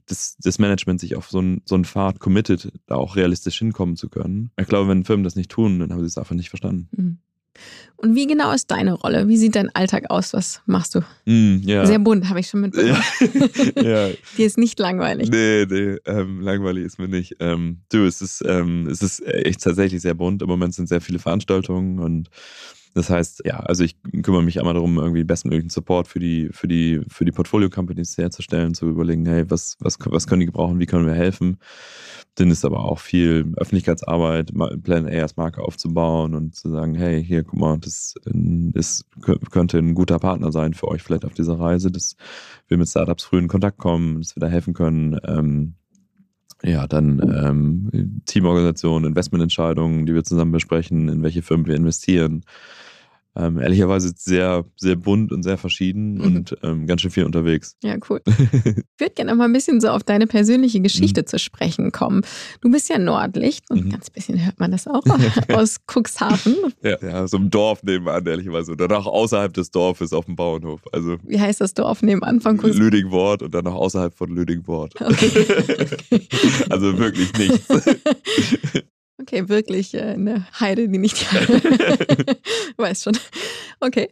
dass 0.06 0.36
das 0.38 0.58
Management 0.58 1.00
sich 1.00 1.14
auf 1.14 1.30
so 1.30 1.38
einen, 1.38 1.62
so 1.66 1.74
einen 1.74 1.84
Pfad 1.84 2.18
committet, 2.18 2.72
da 2.86 2.96
auch 2.96 3.14
realistisch 3.14 3.58
hinkommen 3.58 3.96
zu 3.96 4.08
können. 4.08 4.50
Ich 4.58 4.66
glaube, 4.66 4.88
wenn 4.88 5.04
Firmen 5.04 5.24
das 5.24 5.36
nicht 5.36 5.50
tun, 5.50 5.78
dann 5.78 5.92
haben 5.92 6.00
sie 6.00 6.06
es 6.06 6.18
einfach 6.18 6.34
nicht 6.34 6.48
verstanden. 6.48 6.88
Mhm. 6.96 7.18
Und 7.96 8.14
wie 8.14 8.26
genau 8.26 8.50
ist 8.52 8.70
deine 8.70 8.94
Rolle? 8.94 9.28
Wie 9.28 9.36
sieht 9.36 9.56
dein 9.56 9.68
Alltag 9.74 10.04
aus? 10.08 10.32
Was 10.32 10.62
machst 10.64 10.94
du? 10.94 11.00
Mm, 11.26 11.58
ja. 11.62 11.84
Sehr 11.84 11.98
bunt, 11.98 12.28
habe 12.30 12.40
ich 12.40 12.48
schon 12.48 12.62
mitbekommen. 12.62 12.96
ja. 13.76 14.08
Dir 14.38 14.46
ist 14.46 14.56
nicht 14.56 14.78
langweilig. 14.78 15.30
Nee, 15.30 15.66
nee, 15.68 15.96
ähm, 16.06 16.40
langweilig 16.40 16.86
ist 16.86 16.98
mir 16.98 17.08
nicht. 17.08 17.36
Ähm, 17.40 17.82
du, 17.92 18.06
es 18.06 18.22
ist, 18.22 18.42
ähm, 18.46 18.86
es 18.86 19.02
ist 19.02 19.22
echt 19.26 19.62
tatsächlich 19.62 20.00
sehr 20.00 20.14
bunt. 20.14 20.40
Im 20.40 20.48
Moment 20.48 20.74
sind 20.74 20.88
sehr 20.88 21.02
viele 21.02 21.18
Veranstaltungen 21.18 21.98
und 21.98 22.30
das 22.94 23.08
heißt, 23.08 23.42
ja, 23.44 23.60
also 23.60 23.84
ich 23.84 23.96
kümmere 24.22 24.42
mich 24.42 24.58
einmal 24.58 24.74
darum, 24.74 24.98
irgendwie 24.98 25.22
bestmöglichen 25.22 25.70
Support 25.70 26.08
für 26.08 26.18
die, 26.18 26.48
für 26.50 26.66
die, 26.66 27.00
für 27.08 27.24
die 27.24 27.30
Portfolio-Companies 27.30 28.18
herzustellen, 28.18 28.74
zu 28.74 28.88
überlegen, 28.88 29.26
hey, 29.26 29.48
was, 29.48 29.76
was, 29.78 29.96
was 30.06 30.26
können 30.26 30.40
die 30.40 30.46
gebrauchen, 30.46 30.80
wie 30.80 30.86
können 30.86 31.06
wir 31.06 31.14
helfen. 31.14 31.58
Dann 32.40 32.50
ist 32.50 32.64
aber 32.64 32.86
auch 32.86 33.00
viel 33.00 33.52
Öffentlichkeitsarbeit, 33.58 34.50
Plan 34.82 35.06
A 35.06 35.10
als 35.10 35.36
Marke 35.36 35.60
aufzubauen 35.60 36.34
und 36.34 36.54
zu 36.54 36.70
sagen, 36.70 36.94
hey, 36.94 37.22
hier, 37.22 37.44
guck 37.44 37.60
mal, 37.60 37.78
das 37.78 38.14
ist, 38.72 39.04
könnte 39.50 39.76
ein 39.76 39.92
guter 39.92 40.18
Partner 40.18 40.50
sein 40.50 40.72
für 40.72 40.88
euch 40.88 41.02
vielleicht 41.02 41.26
auf 41.26 41.34
dieser 41.34 41.60
Reise, 41.60 41.90
dass 41.90 42.16
wir 42.66 42.78
mit 42.78 42.88
Startups 42.88 43.24
früh 43.24 43.40
in 43.40 43.48
Kontakt 43.48 43.76
kommen, 43.76 44.22
dass 44.22 44.36
wir 44.36 44.40
da 44.40 44.46
helfen 44.46 44.72
können. 44.72 45.18
Ähm, 45.22 45.74
ja, 46.62 46.86
dann 46.86 47.20
ähm, 47.20 48.22
Teamorganisation, 48.24 49.04
Investmententscheidungen, 49.04 50.06
die 50.06 50.14
wir 50.14 50.24
zusammen 50.24 50.52
besprechen, 50.52 51.10
in 51.10 51.22
welche 51.22 51.42
Firmen 51.42 51.66
wir 51.66 51.74
investieren 51.74 52.42
ähm, 53.36 53.58
ehrlicherweise 53.58 54.12
sehr, 54.16 54.64
sehr 54.76 54.96
bunt 54.96 55.30
und 55.30 55.44
sehr 55.44 55.56
verschieden 55.56 56.14
mhm. 56.14 56.20
und 56.20 56.56
ähm, 56.62 56.86
ganz 56.86 57.00
schön 57.00 57.12
viel 57.12 57.24
unterwegs. 57.24 57.76
Ja, 57.82 57.96
cool. 58.08 58.20
ich 58.26 58.74
würde 58.98 59.14
gerne 59.14 59.30
noch 59.30 59.38
mal 59.38 59.44
ein 59.44 59.52
bisschen 59.52 59.80
so 59.80 59.88
auf 59.88 60.02
deine 60.02 60.26
persönliche 60.26 60.80
Geschichte 60.80 61.22
mhm. 61.22 61.26
zu 61.26 61.38
sprechen 61.38 61.92
kommen. 61.92 62.22
Du 62.60 62.70
bist 62.70 62.88
ja 62.88 62.98
Nordlicht 62.98 63.70
und 63.70 63.84
mhm. 63.84 63.90
ganz 63.90 64.10
bisschen 64.10 64.44
hört 64.44 64.58
man 64.58 64.72
das 64.72 64.88
auch 64.88 65.04
aus 65.48 65.76
Cuxhaven. 65.86 66.56
Ja, 66.82 66.96
ja, 67.00 67.28
so 67.28 67.36
ein 67.36 67.50
Dorf 67.50 67.82
nebenan, 67.84 68.26
ehrlicherweise. 68.26 68.72
Und 68.72 68.80
dann 68.80 68.92
auch 68.92 69.06
außerhalb 69.06 69.52
des 69.54 69.70
Dorfes 69.70 70.12
auf 70.12 70.24
dem 70.24 70.34
Bauernhof. 70.34 70.80
Also, 70.92 71.16
Wie 71.22 71.40
heißt 71.40 71.60
das 71.60 71.74
Dorf 71.74 72.02
nebenan 72.02 72.40
von 72.40 72.56
Cuxhaven? 72.56 72.78
Lüdingwort 72.78 73.42
und 73.42 73.54
dann 73.54 73.66
auch 73.68 73.76
außerhalb 73.76 74.14
von 74.14 74.30
Lüdingwort. 74.30 74.94
Okay. 75.00 75.46
also 76.68 76.98
wirklich 76.98 77.32
nichts. 77.38 77.68
Okay, 79.20 79.48
wirklich 79.48 79.94
äh, 79.94 80.00
eine 80.00 80.46
Heide, 80.58 80.88
die 80.88 80.98
nicht. 80.98 81.26
weiß 82.76 83.02
schon. 83.02 83.18
Okay. 83.80 84.08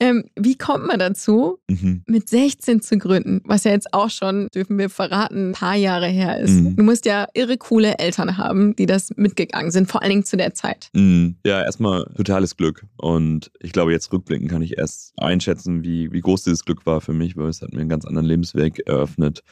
Ähm, 0.00 0.24
wie 0.34 0.58
kommt 0.58 0.84
man 0.84 0.98
dazu, 0.98 1.60
mhm. 1.68 2.02
mit 2.06 2.28
16 2.28 2.82
zu 2.82 2.98
gründen? 2.98 3.40
Was 3.44 3.62
ja 3.62 3.70
jetzt 3.70 3.94
auch 3.94 4.10
schon, 4.10 4.48
dürfen 4.52 4.76
wir 4.76 4.90
verraten, 4.90 5.50
ein 5.50 5.52
paar 5.52 5.76
Jahre 5.76 6.08
her 6.08 6.40
ist. 6.40 6.50
Mhm. 6.50 6.74
Du 6.74 6.82
musst 6.82 7.06
ja 7.06 7.28
irre 7.34 7.56
coole 7.56 8.00
Eltern 8.00 8.36
haben, 8.36 8.74
die 8.74 8.86
das 8.86 9.10
mitgegangen 9.14 9.70
sind, 9.70 9.88
vor 9.88 10.02
allen 10.02 10.10
Dingen 10.10 10.24
zu 10.24 10.36
der 10.36 10.54
Zeit. 10.54 10.90
Mhm. 10.92 11.36
Ja, 11.46 11.62
erstmal 11.62 12.04
totales 12.16 12.56
Glück. 12.56 12.84
Und 12.96 13.52
ich 13.60 13.70
glaube, 13.70 13.92
jetzt 13.92 14.12
rückblickend 14.12 14.50
kann 14.50 14.62
ich 14.62 14.76
erst 14.76 15.12
einschätzen, 15.18 15.84
wie, 15.84 16.10
wie 16.12 16.20
groß 16.20 16.42
dieses 16.42 16.64
Glück 16.64 16.84
war 16.84 17.00
für 17.00 17.12
mich, 17.12 17.36
weil 17.36 17.48
es 17.48 17.62
hat 17.62 17.72
mir 17.72 17.80
einen 17.80 17.88
ganz 17.88 18.04
anderen 18.04 18.26
Lebensweg 18.26 18.80
eröffnet 18.88 19.44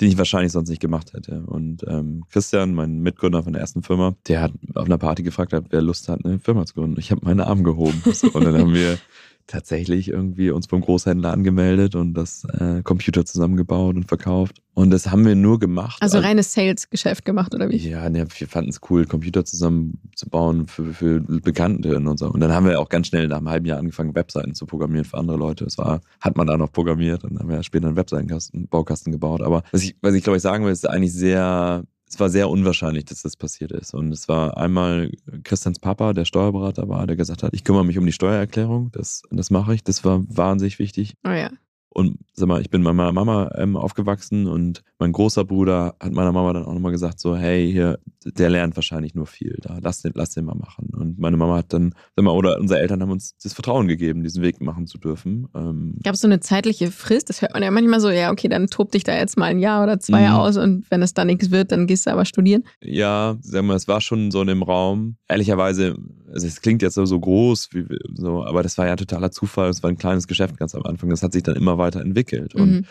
den 0.00 0.08
ich 0.08 0.18
wahrscheinlich 0.18 0.52
sonst 0.52 0.68
nicht 0.68 0.80
gemacht 0.80 1.12
hätte. 1.12 1.42
Und 1.46 1.84
ähm, 1.88 2.24
Christian, 2.30 2.74
mein 2.74 3.00
Mitgründer 3.00 3.42
von 3.42 3.52
der 3.52 3.60
ersten 3.60 3.82
Firma, 3.82 4.14
der 4.28 4.42
hat 4.42 4.52
auf 4.74 4.86
einer 4.86 4.98
Party 4.98 5.22
gefragt, 5.22 5.52
wer 5.70 5.82
Lust 5.82 6.08
hat, 6.08 6.24
eine 6.24 6.38
Firma 6.38 6.66
zu 6.66 6.74
gründen. 6.74 6.98
Ich 6.98 7.10
habe 7.10 7.22
meine 7.24 7.46
Arme 7.46 7.62
gehoben. 7.62 8.02
und 8.32 8.44
dann 8.44 8.58
haben 8.58 8.74
wir 8.74 8.98
tatsächlich 9.46 10.08
irgendwie 10.08 10.50
uns 10.50 10.66
beim 10.66 10.80
Großhändler 10.80 11.32
angemeldet 11.32 11.94
und 11.94 12.14
das 12.14 12.44
äh, 12.44 12.82
Computer 12.82 13.24
zusammengebaut 13.24 13.96
und 13.96 14.04
verkauft. 14.04 14.62
Und 14.74 14.90
das 14.90 15.10
haben 15.10 15.26
wir 15.26 15.34
nur 15.34 15.58
gemacht. 15.58 15.98
Also 16.00 16.18
reines 16.18 16.54
Sales-Geschäft 16.54 17.24
gemacht, 17.24 17.54
oder 17.54 17.68
wie? 17.68 17.76
Ja, 17.76 18.08
ne, 18.08 18.26
wir 18.38 18.48
fanden 18.48 18.70
es 18.70 18.80
cool, 18.88 19.04
Computer 19.04 19.44
zusammenzubauen 19.44 20.66
für, 20.66 20.94
für 20.94 21.20
Bekannte 21.20 21.96
und 21.96 22.18
so. 22.18 22.30
Und 22.30 22.40
dann 22.40 22.52
haben 22.52 22.66
wir 22.66 22.80
auch 22.80 22.88
ganz 22.88 23.08
schnell 23.08 23.28
nach 23.28 23.38
einem 23.38 23.50
halben 23.50 23.66
Jahr 23.66 23.78
angefangen, 23.78 24.14
Webseiten 24.14 24.54
zu 24.54 24.64
programmieren 24.64 25.04
für 25.04 25.18
andere 25.18 25.36
Leute. 25.36 25.64
Das 25.64 25.76
war, 25.76 26.00
hat 26.20 26.36
man 26.36 26.46
da 26.46 26.56
noch 26.56 26.72
programmiert 26.72 27.24
und 27.24 27.34
dann 27.34 27.40
haben 27.40 27.48
wir 27.50 27.62
später 27.62 27.88
einen 27.88 27.96
Webseitenkasten, 27.96 28.68
Baukasten 28.68 29.12
gebaut. 29.12 29.42
Aber 29.42 29.62
was 29.72 29.82
ich, 29.82 29.96
was 30.00 30.14
ich 30.14 30.22
glaube 30.22 30.38
ich 30.38 30.42
sagen 30.42 30.64
will, 30.64 30.72
ist 30.72 30.88
eigentlich 30.88 31.12
sehr 31.12 31.84
es 32.12 32.20
war 32.20 32.28
sehr 32.28 32.50
unwahrscheinlich, 32.50 33.06
dass 33.06 33.22
das 33.22 33.36
passiert 33.36 33.72
ist. 33.72 33.94
Und 33.94 34.12
es 34.12 34.28
war 34.28 34.58
einmal 34.58 35.10
Christians 35.44 35.78
Papa, 35.78 36.12
der 36.12 36.26
Steuerberater 36.26 36.86
war, 36.86 37.06
der 37.06 37.16
gesagt 37.16 37.42
hat, 37.42 37.54
ich 37.54 37.64
kümmere 37.64 37.86
mich 37.86 37.96
um 37.96 38.04
die 38.04 38.12
Steuererklärung, 38.12 38.90
das, 38.92 39.22
das 39.30 39.50
mache 39.50 39.74
ich. 39.74 39.82
Das 39.82 40.04
war 40.04 40.22
wahnsinnig 40.28 40.78
wichtig. 40.78 41.14
Oh 41.26 41.30
ja. 41.30 41.50
Und 41.94 42.18
sag 42.32 42.48
mal, 42.48 42.60
ich 42.60 42.70
bin 42.70 42.82
bei 42.82 42.92
meiner 42.92 43.12
Mama 43.12 43.50
ähm, 43.56 43.76
aufgewachsen 43.76 44.46
und 44.46 44.82
mein 44.98 45.12
großer 45.12 45.44
Bruder 45.44 45.94
hat 46.00 46.12
meiner 46.12 46.32
Mama 46.32 46.52
dann 46.54 46.64
auch 46.64 46.72
nochmal 46.72 46.92
gesagt, 46.92 47.20
so, 47.20 47.36
hey, 47.36 47.70
hier, 47.70 47.98
der 48.24 48.50
lernt 48.50 48.76
wahrscheinlich 48.76 49.14
nur 49.14 49.26
viel. 49.26 49.58
Da, 49.60 49.78
lass 49.82 50.00
den, 50.00 50.12
lass 50.14 50.30
den 50.30 50.46
mal 50.46 50.54
machen. 50.54 50.90
Und 50.94 51.18
meine 51.18 51.36
Mama 51.36 51.56
hat 51.56 51.72
dann, 51.72 51.94
sag 52.16 52.24
mal, 52.24 52.30
oder 52.30 52.58
unsere 52.58 52.80
Eltern 52.80 53.02
haben 53.02 53.10
uns 53.10 53.36
das 53.42 53.52
Vertrauen 53.52 53.88
gegeben, 53.88 54.22
diesen 54.22 54.42
Weg 54.42 54.60
machen 54.60 54.86
zu 54.86 54.98
dürfen. 54.98 55.48
Ähm, 55.54 55.96
Gab 56.02 56.14
es 56.14 56.20
so 56.20 56.28
eine 56.28 56.40
zeitliche 56.40 56.90
Frist? 56.90 57.28
Das 57.28 57.42
hört 57.42 57.52
man 57.52 57.62
ja 57.62 57.70
manchmal 57.70 58.00
so, 58.00 58.08
ja, 58.08 58.30
okay, 58.30 58.48
dann 58.48 58.68
tob 58.68 58.92
dich 58.92 59.04
da 59.04 59.14
jetzt 59.14 59.36
mal 59.36 59.46
ein 59.46 59.58
Jahr 59.58 59.82
oder 59.82 60.00
zwei 60.00 60.28
mhm. 60.28 60.34
aus 60.34 60.56
und 60.56 60.90
wenn 60.90 61.02
es 61.02 61.14
da 61.14 61.24
nichts 61.24 61.50
wird, 61.50 61.72
dann 61.72 61.86
gehst 61.86 62.06
du 62.06 62.10
aber 62.10 62.24
studieren. 62.24 62.64
Ja, 62.80 63.36
sag 63.42 63.64
mal, 63.64 63.76
es 63.76 63.88
war 63.88 64.00
schon 64.00 64.30
so 64.30 64.40
in 64.40 64.48
dem 64.48 64.62
Raum. 64.62 65.16
Ehrlicherweise, 65.28 65.96
also 66.32 66.46
es 66.46 66.60
klingt 66.60 66.82
jetzt 66.82 66.94
so 66.94 67.20
groß, 67.20 67.70
wie, 67.72 67.86
so, 68.14 68.44
aber 68.44 68.62
das 68.62 68.78
war 68.78 68.86
ja 68.86 68.96
totaler 68.96 69.30
Zufall. 69.30 69.70
Es 69.70 69.82
war 69.82 69.90
ein 69.90 69.98
kleines 69.98 70.26
Geschäft 70.26 70.56
ganz 70.56 70.74
am 70.74 70.82
Anfang. 70.84 71.10
Das 71.10 71.22
hat 71.22 71.32
sich 71.32 71.42
dann 71.42 71.56
immer 71.56 71.78
weiterentwickelt. 71.78 72.54
Und, 72.54 72.70
mhm. 72.70 72.84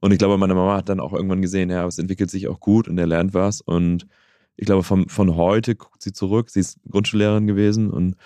und 0.00 0.12
ich 0.12 0.18
glaube, 0.18 0.38
meine 0.38 0.54
Mama 0.54 0.76
hat 0.76 0.88
dann 0.88 1.00
auch 1.00 1.12
irgendwann 1.12 1.42
gesehen, 1.42 1.70
ja, 1.70 1.86
es 1.86 1.98
entwickelt 1.98 2.30
sich 2.30 2.48
auch 2.48 2.60
gut 2.60 2.88
und 2.88 2.98
er 2.98 3.06
lernt 3.06 3.34
was. 3.34 3.60
Und 3.60 4.06
ich 4.56 4.66
glaube, 4.66 4.82
von, 4.82 5.08
von 5.08 5.36
heute 5.36 5.74
guckt 5.74 6.02
sie 6.02 6.12
zurück. 6.12 6.50
Sie 6.50 6.60
ist 6.60 6.78
Grundschullehrerin 6.88 7.46
gewesen 7.46 7.90
und 7.90 8.16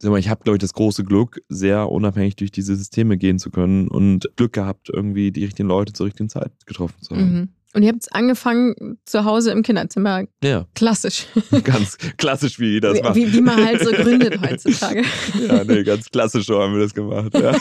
sag 0.00 0.10
mal, 0.10 0.18
ich 0.18 0.28
habe, 0.28 0.44
glaube 0.44 0.56
ich, 0.56 0.60
das 0.60 0.74
große 0.74 1.04
Glück, 1.04 1.42
sehr 1.48 1.90
unabhängig 1.90 2.36
durch 2.36 2.52
diese 2.52 2.76
Systeme 2.76 3.18
gehen 3.18 3.38
zu 3.38 3.50
können 3.50 3.88
und 3.88 4.30
Glück 4.36 4.52
gehabt, 4.52 4.90
irgendwie 4.92 5.32
die 5.32 5.44
richtigen 5.44 5.68
Leute 5.68 5.92
zur 5.92 6.06
richtigen 6.06 6.28
Zeit 6.28 6.52
getroffen 6.66 7.02
zu 7.02 7.16
haben. 7.16 7.32
Mhm. 7.32 7.48
Und 7.74 7.82
ihr 7.82 7.90
habt 7.90 8.02
es 8.02 8.08
angefangen 8.10 8.98
zu 9.04 9.26
Hause 9.26 9.52
im 9.52 9.62
Kinderzimmer. 9.62 10.24
Ja. 10.42 10.66
Klassisch. 10.74 11.26
Ganz 11.64 11.98
klassisch, 12.16 12.58
wie 12.58 12.80
das 12.80 12.96
wie, 12.96 13.02
macht. 13.02 13.14
Wie, 13.14 13.32
wie, 13.32 13.40
man 13.42 13.62
halt 13.62 13.84
so 13.84 13.90
gründet 13.90 14.40
heutzutage. 14.40 15.02
Ja, 15.48 15.62
nee, 15.64 15.82
ganz 15.82 16.10
klassisch 16.10 16.46
so 16.46 16.60
haben 16.60 16.74
wir 16.74 16.80
das 16.80 16.94
gemacht. 16.94 17.32
Ja, 17.34 17.54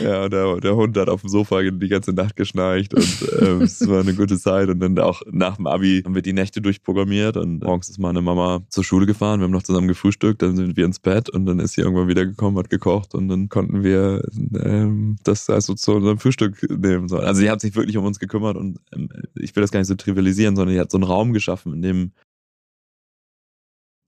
ja 0.00 0.28
der, 0.28 0.56
der 0.60 0.76
Hund 0.76 0.96
hat 0.96 1.08
auf 1.08 1.20
dem 1.20 1.28
Sofa 1.28 1.62
die 1.62 1.88
ganze 1.88 2.12
Nacht 2.12 2.36
geschnarcht 2.36 2.94
und 2.94 3.22
äh, 3.22 3.62
es 3.62 3.86
war 3.86 4.00
eine 4.00 4.14
gute 4.14 4.38
Zeit. 4.38 4.68
Und 4.68 4.80
dann 4.80 4.98
auch 4.98 5.22
nach 5.30 5.56
dem 5.56 5.66
Abi 5.66 6.02
haben 6.04 6.14
wir 6.14 6.22
die 6.22 6.32
Nächte 6.32 6.60
durchprogrammiert 6.60 7.36
und 7.36 7.62
morgens 7.62 7.88
ist 7.88 7.98
meine 7.98 8.22
Mama 8.22 8.62
zur 8.68 8.84
Schule 8.84 9.06
gefahren. 9.06 9.40
Wir 9.40 9.44
haben 9.44 9.52
noch 9.52 9.62
zusammen 9.62 9.88
gefrühstückt, 9.88 10.42
dann 10.42 10.56
sind 10.56 10.76
wir 10.76 10.84
ins 10.84 10.98
Bett 10.98 11.28
und 11.28 11.46
dann 11.46 11.58
ist 11.58 11.74
sie 11.74 11.82
irgendwann 11.82 12.08
wieder 12.08 12.24
gekommen, 12.24 12.56
hat 12.58 12.70
gekocht 12.70 13.14
und 13.14 13.28
dann 13.28 13.48
konnten 13.48 13.82
wir 13.82 14.22
ähm, 14.64 15.16
das 15.24 15.50
also 15.50 15.74
zu 15.74 15.92
unserem 15.92 16.18
Frühstück 16.18 16.62
nehmen. 16.70 17.12
Also 17.12 17.40
sie 17.40 17.50
hat 17.50 17.60
sich 17.60 17.74
wirklich 17.74 17.96
um 17.96 18.04
uns 18.04 18.18
gekümmert 18.18 18.56
und 18.56 18.78
ähm, 18.92 19.07
ich 19.34 19.54
will 19.54 19.62
das 19.62 19.70
gar 19.70 19.80
nicht 19.80 19.88
so 19.88 19.94
trivialisieren, 19.94 20.56
sondern 20.56 20.74
die 20.74 20.80
hat 20.80 20.90
so 20.90 20.98
einen 20.98 21.04
Raum 21.04 21.32
geschaffen, 21.32 21.72
in 21.72 21.82
dem 21.82 22.12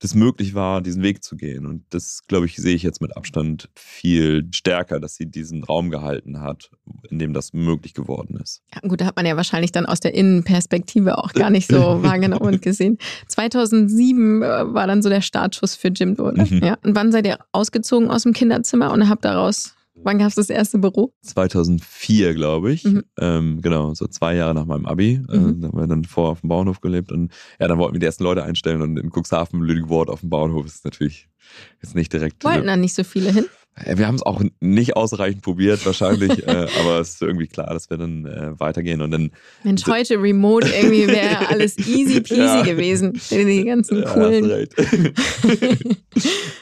das 0.01 0.15
möglich 0.15 0.55
war, 0.55 0.81
diesen 0.81 1.03
Weg 1.03 1.23
zu 1.23 1.37
gehen. 1.37 1.67
Und 1.67 1.85
das, 1.91 2.21
glaube 2.27 2.47
ich, 2.47 2.55
sehe 2.55 2.75
ich 2.75 2.81
jetzt 2.81 3.01
mit 3.01 3.15
Abstand 3.15 3.69
viel 3.75 4.47
stärker, 4.51 4.99
dass 4.99 5.15
sie 5.15 5.27
diesen 5.27 5.63
Raum 5.63 5.91
gehalten 5.91 6.41
hat, 6.41 6.71
in 7.09 7.19
dem 7.19 7.33
das 7.33 7.53
möglich 7.53 7.93
geworden 7.93 8.39
ist. 8.41 8.63
Ja, 8.73 8.81
gut, 8.87 8.99
da 8.99 9.05
hat 9.05 9.15
man 9.15 9.27
ja 9.27 9.37
wahrscheinlich 9.37 9.71
dann 9.71 9.85
aus 9.85 9.99
der 9.99 10.15
Innenperspektive 10.15 11.19
auch 11.19 11.33
gar 11.33 11.51
nicht 11.51 11.69
so 11.69 11.77
wahrgenommen 12.03 12.41
und 12.41 12.61
gesehen. 12.63 12.97
2007 13.27 14.41
äh, 14.41 14.73
war 14.73 14.87
dann 14.87 15.03
so 15.03 15.09
der 15.09 15.21
Startschuss 15.21 15.75
für 15.75 15.89
Jim 15.89 16.15
Doe. 16.15 16.33
Mhm. 16.33 16.63
Ja, 16.63 16.77
und 16.83 16.95
wann 16.95 17.11
seid 17.11 17.27
ihr 17.27 17.37
ausgezogen 17.51 18.09
aus 18.09 18.23
dem 18.23 18.33
Kinderzimmer 18.33 18.91
und 18.91 19.07
habt 19.07 19.23
daraus 19.23 19.75
Wann 20.03 20.17
gab 20.17 20.29
es 20.29 20.35
das 20.35 20.49
erste 20.49 20.79
Büro? 20.79 21.13
2004, 21.21 22.33
glaube 22.33 22.71
ich. 22.71 22.83
Mhm. 22.83 23.03
Ähm, 23.19 23.61
genau, 23.61 23.93
so 23.93 24.07
zwei 24.07 24.35
Jahre 24.35 24.53
nach 24.53 24.65
meinem 24.65 24.85
Abi. 24.85 25.21
Äh, 25.29 25.37
mhm. 25.37 25.61
da 25.61 25.67
haben 25.67 25.77
wir 25.77 25.87
dann 25.87 26.05
vor 26.05 26.31
auf 26.31 26.41
dem 26.41 26.49
Bauernhof 26.49 26.81
gelebt. 26.81 27.11
Und 27.11 27.31
ja, 27.59 27.67
dann 27.67 27.77
wollten 27.77 27.95
wir 27.95 27.99
die 27.99 28.05
ersten 28.05 28.23
Leute 28.23 28.43
einstellen. 28.43 28.81
Und 28.81 28.97
in 28.97 29.11
Cuxhaven, 29.11 29.61
Lüdingwort 29.61 30.09
auf 30.09 30.21
dem 30.21 30.29
Bauernhof 30.29 30.65
ist 30.65 30.85
natürlich 30.85 31.27
jetzt 31.81 31.95
nicht 31.95 32.11
direkt. 32.13 32.43
Wollten 32.43 32.67
da 32.67 32.77
nicht 32.77 32.95
so 32.95 33.03
viele 33.03 33.31
hin? 33.31 33.45
Wir 33.85 34.05
haben 34.05 34.15
es 34.15 34.23
auch 34.23 34.41
nicht 34.59 34.97
ausreichend 34.97 35.43
probiert, 35.43 35.85
wahrscheinlich, 35.85 36.45
äh, 36.45 36.67
aber 36.79 36.99
es 36.99 37.13
ist 37.13 37.21
irgendwie 37.21 37.47
klar, 37.47 37.73
dass 37.73 37.89
wir 37.89 37.97
dann 37.97 38.25
äh, 38.25 38.59
weitergehen 38.59 39.01
und 39.01 39.11
dann. 39.11 39.31
Mensch, 39.63 39.87
heute 39.87 40.21
remote 40.21 40.67
irgendwie 40.67 41.07
wäre 41.07 41.47
alles 41.49 41.77
easy 41.77 42.19
peasy 42.19 42.41
ja. 42.41 42.63
gewesen, 42.63 43.13
wenn 43.29 43.47
die 43.47 43.63
ganzen 43.63 44.03
coolen 44.03 44.45
ja, 44.49 44.67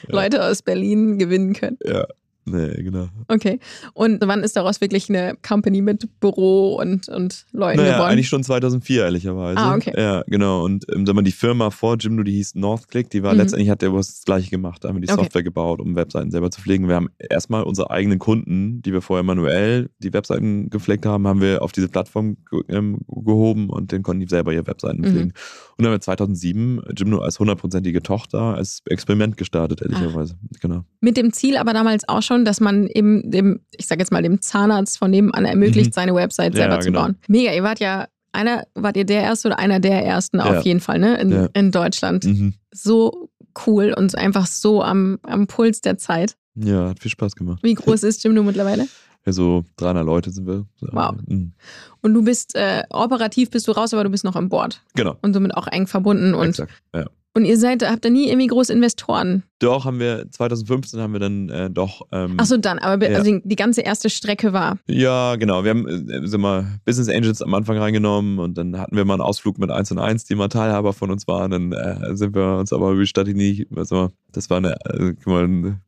Leute 0.06 0.44
aus 0.44 0.62
Berlin 0.62 1.18
gewinnen 1.18 1.52
können. 1.52 1.78
Ja, 1.84 2.06
Nee, 2.46 2.82
genau. 2.82 3.08
Okay. 3.28 3.60
Und 3.92 4.20
wann 4.26 4.42
ist 4.42 4.56
daraus 4.56 4.80
wirklich 4.80 5.08
eine 5.08 5.36
Company 5.46 5.82
mit 5.82 6.08
Büro 6.20 6.76
und, 6.76 7.08
und 7.08 7.46
Leuten 7.52 7.76
naja, 7.78 7.92
geworden? 7.94 8.10
eigentlich 8.12 8.28
schon 8.28 8.42
2004, 8.42 9.04
ehrlicherweise. 9.04 9.58
Ah, 9.60 9.74
okay. 9.74 9.92
Ja, 9.96 10.22
genau. 10.26 10.64
Und 10.64 10.86
ähm, 10.92 11.06
sag 11.06 11.14
mal, 11.14 11.22
die 11.22 11.32
Firma 11.32 11.70
vor 11.70 11.96
Jimdo, 11.98 12.22
die 12.22 12.32
hieß 12.32 12.54
Northclick, 12.54 13.10
die 13.10 13.22
war 13.22 13.34
Mhm. 13.34 13.40
letztendlich, 13.40 13.70
hat 13.70 13.82
der 13.82 13.92
was 13.92 14.08
das 14.14 14.24
Gleiche 14.24 14.50
gemacht. 14.50 14.82
Da 14.82 14.88
haben 14.88 14.96
wir 14.96 15.00
die 15.06 15.12
Okay. 15.12 15.22
Software 15.22 15.42
gebaut, 15.42 15.80
um 15.80 15.94
Webseiten 15.96 16.30
selber 16.30 16.50
zu 16.50 16.60
pflegen. 16.60 16.88
Wir 16.88 16.94
haben 16.96 17.08
erstmal 17.18 17.62
unsere 17.62 17.90
eigenen 17.90 18.18
Kunden, 18.18 18.80
die 18.82 18.92
wir 18.92 19.02
vorher 19.02 19.22
manuell 19.22 19.90
die 19.98 20.12
Webseiten 20.12 20.70
gepflegt 20.70 21.04
haben, 21.06 21.26
haben 21.28 21.40
wir 21.40 21.62
auf 21.62 21.72
diese 21.72 21.88
Plattform 21.88 22.36
ge 22.50 22.62
ähm, 22.68 23.00
gehoben 23.08 23.68
und 23.68 23.92
den 23.92 24.02
konnten 24.02 24.20
die 24.20 24.28
selber 24.28 24.52
ihre 24.52 24.66
Webseiten 24.66 25.00
Mhm. 25.02 25.04
pflegen. 25.04 25.32
Und 25.76 25.84
dann 25.84 25.86
haben 25.88 25.94
wir 25.94 26.00
2007 26.00 26.80
Jimdo 26.96 27.18
als 27.18 27.38
hundertprozentige 27.38 28.02
Tochter 28.02 28.40
als 28.54 28.82
Experiment 28.86 29.36
gestartet, 29.36 29.82
ehrlicherweise. 29.82 30.36
Genau. 30.60 30.84
Mit 31.00 31.16
dem 31.16 31.32
Ziel 31.32 31.56
aber 31.56 31.72
damals 31.72 32.08
auch 32.08 32.22
schon, 32.22 32.29
dass 32.44 32.60
man 32.60 32.86
eben 32.86 33.30
dem, 33.30 33.60
ich 33.76 33.86
sag 33.86 33.98
jetzt 33.98 34.12
mal, 34.12 34.22
dem 34.22 34.40
Zahnarzt 34.40 34.98
von 34.98 35.10
nebenan 35.10 35.44
ermöglicht, 35.44 35.90
Mhm. 35.90 35.94
seine 35.94 36.14
Website 36.14 36.54
Ja, 36.54 36.62
selber 36.62 36.80
zu 36.80 36.86
genau. 36.88 37.02
bauen. 37.02 37.16
Mega, 37.28 37.52
ihr 37.52 37.62
wart 37.62 37.80
ja 37.80 38.06
einer, 38.32 38.64
wart 38.74 38.96
ihr 38.96 39.04
der 39.04 39.22
Erste 39.22 39.48
oder 39.48 39.58
einer 39.58 39.80
der 39.80 40.04
Ersten 40.04 40.38
Ja. 40.38 40.44
auf 40.58 40.64
jeden 40.64 40.80
Fall, 40.80 40.98
ne? 40.98 41.20
In, 41.20 41.30
Ja. 41.32 41.48
in 41.54 41.70
Deutschland. 41.72 42.24
Mhm. 42.24 42.54
So 42.72 43.28
cool 43.66 43.92
und 43.96 44.16
einfach 44.16 44.46
so 44.46 44.82
am, 44.82 45.18
am 45.22 45.46
Puls 45.48 45.80
der 45.80 45.98
Zeit. 45.98 46.36
Ja, 46.54 46.90
hat 46.90 47.00
viel 47.00 47.10
Spaß 47.10 47.34
gemacht. 47.36 47.60
Wie 47.62 47.74
groß 47.74 48.02
ist 48.04 48.22
Jimdo 48.24 48.42
mittlerweile? 48.42 48.86
Ja, 49.26 49.32
so 49.32 49.64
300 49.76 50.06
Leute 50.06 50.30
sind 50.30 50.46
wir. 50.46 50.64
Wow. 50.80 51.14
Mhm. 51.26 51.52
Und 52.00 52.14
du 52.14 52.24
bist 52.24 52.54
äh, 52.54 52.84
operativ 52.88 53.50
bist 53.50 53.68
du 53.68 53.72
raus, 53.72 53.92
aber 53.92 54.02
du 54.04 54.08
bist 54.08 54.24
noch 54.24 54.34
an 54.34 54.48
Bord 54.48 54.80
Genau. 54.94 55.14
und 55.20 55.34
somit 55.34 55.54
auch 55.54 55.66
eng 55.66 55.86
verbunden. 55.86 56.32
Und, 56.32 56.48
Exakt. 56.48 56.72
Ja. 56.94 57.04
Und 57.34 57.44
ihr 57.44 57.56
seid, 57.58 57.88
habt 57.88 58.04
ihr 58.04 58.10
nie 58.10 58.28
irgendwie 58.28 58.48
große 58.48 58.72
Investoren? 58.72 59.44
Doch, 59.60 59.84
haben 59.84 60.00
wir, 60.00 60.26
2015 60.30 61.00
haben 61.00 61.12
wir 61.12 61.20
dann 61.20 61.48
äh, 61.48 61.70
doch. 61.70 62.02
Ähm, 62.12 62.34
Achso, 62.38 62.56
dann, 62.56 62.78
aber 62.78 62.96
be- 62.98 63.12
Ja. 63.12 63.18
also 63.18 63.38
die, 63.44 63.56
ganze 63.56 63.82
erste 63.82 64.08
Strecke 64.10 64.52
war. 64.52 64.78
Ja, 64.88 65.36
genau. 65.36 65.62
Wir 65.64 65.70
haben 65.70 65.86
äh, 65.86 66.26
sind 66.26 66.40
mal 66.40 66.66
Business 66.84 67.08
Angels 67.08 67.42
am 67.42 67.52
Anfang 67.54 67.76
reingenommen 67.78 68.38
und 68.38 68.56
dann 68.58 68.78
hatten 68.78 68.96
wir 68.96 69.04
mal 69.04 69.14
einen 69.14 69.22
Ausflug 69.22 69.58
mit 69.58 69.70
1 69.70 69.92
und 69.92 69.98
1, 69.98 70.24
die 70.24 70.34
mal 70.34 70.48
Teilhaber 70.48 70.92
von 70.92 71.10
uns 71.10 71.26
waren. 71.28 71.50
Dann 71.50 71.72
äh, 71.72 72.16
sind 72.16 72.34
wir 72.34 72.56
uns 72.58 72.72
aber 72.72 72.90
über 72.92 73.00
die 73.02 73.06
Stadt 73.06 73.28
nie, 73.28 73.66
also 73.76 74.08
das 74.32 74.48
war 74.50 74.56
eine, 74.58 74.76
guck 75.22 75.26
mal, 75.26 75.44
eine 75.44 75.80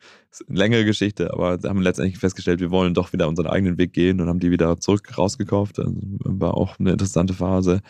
längere 0.49 0.85
Geschichte, 0.85 1.33
aber 1.33 1.59
haben 1.65 1.83
letztendlich 1.83 2.19
festgestellt, 2.19 2.61
wir 2.61 2.71
wollen 2.71 2.95
doch 2.95 3.13
wieder 3.13 3.29
unseren 3.29 3.47
eigenen 3.47 3.79
Weg 3.79 3.93
gehen 3.93 4.21
und 4.21 4.29
haben 4.29 4.41
die 4.41 4.51
wieder 4.51 4.79
zurück 4.79 5.17
rausgekauft. 5.19 5.79
Also, 5.79 5.93
war 6.25 6.55
auch 6.55 6.79
eine 6.79 6.93
interessante 6.93 7.35
Phase. 7.35 7.81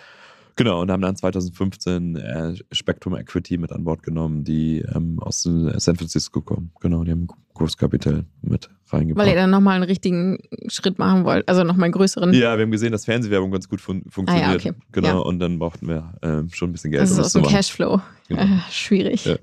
Genau, 0.56 0.80
und 0.82 0.90
haben 0.90 1.00
dann 1.02 1.16
2015 1.16 2.16
äh, 2.16 2.54
Spectrum 2.72 3.16
Equity 3.16 3.56
mit 3.58 3.72
an 3.72 3.84
Bord 3.84 4.02
genommen, 4.02 4.44
die 4.44 4.84
ähm, 4.94 5.18
aus 5.20 5.46
äh, 5.46 5.78
San 5.78 5.96
Francisco 5.96 6.40
kommen. 6.42 6.72
Genau, 6.80 7.04
die 7.04 7.10
haben 7.10 7.26
Großkapital 7.54 8.24
mit 8.42 8.68
reingebracht. 8.90 9.26
Weil 9.26 9.32
ihr 9.34 9.40
dann 9.40 9.50
nochmal 9.50 9.76
einen 9.76 9.84
richtigen 9.84 10.38
Schritt 10.68 10.98
machen 10.98 11.24
wollt, 11.24 11.48
also 11.48 11.64
nochmal 11.64 11.84
einen 11.84 11.92
größeren. 11.92 12.32
Ja, 12.34 12.56
wir 12.56 12.62
haben 12.64 12.70
gesehen, 12.70 12.92
dass 12.92 13.04
Fernsehwerbung 13.04 13.50
ganz 13.50 13.68
gut 13.68 13.80
fun 13.80 14.02
funktioniert. 14.08 14.46
Ah 14.48 14.52
ja, 14.52 14.56
okay. 14.56 14.72
Genau, 14.92 15.08
Ja. 15.08 15.18
und 15.18 15.38
dann 15.38 15.58
brauchten 15.58 15.88
wir 15.88 16.14
ähm, 16.22 16.48
schon 16.52 16.70
ein 16.70 16.72
bisschen 16.72 16.90
Geld, 16.90 17.02
das 17.02 17.10
ist 17.16 17.36
ein 17.36 17.42
machen. 17.42 17.54
Cashflow. 17.54 18.00
Genau. 18.28 18.42
Äh, 18.42 18.46
schwierig. 18.70 19.24
Ja. 19.24 19.36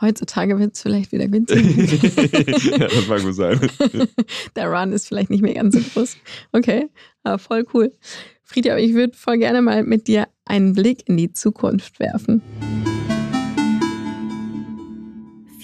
Heutzutage 0.00 0.58
wird 0.58 0.74
es 0.76 0.80
vielleicht 0.80 1.12
wieder 1.12 1.28
günstig. 1.28 1.62
ja, 2.70 2.78
das 2.88 3.06
mag 3.06 3.22
wohl 3.22 3.34
sein. 3.34 3.60
Der 4.56 4.70
Run 4.70 4.92
ist 4.92 5.06
vielleicht 5.06 5.28
nicht 5.28 5.42
mehr 5.42 5.52
ganz 5.52 5.74
so 5.74 5.80
groß. 5.80 6.16
Okay, 6.52 6.88
aber 7.22 7.38
voll 7.38 7.66
cool. 7.74 7.92
Friedja, 8.52 8.76
ich 8.78 8.94
würde 8.94 9.16
voll 9.16 9.38
gerne 9.38 9.62
mal 9.62 9.84
mit 9.84 10.08
dir 10.08 10.26
einen 10.44 10.72
Blick 10.72 11.08
in 11.08 11.16
die 11.16 11.32
Zukunft 11.32 12.00
werfen. 12.00 12.42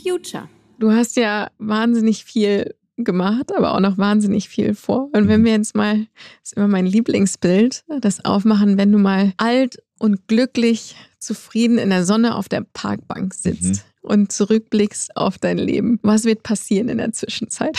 Future. 0.00 0.48
Du 0.78 0.92
hast 0.92 1.16
ja 1.16 1.50
wahnsinnig 1.58 2.24
viel 2.24 2.76
gemacht, 2.96 3.52
aber 3.56 3.74
auch 3.74 3.80
noch 3.80 3.98
wahnsinnig 3.98 4.48
viel 4.48 4.76
vor. 4.76 5.10
Und 5.12 5.26
wenn 5.26 5.44
wir 5.44 5.50
jetzt 5.50 5.74
mal, 5.74 6.06
das 6.42 6.52
ist 6.52 6.56
immer 6.56 6.68
mein 6.68 6.86
Lieblingsbild, 6.86 7.82
das 8.00 8.24
aufmachen, 8.24 8.78
wenn 8.78 8.92
du 8.92 8.98
mal 8.98 9.32
alt 9.36 9.82
und 9.98 10.28
glücklich, 10.28 10.94
zufrieden 11.18 11.78
in 11.78 11.90
der 11.90 12.04
Sonne 12.04 12.36
auf 12.36 12.48
der 12.48 12.64
Parkbank 12.72 13.34
sitzt 13.34 13.84
und 14.06 14.32
zurückblickst 14.32 15.16
auf 15.16 15.38
dein 15.38 15.58
Leben. 15.58 15.98
Was 16.02 16.24
wird 16.24 16.42
passieren 16.42 16.88
in 16.88 16.98
der 16.98 17.12
Zwischenzeit? 17.12 17.76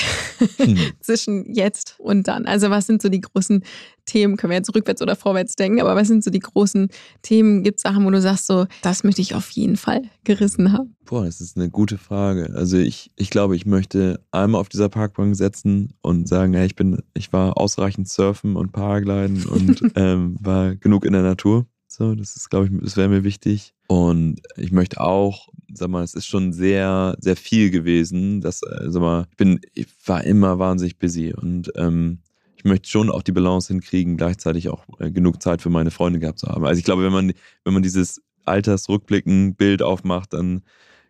Hm. 0.57 0.77
Zwischen 0.99 1.53
jetzt 1.53 1.95
und 1.99 2.27
dann. 2.27 2.45
Also 2.45 2.69
was 2.69 2.87
sind 2.87 3.01
so 3.01 3.09
die 3.09 3.21
großen 3.21 3.63
Themen? 4.05 4.37
Können 4.37 4.51
wir 4.51 4.57
jetzt 4.57 4.73
rückwärts 4.75 5.01
oder 5.01 5.15
vorwärts 5.15 5.55
denken, 5.55 5.81
aber 5.81 5.95
was 5.95 6.07
sind 6.07 6.23
so 6.23 6.29
die 6.29 6.39
großen 6.39 6.89
Themen? 7.21 7.63
Gibt 7.63 7.77
es 7.77 7.83
Sachen, 7.83 8.05
wo 8.05 8.09
du 8.09 8.21
sagst, 8.21 8.47
so, 8.47 8.65
das 8.81 9.03
möchte 9.03 9.21
ich 9.21 9.35
auf 9.35 9.49
jeden 9.51 9.77
Fall 9.77 10.03
gerissen 10.23 10.73
haben? 10.73 10.95
Boah, 11.05 11.25
das 11.25 11.39
ist 11.39 11.55
eine 11.55 11.69
gute 11.69 11.97
Frage. 11.97 12.53
Also 12.53 12.77
ich, 12.77 13.11
ich 13.15 13.29
glaube, 13.29 13.55
ich 13.55 13.65
möchte 13.65 14.19
einmal 14.31 14.59
auf 14.59 14.69
dieser 14.69 14.89
Parkbank 14.89 15.35
setzen 15.35 15.93
und 16.01 16.27
sagen, 16.27 16.53
hey, 16.53 16.65
ich 16.65 16.75
bin, 16.75 17.01
ich 17.13 17.31
war 17.31 17.57
ausreichend 17.57 18.09
surfen 18.09 18.55
und 18.55 18.71
Paragliden 18.71 19.45
und 19.49 19.81
ähm, 19.95 20.35
war 20.41 20.75
genug 20.75 21.05
in 21.05 21.13
der 21.13 21.23
Natur. 21.23 21.65
So, 21.87 22.13
das 22.13 22.35
ist, 22.35 22.49
glaube 22.49 22.67
ich, 22.67 22.71
das 22.81 22.97
wäre 22.97 23.09
mir 23.09 23.23
wichtig. 23.23 23.73
Und 23.87 24.41
ich 24.57 24.71
möchte 24.71 24.99
auch, 24.99 25.47
sag 25.73 25.89
mal, 25.89 26.03
es 26.03 26.13
ist 26.13 26.25
schon 26.25 26.53
sehr, 26.53 27.15
sehr 27.19 27.35
viel 27.35 27.69
gewesen. 27.69 28.41
Dass, 28.41 28.61
äh, 28.63 28.89
sag 28.89 29.01
mal, 29.01 29.27
ich 29.29 29.37
bin, 29.37 29.59
ich 29.73 29.87
war 30.05 30.23
immer 30.23 30.59
wahnsinnig 30.59 30.97
busy 30.97 31.33
und 31.33 31.71
ähm, 31.75 32.19
ich 32.55 32.65
möchte 32.65 32.89
schon 32.89 33.09
auch 33.09 33.21
die 33.21 33.31
Balance 33.31 33.71
hinkriegen, 33.71 34.17
gleichzeitig 34.17 34.69
auch 34.69 34.83
äh, 34.99 35.11
genug 35.11 35.41
Zeit 35.41 35.61
für 35.61 35.69
meine 35.69 35.91
Freunde 35.91 36.19
gehabt 36.19 36.39
zu 36.39 36.47
haben. 36.47 36.65
Also 36.65 36.79
ich 36.79 36.85
glaube, 36.85 37.03
wenn 37.03 37.13
man, 37.13 37.33
wenn 37.63 37.73
man 37.73 37.83
dieses 37.83 38.21
Altersrückblicken-Bild 38.45 39.81
aufmacht, 39.81 40.33
dann 40.33 40.61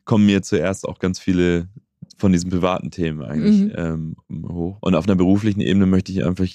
kommen 0.05 0.26
mir 0.26 0.41
zuerst 0.41 0.88
auch 0.88 0.99
ganz 0.99 1.20
viele 1.20 1.70
von 2.18 2.32
diesen 2.32 2.49
privaten 2.49 2.89
Themen 2.89 3.22
eigentlich 3.22 3.72
ähm, 3.76 4.16
hoch. 4.49 4.78
Und 4.82 4.95
auf 4.95 5.05
einer 5.05 5.16
beruflichen 5.16 5.62
Ebene 5.62 5.86
möchte 5.86 6.12
ich 6.12 6.26
einfach 6.26 6.47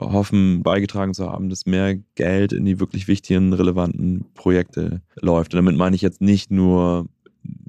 hoffen, 0.00 0.62
beigetragen 0.62 1.12
zu 1.12 1.28
haben, 1.28 1.50
dass 1.50 1.66
mehr 1.66 1.96
Geld 2.14 2.52
in 2.52 2.64
die 2.64 2.78
wirklich 2.78 3.08
wichtigen, 3.08 3.52
relevanten 3.52 4.26
Projekte 4.34 5.02
läuft. 5.20 5.54
Und 5.54 5.58
damit 5.58 5.76
meine 5.76 5.96
ich 5.96 6.02
jetzt 6.02 6.20
nicht 6.20 6.50
nur 6.52 7.08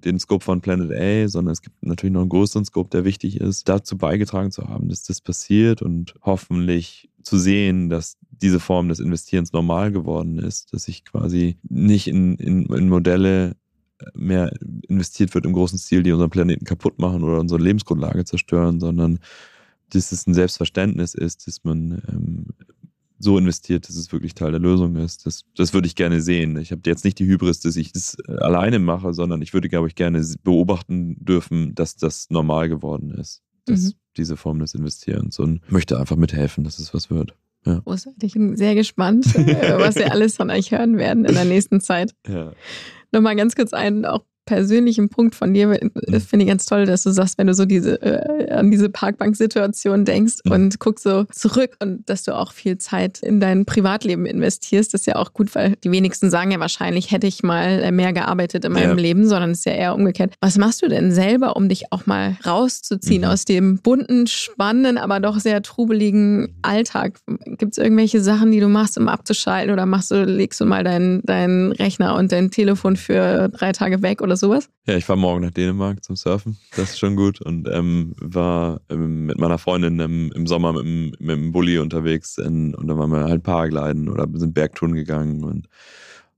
den 0.06 0.20
Scope 0.20 0.44
von 0.44 0.62
Planet 0.62 0.92
A, 0.92 1.28
sondern 1.28 1.54
es 1.54 1.62
gibt 1.62 1.84
natürlich 1.84 2.14
noch 2.14 2.22
einen 2.22 2.30
größeren 2.30 2.66
Scope, 2.66 2.90
der 2.90 3.06
wichtig 3.06 3.40
ist, 3.40 3.68
dazu 3.70 3.98
beigetragen 3.98 4.52
zu 4.52 4.68
haben, 4.68 4.90
dass 4.90 5.04
das 5.04 5.22
passiert 5.22 5.82
und 5.82 6.14
hoffentlich 6.22 7.10
zu 7.24 7.38
sehen, 7.38 7.90
dass 7.90 8.18
diese 8.32 8.60
Form 8.60 8.90
des 8.90 9.00
Investierens 9.00 9.54
normal 9.54 9.92
geworden 9.92 10.40
ist, 10.40 10.74
dass 10.74 10.88
ich 10.88 11.06
quasi 11.06 11.58
nicht 11.64 12.08
in, 12.08 12.36
in, 12.36 12.66
in 12.66 12.90
Modelle 12.90 13.56
mehr 14.14 14.52
investiert 14.88 15.34
wird 15.34 15.46
im 15.46 15.54
großen 15.54 15.78
Stil, 15.78 16.04
die 16.04 16.12
unseren 16.12 16.30
Planeten 16.30 16.66
kaputt 16.66 17.00
machen 17.00 17.24
oder 17.24 17.40
unsere 17.40 17.62
Lebensgrundlage 17.62 18.24
zerstören, 18.26 18.80
sondern 18.80 19.20
dass 19.90 20.12
es 20.12 20.28
ein 20.28 20.34
Selbstverständnis 20.34 21.14
ist, 21.14 21.48
dass 21.48 21.64
man 21.64 22.02
ähm, 22.08 22.46
so 23.20 23.38
investiert, 23.38 23.88
dass 23.88 23.96
es 23.96 24.12
wirklich 24.12 24.34
Teil 24.34 24.52
der 24.52 24.60
Lösung 24.60 24.96
ist. 24.96 25.26
Das, 25.26 25.44
das 25.56 25.74
würde 25.74 25.88
ich 25.88 25.96
gerne 25.96 26.22
sehen. 26.22 26.58
Ich 26.58 26.72
habe 26.72 26.82
jetzt 26.86 27.04
nicht 27.04 27.20
die 27.20 27.26
Hybris, 27.26 27.60
dass 27.60 27.76
ich 27.76 27.92
das 27.92 28.18
äh, 28.28 28.32
alleine 28.38 28.80
mache, 28.80 29.14
sondern 29.14 29.42
ich 29.42 29.54
würde, 29.54 29.70
glaube 29.70 29.88
ich, 29.88 29.96
gerne 29.96 30.26
beobachten 30.44 31.18
dürfen, 31.24 31.76
dass 31.76 31.96
das 31.98 32.28
normal 32.30 32.70
geworden 32.70 33.12
ist, 33.12 33.42
dass 33.66 33.84
Mhm. 33.84 33.94
diese 34.18 34.38
Form 34.38 34.60
des 34.60 34.74
Investierens 34.74 35.38
und 35.40 35.70
möchte 35.72 36.00
einfach 36.00 36.16
mithelfen, 36.16 36.64
dass 36.64 36.80
es 36.80 36.94
was 36.94 37.10
wird. 37.10 37.34
Großartig. 37.66 38.24
Ich 38.24 38.34
bin 38.34 38.56
sehr 38.56 38.74
gespannt, 38.74 39.36
äh, 39.36 39.78
was 39.78 39.96
wir 39.96 40.12
alles 40.14 40.38
von 40.38 40.50
euch 40.50 40.72
hören 40.72 40.98
werden 40.98 41.26
in 41.26 41.34
der 41.36 41.46
nächsten 41.46 41.82
Zeit. 41.82 42.16
Ja. 42.28 42.54
Nochmal 43.12 43.36
ganz 43.36 43.56
kurz 43.56 43.74
einen 43.74 44.06
auch 44.06 44.24
persönlichen 44.50 45.10
Punkt 45.10 45.36
von 45.36 45.54
dir. 45.54 45.68
Mhm. 45.68 45.92
Das 46.08 46.26
finde 46.26 46.44
ich 46.46 46.50
ganz 46.50 46.66
toll, 46.66 46.86
dass 46.86 47.04
du 47.04 47.12
sagst, 47.12 47.38
wenn 47.38 47.46
du 47.48 47.54
so 47.54 47.66
diese, 47.66 48.02
äh, 48.02 48.50
an 48.52 48.72
diese 48.72 48.90
Parkbank-Situation 48.90 50.06
denkst 50.06 50.38
Mhm. 50.46 50.52
und 50.52 50.80
guckst 50.80 51.04
so 51.04 51.26
zurück 51.26 51.76
und 51.82 52.10
dass 52.10 52.24
du 52.24 52.36
auch 52.36 52.52
viel 52.52 52.78
Zeit 52.80 53.20
in 53.20 53.40
dein 53.40 53.66
Privatleben 53.66 54.26
investierst, 54.26 54.94
das 54.94 55.02
ist 55.02 55.06
ja 55.06 55.16
auch 55.18 55.34
gut, 55.34 55.54
weil 55.54 55.76
die 55.84 55.92
wenigsten 55.92 56.32
sagen 56.32 56.50
ja 56.52 56.60
wahrscheinlich, 56.60 57.12
hätte 57.12 57.28
ich 57.28 57.44
mal 57.44 57.84
äh, 57.84 57.92
mehr 57.92 58.12
gearbeitet 58.12 58.66
in 58.66 58.72
meinem 58.72 58.98
Ja. 58.98 59.04
Leben, 59.04 59.28
sondern 59.28 59.52
es 59.52 59.60
ist 59.60 59.66
ja 59.66 59.74
eher 59.74 59.94
umgekehrt. 59.96 60.34
Was 60.42 60.58
machst 60.58 60.82
du 60.82 60.88
denn 60.88 61.12
selber, 61.12 61.56
um 61.56 61.70
dich 61.70 61.92
auch 61.92 62.08
mal 62.08 62.38
rauszuziehen 62.46 63.22
Mhm. 63.22 63.28
aus 63.28 63.46
dem 63.46 63.78
bunten, 63.78 64.26
spannenden, 64.28 64.98
aber 64.98 65.20
doch 65.20 65.40
sehr 65.40 65.62
trubeligen 65.62 66.56
Alltag? 66.64 67.20
Gibt 67.58 67.74
es 67.74 67.78
irgendwelche 67.78 68.22
Sachen, 68.22 68.52
die 68.52 68.60
du 68.60 68.68
machst, 68.68 68.98
um 68.98 69.08
abzuschalten 69.08 69.72
oder 69.72 69.86
machst 69.86 70.10
du, 70.12 70.24
legst 70.24 70.60
du 70.60 70.66
mal 70.66 70.84
deinen 70.84 71.22
deinen 71.24 71.72
Rechner 71.74 72.16
und 72.16 72.32
dein 72.32 72.50
Telefon 72.50 72.96
für 72.96 73.50
drei 73.50 73.72
Tage 73.74 74.02
weg 74.02 74.22
oder 74.22 74.38
sowas? 74.40 74.70
Ja, 74.88 74.96
ich 74.96 75.06
fahre 75.06 75.20
morgen 75.20 75.42
nach 75.42 75.52
Dänemark 75.52 76.04
zum 76.04 76.16
Surfen. 76.16 76.58
Das 76.76 76.92
ist 76.92 77.00
schon 77.00 77.16
gut. 77.16 77.42
Und 77.42 77.68
ähm, 77.72 78.16
war 78.20 78.82
ähm, 78.90 79.28
mit 79.28 79.38
meiner 79.40 79.58
Freundin 79.58 80.00
ähm, 80.00 80.32
im 80.36 80.48
Sommer 80.48 80.74
mit 80.74 80.84
dem, 80.84 81.12
mit 81.20 81.30
dem 81.30 81.52
Bulli 81.52 81.78
unterwegs 81.78 82.38
in, 82.38 82.74
und 82.76 82.88
dann 82.88 82.98
waren 82.98 83.12
wir 83.12 83.26
halt 83.26 83.44
Paragliden 83.44 84.10
oder 84.10 84.28
sind 84.34 84.54
Bergtouren 84.54 84.94
gegangen 84.94 85.44
und 85.44 85.68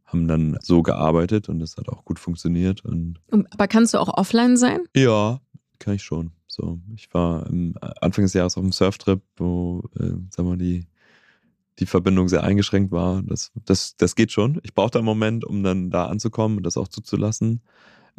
haben 0.05 0.27
dann 0.27 0.57
so 0.61 0.81
gearbeitet 0.81 1.47
und 1.47 1.59
das 1.59 1.77
hat 1.77 1.87
auch 1.87 2.03
gut 2.03 2.19
funktioniert. 2.19 2.83
Und 2.83 3.19
Aber 3.51 3.67
kannst 3.67 3.93
du 3.93 3.97
auch 3.97 4.17
offline 4.17 4.57
sein? 4.57 4.81
ja, 4.95 5.39
kann 5.79 5.95
ich 5.95 6.03
schon. 6.03 6.31
So, 6.47 6.79
ich 6.95 7.13
war 7.13 7.47
ähm, 7.49 7.75
Anfang 8.01 8.25
des 8.25 8.33
Jahres 8.33 8.57
auf 8.57 8.63
einem 8.63 8.73
Surftrip, 8.73 9.21
wo, 9.37 9.83
äh, 9.97 10.11
sag 10.29 10.45
mal, 10.45 10.57
die, 10.57 10.85
die 11.81 11.87
Verbindung 11.87 12.29
sehr 12.29 12.43
eingeschränkt 12.43 12.91
war. 12.91 13.23
Das, 13.23 13.51
das, 13.65 13.95
das 13.97 14.15
geht 14.15 14.31
schon. 14.31 14.59
Ich 14.63 14.73
brauchte 14.75 14.99
einen 14.99 15.05
Moment, 15.05 15.43
um 15.43 15.63
dann 15.63 15.89
da 15.89 16.05
anzukommen 16.05 16.57
und 16.57 16.63
das 16.63 16.77
auch 16.77 16.87
zuzulassen. 16.87 17.61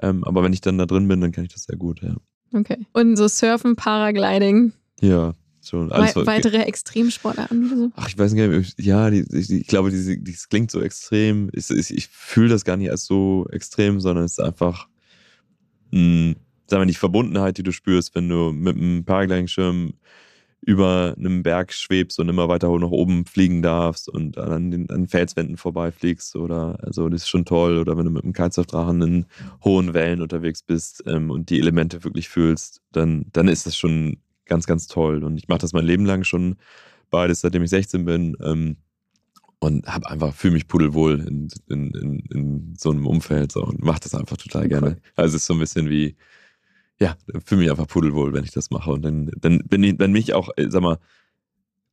Ähm, 0.02 0.24
aber 0.24 0.42
wenn 0.42 0.52
ich 0.52 0.60
dann 0.60 0.78
da 0.78 0.84
drin 0.84 1.06
bin, 1.06 1.20
dann 1.20 1.30
kann 1.30 1.44
ich 1.44 1.52
das 1.52 1.64
sehr 1.64 1.76
gut, 1.76 2.02
ja. 2.02 2.16
Okay. 2.52 2.84
Und 2.92 3.16
so 3.16 3.28
Surfen, 3.28 3.76
Paragliding, 3.76 4.72
Ja, 5.00 5.34
schon. 5.64 5.92
Alles, 5.92 6.16
We 6.16 6.26
weitere 6.26 6.62
Extremsportarten 6.62 7.66
oder 7.66 7.76
so? 7.76 7.90
Ach, 7.94 8.08
ich 8.08 8.18
weiß 8.18 8.32
nicht, 8.32 8.80
ja, 8.80 9.08
die, 9.10 9.24
die, 9.24 9.60
ich 9.60 9.66
glaube, 9.68 9.90
das 9.92 10.04
die, 10.04 10.36
klingt 10.50 10.72
so 10.72 10.80
extrem. 10.80 11.48
Ich, 11.52 11.70
ich, 11.70 11.96
ich 11.96 12.08
fühle 12.08 12.48
das 12.48 12.64
gar 12.64 12.76
nicht 12.76 12.90
als 12.90 13.06
so 13.06 13.46
extrem, 13.50 14.00
sondern 14.00 14.24
es 14.24 14.32
ist 14.32 14.40
einfach, 14.40 14.88
mh, 15.92 16.00
hm, 16.00 16.36
sag 16.66 16.78
mal, 16.80 16.86
die 16.86 16.94
Verbundenheit, 16.94 17.58
die 17.58 17.62
du 17.62 17.70
spürst, 17.70 18.14
wenn 18.16 18.28
du 18.28 18.50
mit 18.52 18.76
einem 18.76 19.04
Paragliding-Schirm 19.04 19.94
über 20.64 21.14
einem 21.18 21.42
Berg 21.42 21.72
schwebst 21.72 22.20
und 22.20 22.28
immer 22.28 22.48
weiter 22.48 22.68
nach 22.78 22.90
oben 22.90 23.26
fliegen 23.26 23.62
darfst 23.62 24.08
und 24.08 24.38
an 24.38 24.70
den 24.70 24.88
an 24.90 25.08
Felswänden 25.08 25.56
vorbeifliegst 25.56 26.36
oder 26.36 26.78
also 26.82 27.08
das 27.08 27.22
ist 27.22 27.28
schon 27.28 27.44
toll. 27.44 27.78
Oder 27.78 27.98
wenn 27.98 28.04
du 28.04 28.12
mit 28.12 28.22
einem 28.22 28.32
Kitesurfdrachen 28.32 29.02
in 29.02 29.26
hohen 29.64 29.92
Wellen 29.92 30.22
unterwegs 30.22 30.62
bist 30.62 31.02
ähm, 31.06 31.30
und 31.30 31.50
die 31.50 31.58
Elemente 31.58 32.04
wirklich 32.04 32.28
fühlst, 32.28 32.80
dann 32.92 33.26
dann 33.32 33.48
ist 33.48 33.66
das 33.66 33.76
schon 33.76 34.18
ganz 34.46 34.66
ganz 34.66 34.86
toll. 34.86 35.24
Und 35.24 35.36
ich 35.36 35.48
mache 35.48 35.58
das 35.58 35.72
mein 35.72 35.84
Leben 35.84 36.06
lang 36.06 36.22
schon 36.22 36.56
beides, 37.10 37.40
seitdem 37.40 37.64
ich 37.64 37.70
16 37.70 38.04
bin 38.04 38.36
ähm, 38.40 38.76
und 39.58 39.86
habe 39.86 40.08
einfach 40.08 40.32
fühle 40.32 40.54
mich 40.54 40.68
pudelwohl 40.68 41.26
in, 41.26 41.48
in, 41.68 41.90
in, 41.90 42.18
in 42.30 42.74
so 42.78 42.90
einem 42.92 43.08
Umfeld 43.08 43.50
so, 43.50 43.64
und 43.64 43.82
mache 43.82 44.00
das 44.00 44.14
einfach 44.14 44.36
total 44.36 44.68
gerne. 44.68 44.98
Also 45.16 45.36
es 45.36 45.42
ist 45.42 45.46
so 45.46 45.54
ein 45.54 45.60
bisschen 45.60 45.90
wie 45.90 46.16
ja, 47.02 47.16
fühle 47.44 47.62
mich 47.62 47.70
einfach 47.70 47.88
pudelwohl, 47.88 48.32
wenn 48.32 48.44
ich 48.44 48.52
das 48.52 48.70
mache. 48.70 48.92
Und 48.92 49.02
dann, 49.02 49.30
dann 49.36 49.58
bin 49.66 49.82
ich, 49.82 49.98
wenn 49.98 50.12
mich 50.12 50.34
auch, 50.34 50.50
äh, 50.56 50.70
sag 50.70 50.82
mal, 50.82 50.98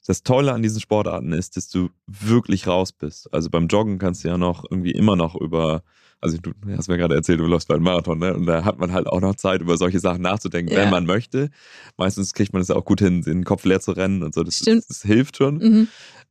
das 0.05 0.22
Tolle 0.22 0.53
an 0.53 0.62
diesen 0.62 0.80
Sportarten 0.80 1.34
ist, 1.34 1.57
dass 1.57 1.68
du 1.68 1.89
wirklich 2.05 2.68
raus 2.68 2.91
bist. 2.91 3.34
Also 3.34 3.49
beim 3.49 3.68
Joggen 3.68 3.97
kannst 3.97 4.24
du 4.24 4.28
ja 4.28 4.38
noch 4.38 4.66
irgendwie 4.70 4.91
immer 4.91 5.16
noch 5.16 5.36
über, 5.36 5.84
also 6.22 6.38
du 6.38 6.51
hast 6.76 6.89
mir 6.89 6.97
gerade 6.97 7.15
erzählt, 7.15 7.39
du 7.39 7.45
läufst 7.45 7.67
beim 7.67 7.82
Marathon, 7.82 8.20
ne? 8.20 8.34
Und 8.34 8.45
da 8.45 8.65
hat 8.65 8.80
man 8.80 8.91
halt 8.91 9.07
auch 9.07 9.22
noch 9.22 9.36
Zeit, 9.36 9.61
über 9.61 9.78
solche 9.78 9.99
Sachen 9.99 10.22
nachzudenken, 10.22 10.74
ja. 10.74 10.82
wenn 10.82 10.89
man 10.89 11.05
möchte. 11.05 11.49
Meistens 11.97 12.34
kriegt 12.34 12.53
man 12.53 12.61
es 12.61 12.72
auch 12.72 12.86
gut 12.86 12.99
hin, 12.99 13.22
den 13.22 13.45
Kopf 13.45 13.65
leer 13.65 13.80
zu 13.80 13.91
rennen 13.91 14.24
und 14.24 14.34
so. 14.34 14.43
Das, 14.43 14.59
das, 14.59 14.88
das 14.88 15.01
hilft 15.03 15.38
schon. 15.38 15.57
Mhm. 15.57 15.88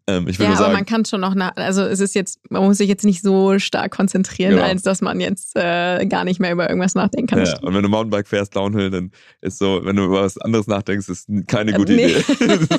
Ähm, 0.09 0.26
ich 0.26 0.39
ja, 0.39 0.47
aber 0.47 0.57
sagen, 0.57 0.72
man 0.72 0.86
kann 0.86 1.05
schon 1.05 1.20
noch, 1.20 1.34
nach, 1.34 1.53
also 1.57 1.82
es 1.82 2.01
ist 2.01 2.14
jetzt, 2.14 2.41
man 2.49 2.64
muss 2.64 2.78
sich 2.78 2.89
jetzt 2.89 3.05
nicht 3.05 3.20
so 3.20 3.59
stark 3.59 3.93
konzentrieren, 3.93 4.53
genau. 4.53 4.64
als 4.64 4.82
dass 4.82 5.03
man 5.03 5.20
jetzt 5.20 5.55
äh, 5.55 6.07
gar 6.07 6.24
nicht 6.24 6.41
mehr 6.41 6.51
über 6.53 6.66
irgendwas 6.66 6.95
nachdenken 6.95 7.26
kann. 7.26 7.45
Ja, 7.45 7.59
und 7.61 7.74
wenn 7.74 7.82
du 7.82 7.91
Mountainbike 7.91 8.26
fährst, 8.26 8.57
Downhill, 8.57 8.89
dann 8.89 9.11
ist 9.43 9.59
so, 9.59 9.80
wenn 9.84 9.97
du 9.97 10.05
über 10.05 10.22
was 10.22 10.39
anderes 10.39 10.66
nachdenkst, 10.66 11.11
ist 11.11 11.28
keine 11.47 11.74
gute 11.74 11.93
nee. 11.93 12.07
Idee. 12.07 12.22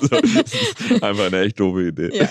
so, 0.02 1.06
einfach 1.06 1.28
eine 1.28 1.42
echt 1.42 1.60
doofe 1.60 1.90
Idee. 1.90 2.10
Ja. 2.12 2.28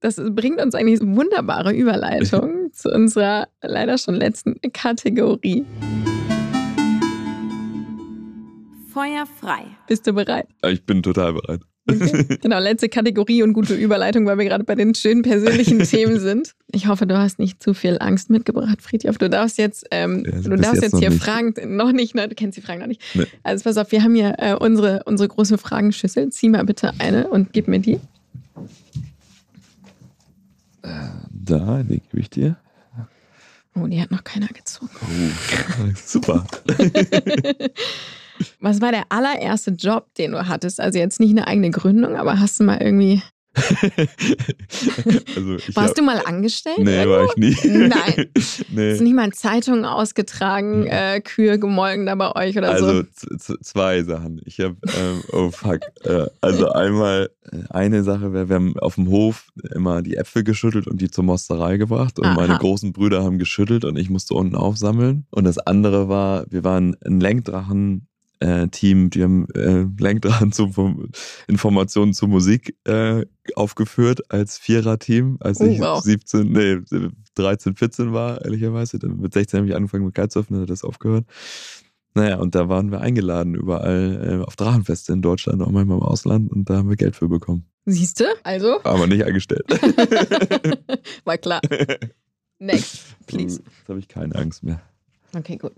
Das 0.00 0.16
bringt 0.16 0.60
uns 0.60 0.74
eigentlich 0.74 1.00
wunderbare 1.00 1.72
Überleitung 1.74 2.72
zu 2.72 2.90
unserer 2.90 3.46
leider 3.62 3.98
schon 4.04 4.14
letzten 4.14 4.60
Kategorie. 4.72 5.64
Feuer 8.92 9.26
frei. 9.40 9.64
Bist 9.88 10.06
du 10.06 10.12
bereit? 10.12 10.46
Ich 10.62 10.84
bin 10.84 11.02
total 11.02 11.32
bereit. 11.32 11.60
Okay. 11.86 12.38
Genau, 12.42 12.58
letzte 12.58 12.88
Kategorie 12.88 13.42
und 13.42 13.52
gute 13.52 13.74
Überleitung, 13.74 14.24
weil 14.26 14.38
wir 14.38 14.44
gerade 14.44 14.64
bei 14.64 14.74
den 14.74 14.94
schönen 14.94 15.22
persönlichen 15.22 15.78
Themen 15.84 16.18
sind. 16.18 16.54
Ich 16.72 16.86
hoffe, 16.86 17.06
du 17.06 17.18
hast 17.18 17.38
nicht 17.38 17.62
zu 17.62 17.74
viel 17.74 17.98
Angst 18.00 18.30
mitgebracht, 18.30 18.80
Friedhof. 18.80 19.18
Du 19.18 19.28
darfst 19.28 19.58
jetzt, 19.58 19.86
ähm, 19.90 20.24
ja, 20.24 20.40
du 20.40 20.56
darfst 20.56 20.82
jetzt, 20.82 20.92
jetzt 20.92 20.98
hier 20.98 21.10
nicht. 21.10 21.22
Fragen, 21.22 21.76
noch 21.76 21.92
nicht, 21.92 22.14
ne? 22.14 22.28
du 22.28 22.34
kennst 22.34 22.56
die 22.56 22.62
Fragen 22.62 22.80
noch 22.80 22.86
nicht. 22.86 23.02
Nee. 23.14 23.26
Also 23.42 23.64
pass 23.64 23.76
auf, 23.76 23.92
wir 23.92 24.02
haben 24.02 24.14
hier 24.14 24.34
äh, 24.38 24.54
unsere, 24.54 25.02
unsere 25.04 25.28
große 25.28 25.58
Fragenschüssel. 25.58 26.30
Zieh 26.30 26.48
mal 26.48 26.64
bitte 26.64 26.92
eine 26.98 27.28
und 27.28 27.52
gib 27.52 27.68
mir 27.68 27.80
die. 27.80 28.00
Äh, 30.82 30.88
da, 31.30 31.82
die 31.82 32.00
gebe 32.00 32.20
ich 32.20 32.30
dir. 32.30 32.56
Oh, 33.76 33.86
die 33.86 34.00
hat 34.00 34.10
noch 34.10 34.24
keiner 34.24 34.48
gezogen. 34.48 34.90
Oh, 35.02 35.90
super. 36.04 36.46
Was 38.60 38.80
war 38.80 38.92
der 38.92 39.04
allererste 39.10 39.72
Job, 39.72 40.12
den 40.14 40.32
du 40.32 40.48
hattest? 40.48 40.80
Also 40.80 40.98
jetzt 40.98 41.20
nicht 41.20 41.30
eine 41.30 41.46
eigene 41.46 41.70
Gründung, 41.70 42.16
aber 42.16 42.40
hast 42.40 42.58
du 42.58 42.64
mal 42.64 42.80
irgendwie 42.80 43.22
also 45.36 45.52
Warst 45.74 45.76
hab, 45.76 45.94
du 45.94 46.02
mal 46.02 46.20
angestellt? 46.24 46.78
Nee, 46.78 47.04
irgendwo? 47.04 47.18
war 47.18 47.26
ich 47.26 47.36
nie. 47.36 47.56
Nein. 47.68 48.26
nee. 48.70 48.92
Ist 48.92 49.00
nicht 49.00 49.14
mal 49.14 49.32
Zeitungen 49.32 49.84
ausgetragen, 49.84 50.86
äh, 50.86 51.20
Kühe 51.20 51.58
gemolken 51.58 52.06
da 52.06 52.16
bei 52.16 52.34
euch 52.34 52.58
oder 52.58 52.70
also, 52.70 52.86
so? 52.86 52.92
Also 53.30 53.56
zwei 53.62 54.02
Sachen. 54.02 54.40
Ich 54.44 54.58
habe, 54.60 54.76
ähm, 54.84 55.22
oh 55.32 55.50
fuck. 55.50 55.80
Äh, 56.02 56.26
also 56.40 56.70
einmal, 56.70 57.30
äh, 57.50 57.58
eine 57.70 58.02
Sache 58.02 58.32
wäre, 58.32 58.48
wir 58.48 58.56
haben 58.56 58.76
auf 58.78 58.96
dem 58.96 59.08
Hof 59.08 59.46
immer 59.74 60.02
die 60.02 60.16
Äpfel 60.16 60.42
geschüttelt 60.42 60.88
und 60.88 61.00
die 61.00 61.10
zur 61.10 61.22
Mosterei 61.24 61.76
gebracht. 61.76 62.18
Und 62.18 62.26
Aha. 62.26 62.34
meine 62.34 62.58
großen 62.58 62.92
Brüder 62.92 63.22
haben 63.22 63.38
geschüttelt 63.38 63.84
und 63.84 63.96
ich 63.96 64.10
musste 64.10 64.34
unten 64.34 64.56
aufsammeln. 64.56 65.26
Und 65.30 65.44
das 65.44 65.58
andere 65.58 66.08
war, 66.08 66.46
wir 66.50 66.64
waren 66.64 66.96
ein 67.04 67.20
Lenkdrachen 67.20 68.08
äh, 68.44 68.68
Team, 68.68 69.10
die 69.10 69.22
haben 69.22 69.46
äh, 69.54 69.86
Lenkdrachen 69.98 70.52
zu 70.52 70.70
Informationen 71.48 72.12
zu 72.12 72.28
Musik 72.28 72.76
äh, 72.84 73.24
aufgeführt 73.56 74.30
als 74.30 74.58
Vierer-Team, 74.58 75.38
als 75.40 75.60
oh, 75.60 75.64
ich 75.64 75.80
wow. 75.80 76.02
17, 76.02 76.52
nee, 76.52 76.78
13, 77.34 77.74
14 77.74 78.12
war, 78.12 78.44
ehrlicherweise. 78.44 78.98
Dann 78.98 79.18
mit 79.18 79.32
16 79.32 79.58
habe 79.58 79.68
ich 79.68 79.74
angefangen 79.74 80.04
mit 80.04 80.14
Kitesurfen, 80.14 80.54
dann 80.54 80.62
hat 80.62 80.70
das 80.70 80.84
aufgehört. 80.84 81.24
Naja, 82.14 82.38
und 82.38 82.54
da 82.54 82.68
waren 82.68 82.92
wir 82.92 83.00
eingeladen 83.00 83.54
überall 83.54 84.40
äh, 84.40 84.44
auf 84.44 84.54
Drachenfeste 84.56 85.12
in 85.12 85.22
Deutschland, 85.22 85.62
auch 85.62 85.70
manchmal 85.70 85.96
im 85.98 86.04
Ausland 86.04 86.52
und 86.52 86.70
da 86.70 86.76
haben 86.76 86.88
wir 86.88 86.96
Geld 86.96 87.16
für 87.16 87.28
bekommen. 87.28 87.64
Siehst 87.86 88.20
du? 88.20 88.24
Also? 88.44 88.80
Aber 88.84 89.06
nicht 89.06 89.24
eingestellt. 89.24 89.64
War 91.24 91.38
klar. 91.38 91.60
Next, 92.58 93.00
please. 93.26 93.62
Jetzt 93.64 93.88
habe 93.88 93.98
ich 93.98 94.08
keine 94.08 94.34
Angst 94.36 94.62
mehr. 94.62 94.80
Okay, 95.34 95.56
gut. 95.56 95.72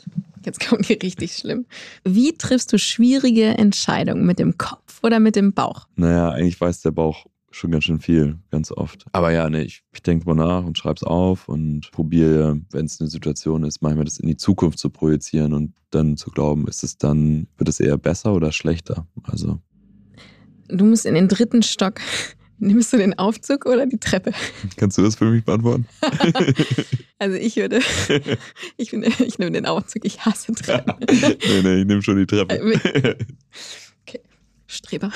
Jetzt 0.45 0.61
kommt 0.69 0.87
hier 0.87 1.03
richtig 1.03 1.33
schlimm. 1.35 1.67
Wie 2.05 2.33
triffst 2.33 2.73
du 2.73 2.79
schwierige 2.79 3.59
Entscheidungen? 3.59 4.27
Mit 4.27 4.39
dem 4.39 4.59
Kopf 4.59 5.01
oder 5.03 5.21
mit 5.21 5.37
dem 5.37 5.53
Bauch? 5.53 5.87
Naja, 5.97 6.31
eigentlich 6.31 6.61
weiß 6.61 6.83
der 6.83 6.91
Bauch 6.93 7.27
schon 7.51 7.71
ganz 7.71 7.85
schön 7.85 8.01
viel, 8.01 8.39
ganz 8.51 8.71
oft. 8.71 9.07
Aber 9.13 9.33
ja, 9.33 9.49
nee, 9.49 9.63
ich, 9.63 9.83
ich 9.93 10.03
denke 10.03 10.27
mal 10.27 10.35
nach 10.35 10.65
und 10.65 10.77
schreibe 10.77 10.97
es 10.97 11.03
auf 11.03 11.49
und 11.49 11.91
probiere, 11.91 12.61
wenn 12.71 12.85
es 12.85 13.01
eine 13.01 13.09
Situation 13.09 13.65
ist, 13.65 13.83
manchmal 13.83 14.05
das 14.05 14.19
in 14.19 14.29
die 14.29 14.37
Zukunft 14.37 14.79
zu 14.79 14.91
projizieren 14.91 15.55
und 15.55 15.73
dann 15.91 16.17
zu 16.17 16.31
glauben, 16.31 16.69
ist 16.69 16.85
es 16.85 16.99
dann, 16.99 17.49
wird 17.57 17.69
es 17.69 17.81
eher 17.81 17.97
besser 17.97 18.35
oder 18.35 18.53
schlechter? 18.53 19.07
Also. 19.23 19.59
Du 20.69 20.85
musst 20.85 21.07
in 21.07 21.15
den 21.15 21.29
dritten 21.29 21.63
Stock 21.63 22.01
Nimmst 22.59 22.93
du 22.93 22.97
den 22.97 23.19
Aufzug 23.19 23.67
oder 23.67 23.87
die 23.87 23.99
Treppe? 23.99 24.33
Kannst 24.77 24.97
du 24.97 25.03
das 25.03 25.17
für 25.17 25.27
mich 25.27 25.45
beantworten? 25.45 25.87
also 27.19 27.37
ich 27.37 27.57
würde, 27.57 27.81
ich, 28.77 28.93
ich 28.93 29.39
nehme 29.39 29.53
den 29.53 29.67
Aufzug, 29.67 30.05
ich 30.05 30.25
hasse 30.25 30.53
Treppen. 30.53 30.95
nee, 31.11 31.63
nee, 31.63 31.81
ich 31.81 31.87
nehme 31.87 32.03
schon 32.03 32.17
die 32.17 32.27
Treppe. 32.27 32.55
Äh, 32.57 33.17
okay, 34.03 34.21
Streber. 34.67 35.13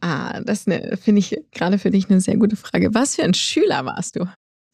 ah, 0.00 0.40
das 0.40 0.64
finde 0.64 1.18
ich 1.18 1.36
gerade 1.52 1.78
für 1.78 1.90
dich 1.90 2.08
eine 2.08 2.20
sehr 2.20 2.36
gute 2.36 2.56
Frage. 2.56 2.94
Was 2.94 3.16
für 3.16 3.22
ein 3.22 3.34
Schüler 3.34 3.84
warst 3.84 4.16
du? 4.16 4.26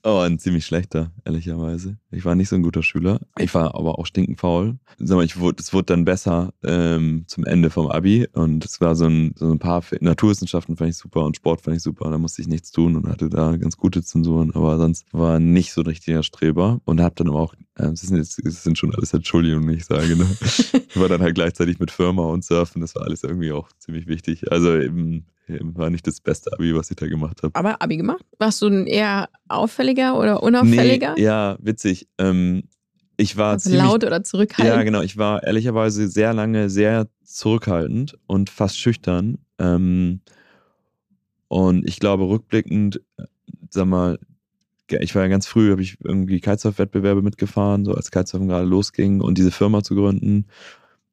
Oh, 0.09 0.21
ein 0.21 0.39
ziemlich 0.39 0.65
schlechter, 0.65 1.11
ehrlicherweise. 1.25 1.99
Ich 2.13 2.25
war 2.25 2.37
nicht 2.37 2.49
so 2.49 2.55
ein 2.55 2.63
guter 2.63 2.85
Schüler. 2.85 3.19
Ich 3.41 3.53
war 3.57 3.75
aber 3.75 3.99
auch 3.99 4.07
stinkend 4.07 4.39
faul. 4.39 4.79
Sag 4.99 5.17
mal, 5.17 5.25
ich 5.25 5.41
wurde, 5.41 5.57
es 5.59 5.73
wurde 5.73 5.87
dann 5.87 6.05
besser 6.05 6.55
ähm, 6.63 7.25
zum 7.27 7.45
Ende 7.45 7.71
vom 7.71 7.89
Abi 7.89 8.29
und 8.33 8.65
es 8.65 8.81
war 8.81 8.95
so 8.95 9.07
ein, 9.07 9.33
so 9.35 9.51
ein 9.51 9.59
paar 9.59 9.83
Naturwissenschaften 9.99 10.77
fand 10.77 10.91
ich 10.91 10.97
super 10.97 11.25
und 11.25 11.35
Sport 11.35 11.63
fand 11.63 11.77
ich 11.77 11.83
super. 11.83 12.09
Da 12.09 12.19
musste 12.19 12.41
ich 12.41 12.47
nichts 12.47 12.71
tun 12.71 12.95
und 12.95 13.09
hatte 13.09 13.29
da 13.29 13.57
ganz 13.57 13.77
gute 13.77 14.01
Zensuren, 14.01 14.55
aber 14.55 14.79
sonst 14.79 15.07
war 15.11 15.41
nicht 15.41 15.73
so 15.73 15.81
ein 15.81 15.89
richtiger 15.89 16.23
Streber 16.23 16.81
und 16.85 17.01
habe 17.01 17.17
dann 17.17 17.27
aber 17.27 17.41
auch, 17.41 17.55
äh, 17.75 17.91
das, 17.91 18.03
sind 18.03 18.17
jetzt, 18.17 18.41
das 18.45 18.63
sind 18.63 18.79
schon 18.79 18.95
alles 18.95 19.13
Entschuldigungen, 19.13 19.75
ich 19.75 19.87
sage. 19.87 20.15
Ne? 20.15 20.25
ich 20.41 21.01
war 21.01 21.09
dann 21.09 21.21
halt 21.21 21.35
gleichzeitig 21.35 21.81
mit 21.81 21.91
Firma 21.91 22.23
und 22.27 22.45
Surfen, 22.45 22.81
das 22.81 22.95
war 22.95 23.03
alles 23.03 23.25
irgendwie 23.25 23.51
auch 23.51 23.71
ziemlich 23.81 24.07
wichtig. 24.07 24.53
Also 24.53 24.73
eben 24.79 25.27
war 25.49 25.91
nicht 25.91 26.07
das 26.07 26.21
beste 26.21 26.53
Abi, 26.53 26.75
was 26.75 26.91
ich 26.91 26.97
da 26.97 27.07
gemacht 27.07 27.43
habe. 27.43 27.55
Aber 27.55 27.81
Abi 27.81 27.97
gemacht? 27.97 28.25
Warst 28.39 28.63
du 28.63 28.67
ein 28.67 28.87
eher 28.87 29.29
auffälliger 29.49 30.19
oder 30.19 30.43
unauffälliger? 30.43 31.15
Nee, 31.17 31.23
ja, 31.23 31.57
witzig. 31.61 32.09
Ähm, 32.19 32.65
ich 33.17 33.37
war 33.37 33.53
also 33.53 33.71
ziemlich, 33.71 33.83
laut 33.83 34.05
oder 34.05 34.23
zurückhaltend. 34.25 34.77
Ja, 34.77 34.83
genau. 34.83 35.01
Ich 35.01 35.17
war 35.17 35.43
ehrlicherweise 35.43 36.09
sehr 36.09 36.35
lange 36.35 36.69
sehr 36.69 37.09
zurückhaltend 37.25 38.19
und 38.27 38.51
fast 38.51 38.79
schüchtern. 38.79 39.39
Ähm, 39.59 40.21
und 41.49 41.87
ich 41.87 42.01
glaube, 42.01 42.29
rückblickend, 42.29 43.01
sag 43.71 43.87
mal, 43.87 44.19
ich 44.89 45.15
war 45.15 45.23
ja 45.23 45.29
ganz 45.29 45.47
früh, 45.47 45.71
habe 45.71 45.83
ich 45.83 45.97
irgendwie 46.03 46.41
Kitesurf-Wettbewerbe 46.41 47.23
mitgefahren, 47.23 47.85
so 47.85 47.95
als 47.95 48.11
Kitesurfen 48.11 48.49
gerade 48.49 48.67
losging 48.67 49.21
und 49.21 49.39
diese 49.39 49.51
Firma 49.51 49.83
zu 49.83 49.95
gründen 49.95 50.47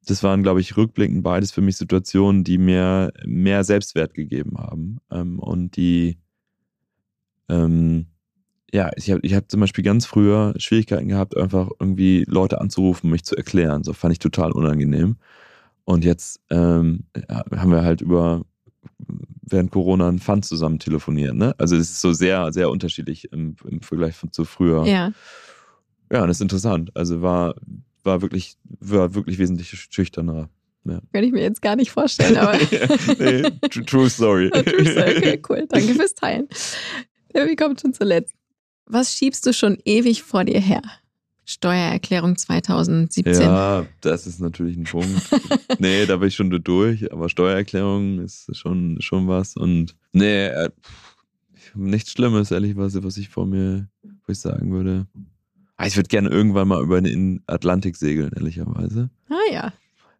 das 0.06 0.22
waren, 0.22 0.42
glaube 0.42 0.60
ich, 0.60 0.76
rückblickend 0.76 1.22
beides 1.22 1.52
für 1.52 1.60
mich 1.60 1.76
Situationen, 1.76 2.44
die 2.44 2.58
mir 2.58 3.12
mehr 3.24 3.64
Selbstwert 3.64 4.14
gegeben 4.14 4.58
haben. 4.58 4.98
Ähm, 5.10 5.38
und 5.38 5.76
die, 5.76 6.18
ähm, 7.48 8.06
ja, 8.72 8.90
ich 8.96 9.10
habe 9.10 9.20
ich 9.22 9.34
hab 9.34 9.50
zum 9.50 9.60
Beispiel 9.60 9.84
ganz 9.84 10.06
früher 10.06 10.54
Schwierigkeiten 10.58 11.08
gehabt, 11.08 11.36
einfach 11.36 11.70
irgendwie 11.78 12.24
Leute 12.26 12.60
anzurufen, 12.60 13.10
mich 13.10 13.24
zu 13.24 13.36
erklären. 13.36 13.84
So 13.84 13.92
fand 13.92 14.12
ich 14.12 14.18
total 14.18 14.52
unangenehm. 14.52 15.16
Und 15.84 16.04
jetzt 16.04 16.40
ähm, 16.50 17.04
haben 17.28 17.70
wir 17.70 17.82
halt 17.82 18.00
über 18.00 18.42
während 19.46 19.70
Corona 19.70 20.08
ein 20.08 20.18
Fund 20.18 20.44
zusammen 20.44 20.78
telefoniert. 20.78 21.34
Ne? 21.34 21.54
Also 21.58 21.76
es 21.76 21.90
ist 21.90 22.00
so 22.00 22.12
sehr, 22.12 22.52
sehr 22.52 22.70
unterschiedlich 22.70 23.30
im, 23.32 23.56
im 23.68 23.80
Vergleich 23.80 24.16
von 24.16 24.32
zu 24.32 24.44
früher. 24.44 24.86
Ja. 24.86 25.12
Ja, 26.10 26.22
und 26.22 26.28
das 26.28 26.38
ist 26.38 26.42
interessant. 26.42 26.94
Also 26.96 27.22
war 27.22 27.54
war 28.04 28.22
wirklich, 28.22 28.56
war 28.64 29.14
wirklich 29.14 29.38
wesentlich 29.38 29.68
schüchterner. 29.68 30.48
Ja. 30.84 31.00
Kann 31.12 31.24
ich 31.24 31.32
mir 31.32 31.42
jetzt 31.42 31.62
gar 31.62 31.76
nicht 31.76 31.90
vorstellen, 31.90 32.36
aber. 32.36 32.58
nee, 33.18 33.42
true 33.86 34.08
story. 34.10 34.50
true 34.50 34.86
story. 34.86 35.16
Okay, 35.16 35.42
cool. 35.48 35.66
Danke 35.68 35.94
fürs 35.94 36.14
Teilen. 36.14 36.48
Ja, 37.34 37.46
wir 37.46 37.56
kommen 37.56 37.76
schon 37.78 37.94
zuletzt. 37.94 38.34
Was 38.86 39.14
schiebst 39.14 39.46
du 39.46 39.54
schon 39.54 39.78
ewig 39.84 40.22
vor 40.22 40.44
dir 40.44 40.60
her? 40.60 40.82
Steuererklärung 41.46 42.36
2017. 42.36 43.42
Ja, 43.42 43.86
das 44.00 44.26
ist 44.26 44.40
natürlich 44.40 44.76
ein 44.76 44.84
Punkt. 44.84 45.08
nee, 45.78 46.06
da 46.06 46.16
bin 46.16 46.28
ich 46.28 46.34
schon 46.34 46.50
durch, 46.50 47.10
aber 47.12 47.28
Steuererklärung 47.28 48.20
ist 48.20 48.54
schon, 48.56 48.98
schon 49.00 49.28
was. 49.28 49.56
Und 49.56 49.94
nee, 50.12 50.46
äh, 50.46 50.70
nichts 51.74 52.12
Schlimmes, 52.12 52.50
ehrlicherweise, 52.50 53.04
was 53.04 53.16
ich 53.16 53.28
vor 53.28 53.46
mir, 53.46 53.88
wo 54.02 54.32
ich 54.32 54.38
sagen 54.38 54.72
würde. 54.72 55.06
Ah, 55.76 55.86
ich 55.86 55.96
würde 55.96 56.08
gerne 56.08 56.28
irgendwann 56.28 56.68
mal 56.68 56.82
über 56.82 57.00
den 57.00 57.42
Atlantik 57.46 57.96
segeln, 57.96 58.30
ehrlicherweise. 58.34 59.10
Ah 59.28 59.52
ja. 59.52 59.72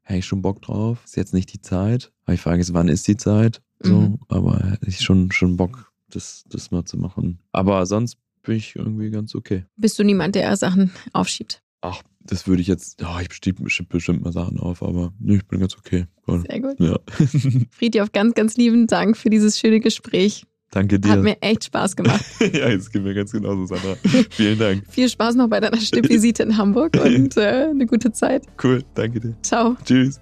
Hätte 0.03 0.19
ich 0.19 0.27
schon 0.27 0.43
Bock 0.43 0.61
drauf. 0.63 0.99
Ist 1.05 1.17
jetzt 1.17 1.33
nicht 1.33 1.53
die 1.53 1.61
Zeit. 1.61 2.13
Aber 2.25 2.35
ich 2.35 2.41
frage 2.41 2.59
jetzt, 2.59 2.75
wann 2.75 2.89
ist 2.89 3.07
die 3.07 3.17
Zeit? 3.17 3.63
So, 3.81 4.01
mhm. 4.01 4.19
aber 4.29 4.59
hätte 4.71 4.89
ich 4.89 5.01
schon, 5.01 5.31
schon 5.31 5.57
Bock, 5.57 5.93
das, 6.11 6.45
das 6.49 6.71
mal 6.71 6.85
zu 6.85 6.99
machen. 6.99 7.39
Aber 7.53 7.87
sonst 7.87 8.19
bin 8.43 8.57
ich 8.57 8.77
irgendwie 8.77 9.11
ganz 9.11 9.35
okay. 9.35 9.65
Bist 9.77 9.99
du 9.99 10.05
niemand, 10.05 10.35
der 10.35 10.57
Sachen 10.57 10.91
aufschiebt? 11.13 11.63
Ach, 11.81 12.03
das 12.21 12.47
würde 12.47 12.63
ich 12.63 12.69
jetzt, 12.69 13.03
oh, 13.05 13.21
ich 13.21 13.29
schiebe 13.33 13.63
bestimmt 13.63 14.23
mal 14.23 14.33
Sachen 14.33 14.59
auf, 14.59 14.83
aber 14.83 15.13
nee, 15.19 15.37
ich 15.37 15.47
bin 15.47 15.61
ganz 15.61 15.77
okay. 15.77 16.07
Sehr 16.27 16.61
gut. 16.61 16.81
Ja. 16.81 16.99
Friedhof, 17.71 18.13
ganz, 18.13 18.35
ganz 18.35 18.57
lieben 18.57 18.87
Dank 18.87 19.17
für 19.17 19.31
dieses 19.31 19.59
schöne 19.59 19.81
Gespräch. 19.81 20.45
Danke 20.75 20.99
dir. 20.99 21.13
Hat 21.13 21.23
mir 21.23 21.41
echt 21.41 21.65
Spaß 21.67 21.95
gemacht. 21.95 22.25
ja, 22.41 22.69
jetzt 22.69 22.93
geht 22.93 23.05
mir 23.05 23.15
ganz 23.15 23.31
genauso, 23.31 23.65
Sandra. 23.65 23.95
Vielen 24.31 24.59
Dank. 24.59 24.83
Viel 24.91 25.09
Spaß 25.09 25.37
noch 25.37 25.49
bei 25.49 25.61
deiner 25.61 25.77
Stippvisite 25.77 26.43
in 26.43 26.59
Hamburg 26.59 26.97
und 27.05 27.37
äh, 27.37 27.69
eine 27.71 27.87
gute 27.87 28.11
Zeit. 28.11 28.43
Cool, 28.63 28.83
danke 28.95 29.21
dir. 29.21 29.37
Ciao. 29.43 29.77
Tschüss. 29.85 30.21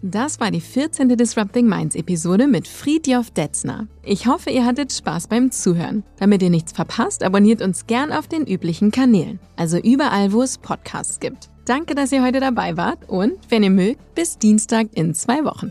Das 0.00 0.40
war 0.40 0.50
die 0.50 0.62
14. 0.62 1.10
Disrupting 1.10 1.68
Minds 1.68 1.94
Episode 1.94 2.48
mit 2.48 2.66
Friedjof 2.66 3.30
Detzner. 3.32 3.86
Ich 4.02 4.26
hoffe, 4.26 4.48
ihr 4.48 4.64
hattet 4.64 4.92
Spaß 4.92 5.28
beim 5.28 5.50
Zuhören. 5.50 6.04
Damit 6.18 6.42
ihr 6.42 6.50
nichts 6.50 6.72
verpasst, 6.72 7.22
abonniert 7.22 7.60
uns 7.60 7.86
gern 7.86 8.12
auf 8.12 8.26
den 8.26 8.46
üblichen 8.46 8.90
Kanälen, 8.90 9.40
also 9.56 9.76
überall, 9.76 10.32
wo 10.32 10.42
es 10.42 10.56
Podcasts 10.56 11.20
gibt. 11.20 11.50
Danke, 11.66 11.94
dass 11.94 12.10
ihr 12.10 12.24
heute 12.24 12.40
dabei 12.40 12.78
wart 12.78 13.08
und, 13.08 13.34
wenn 13.50 13.62
ihr 13.62 13.70
mögt, 13.70 14.14
bis 14.14 14.38
Dienstag 14.38 14.88
in 14.94 15.14
zwei 15.14 15.44
Wochen. 15.44 15.70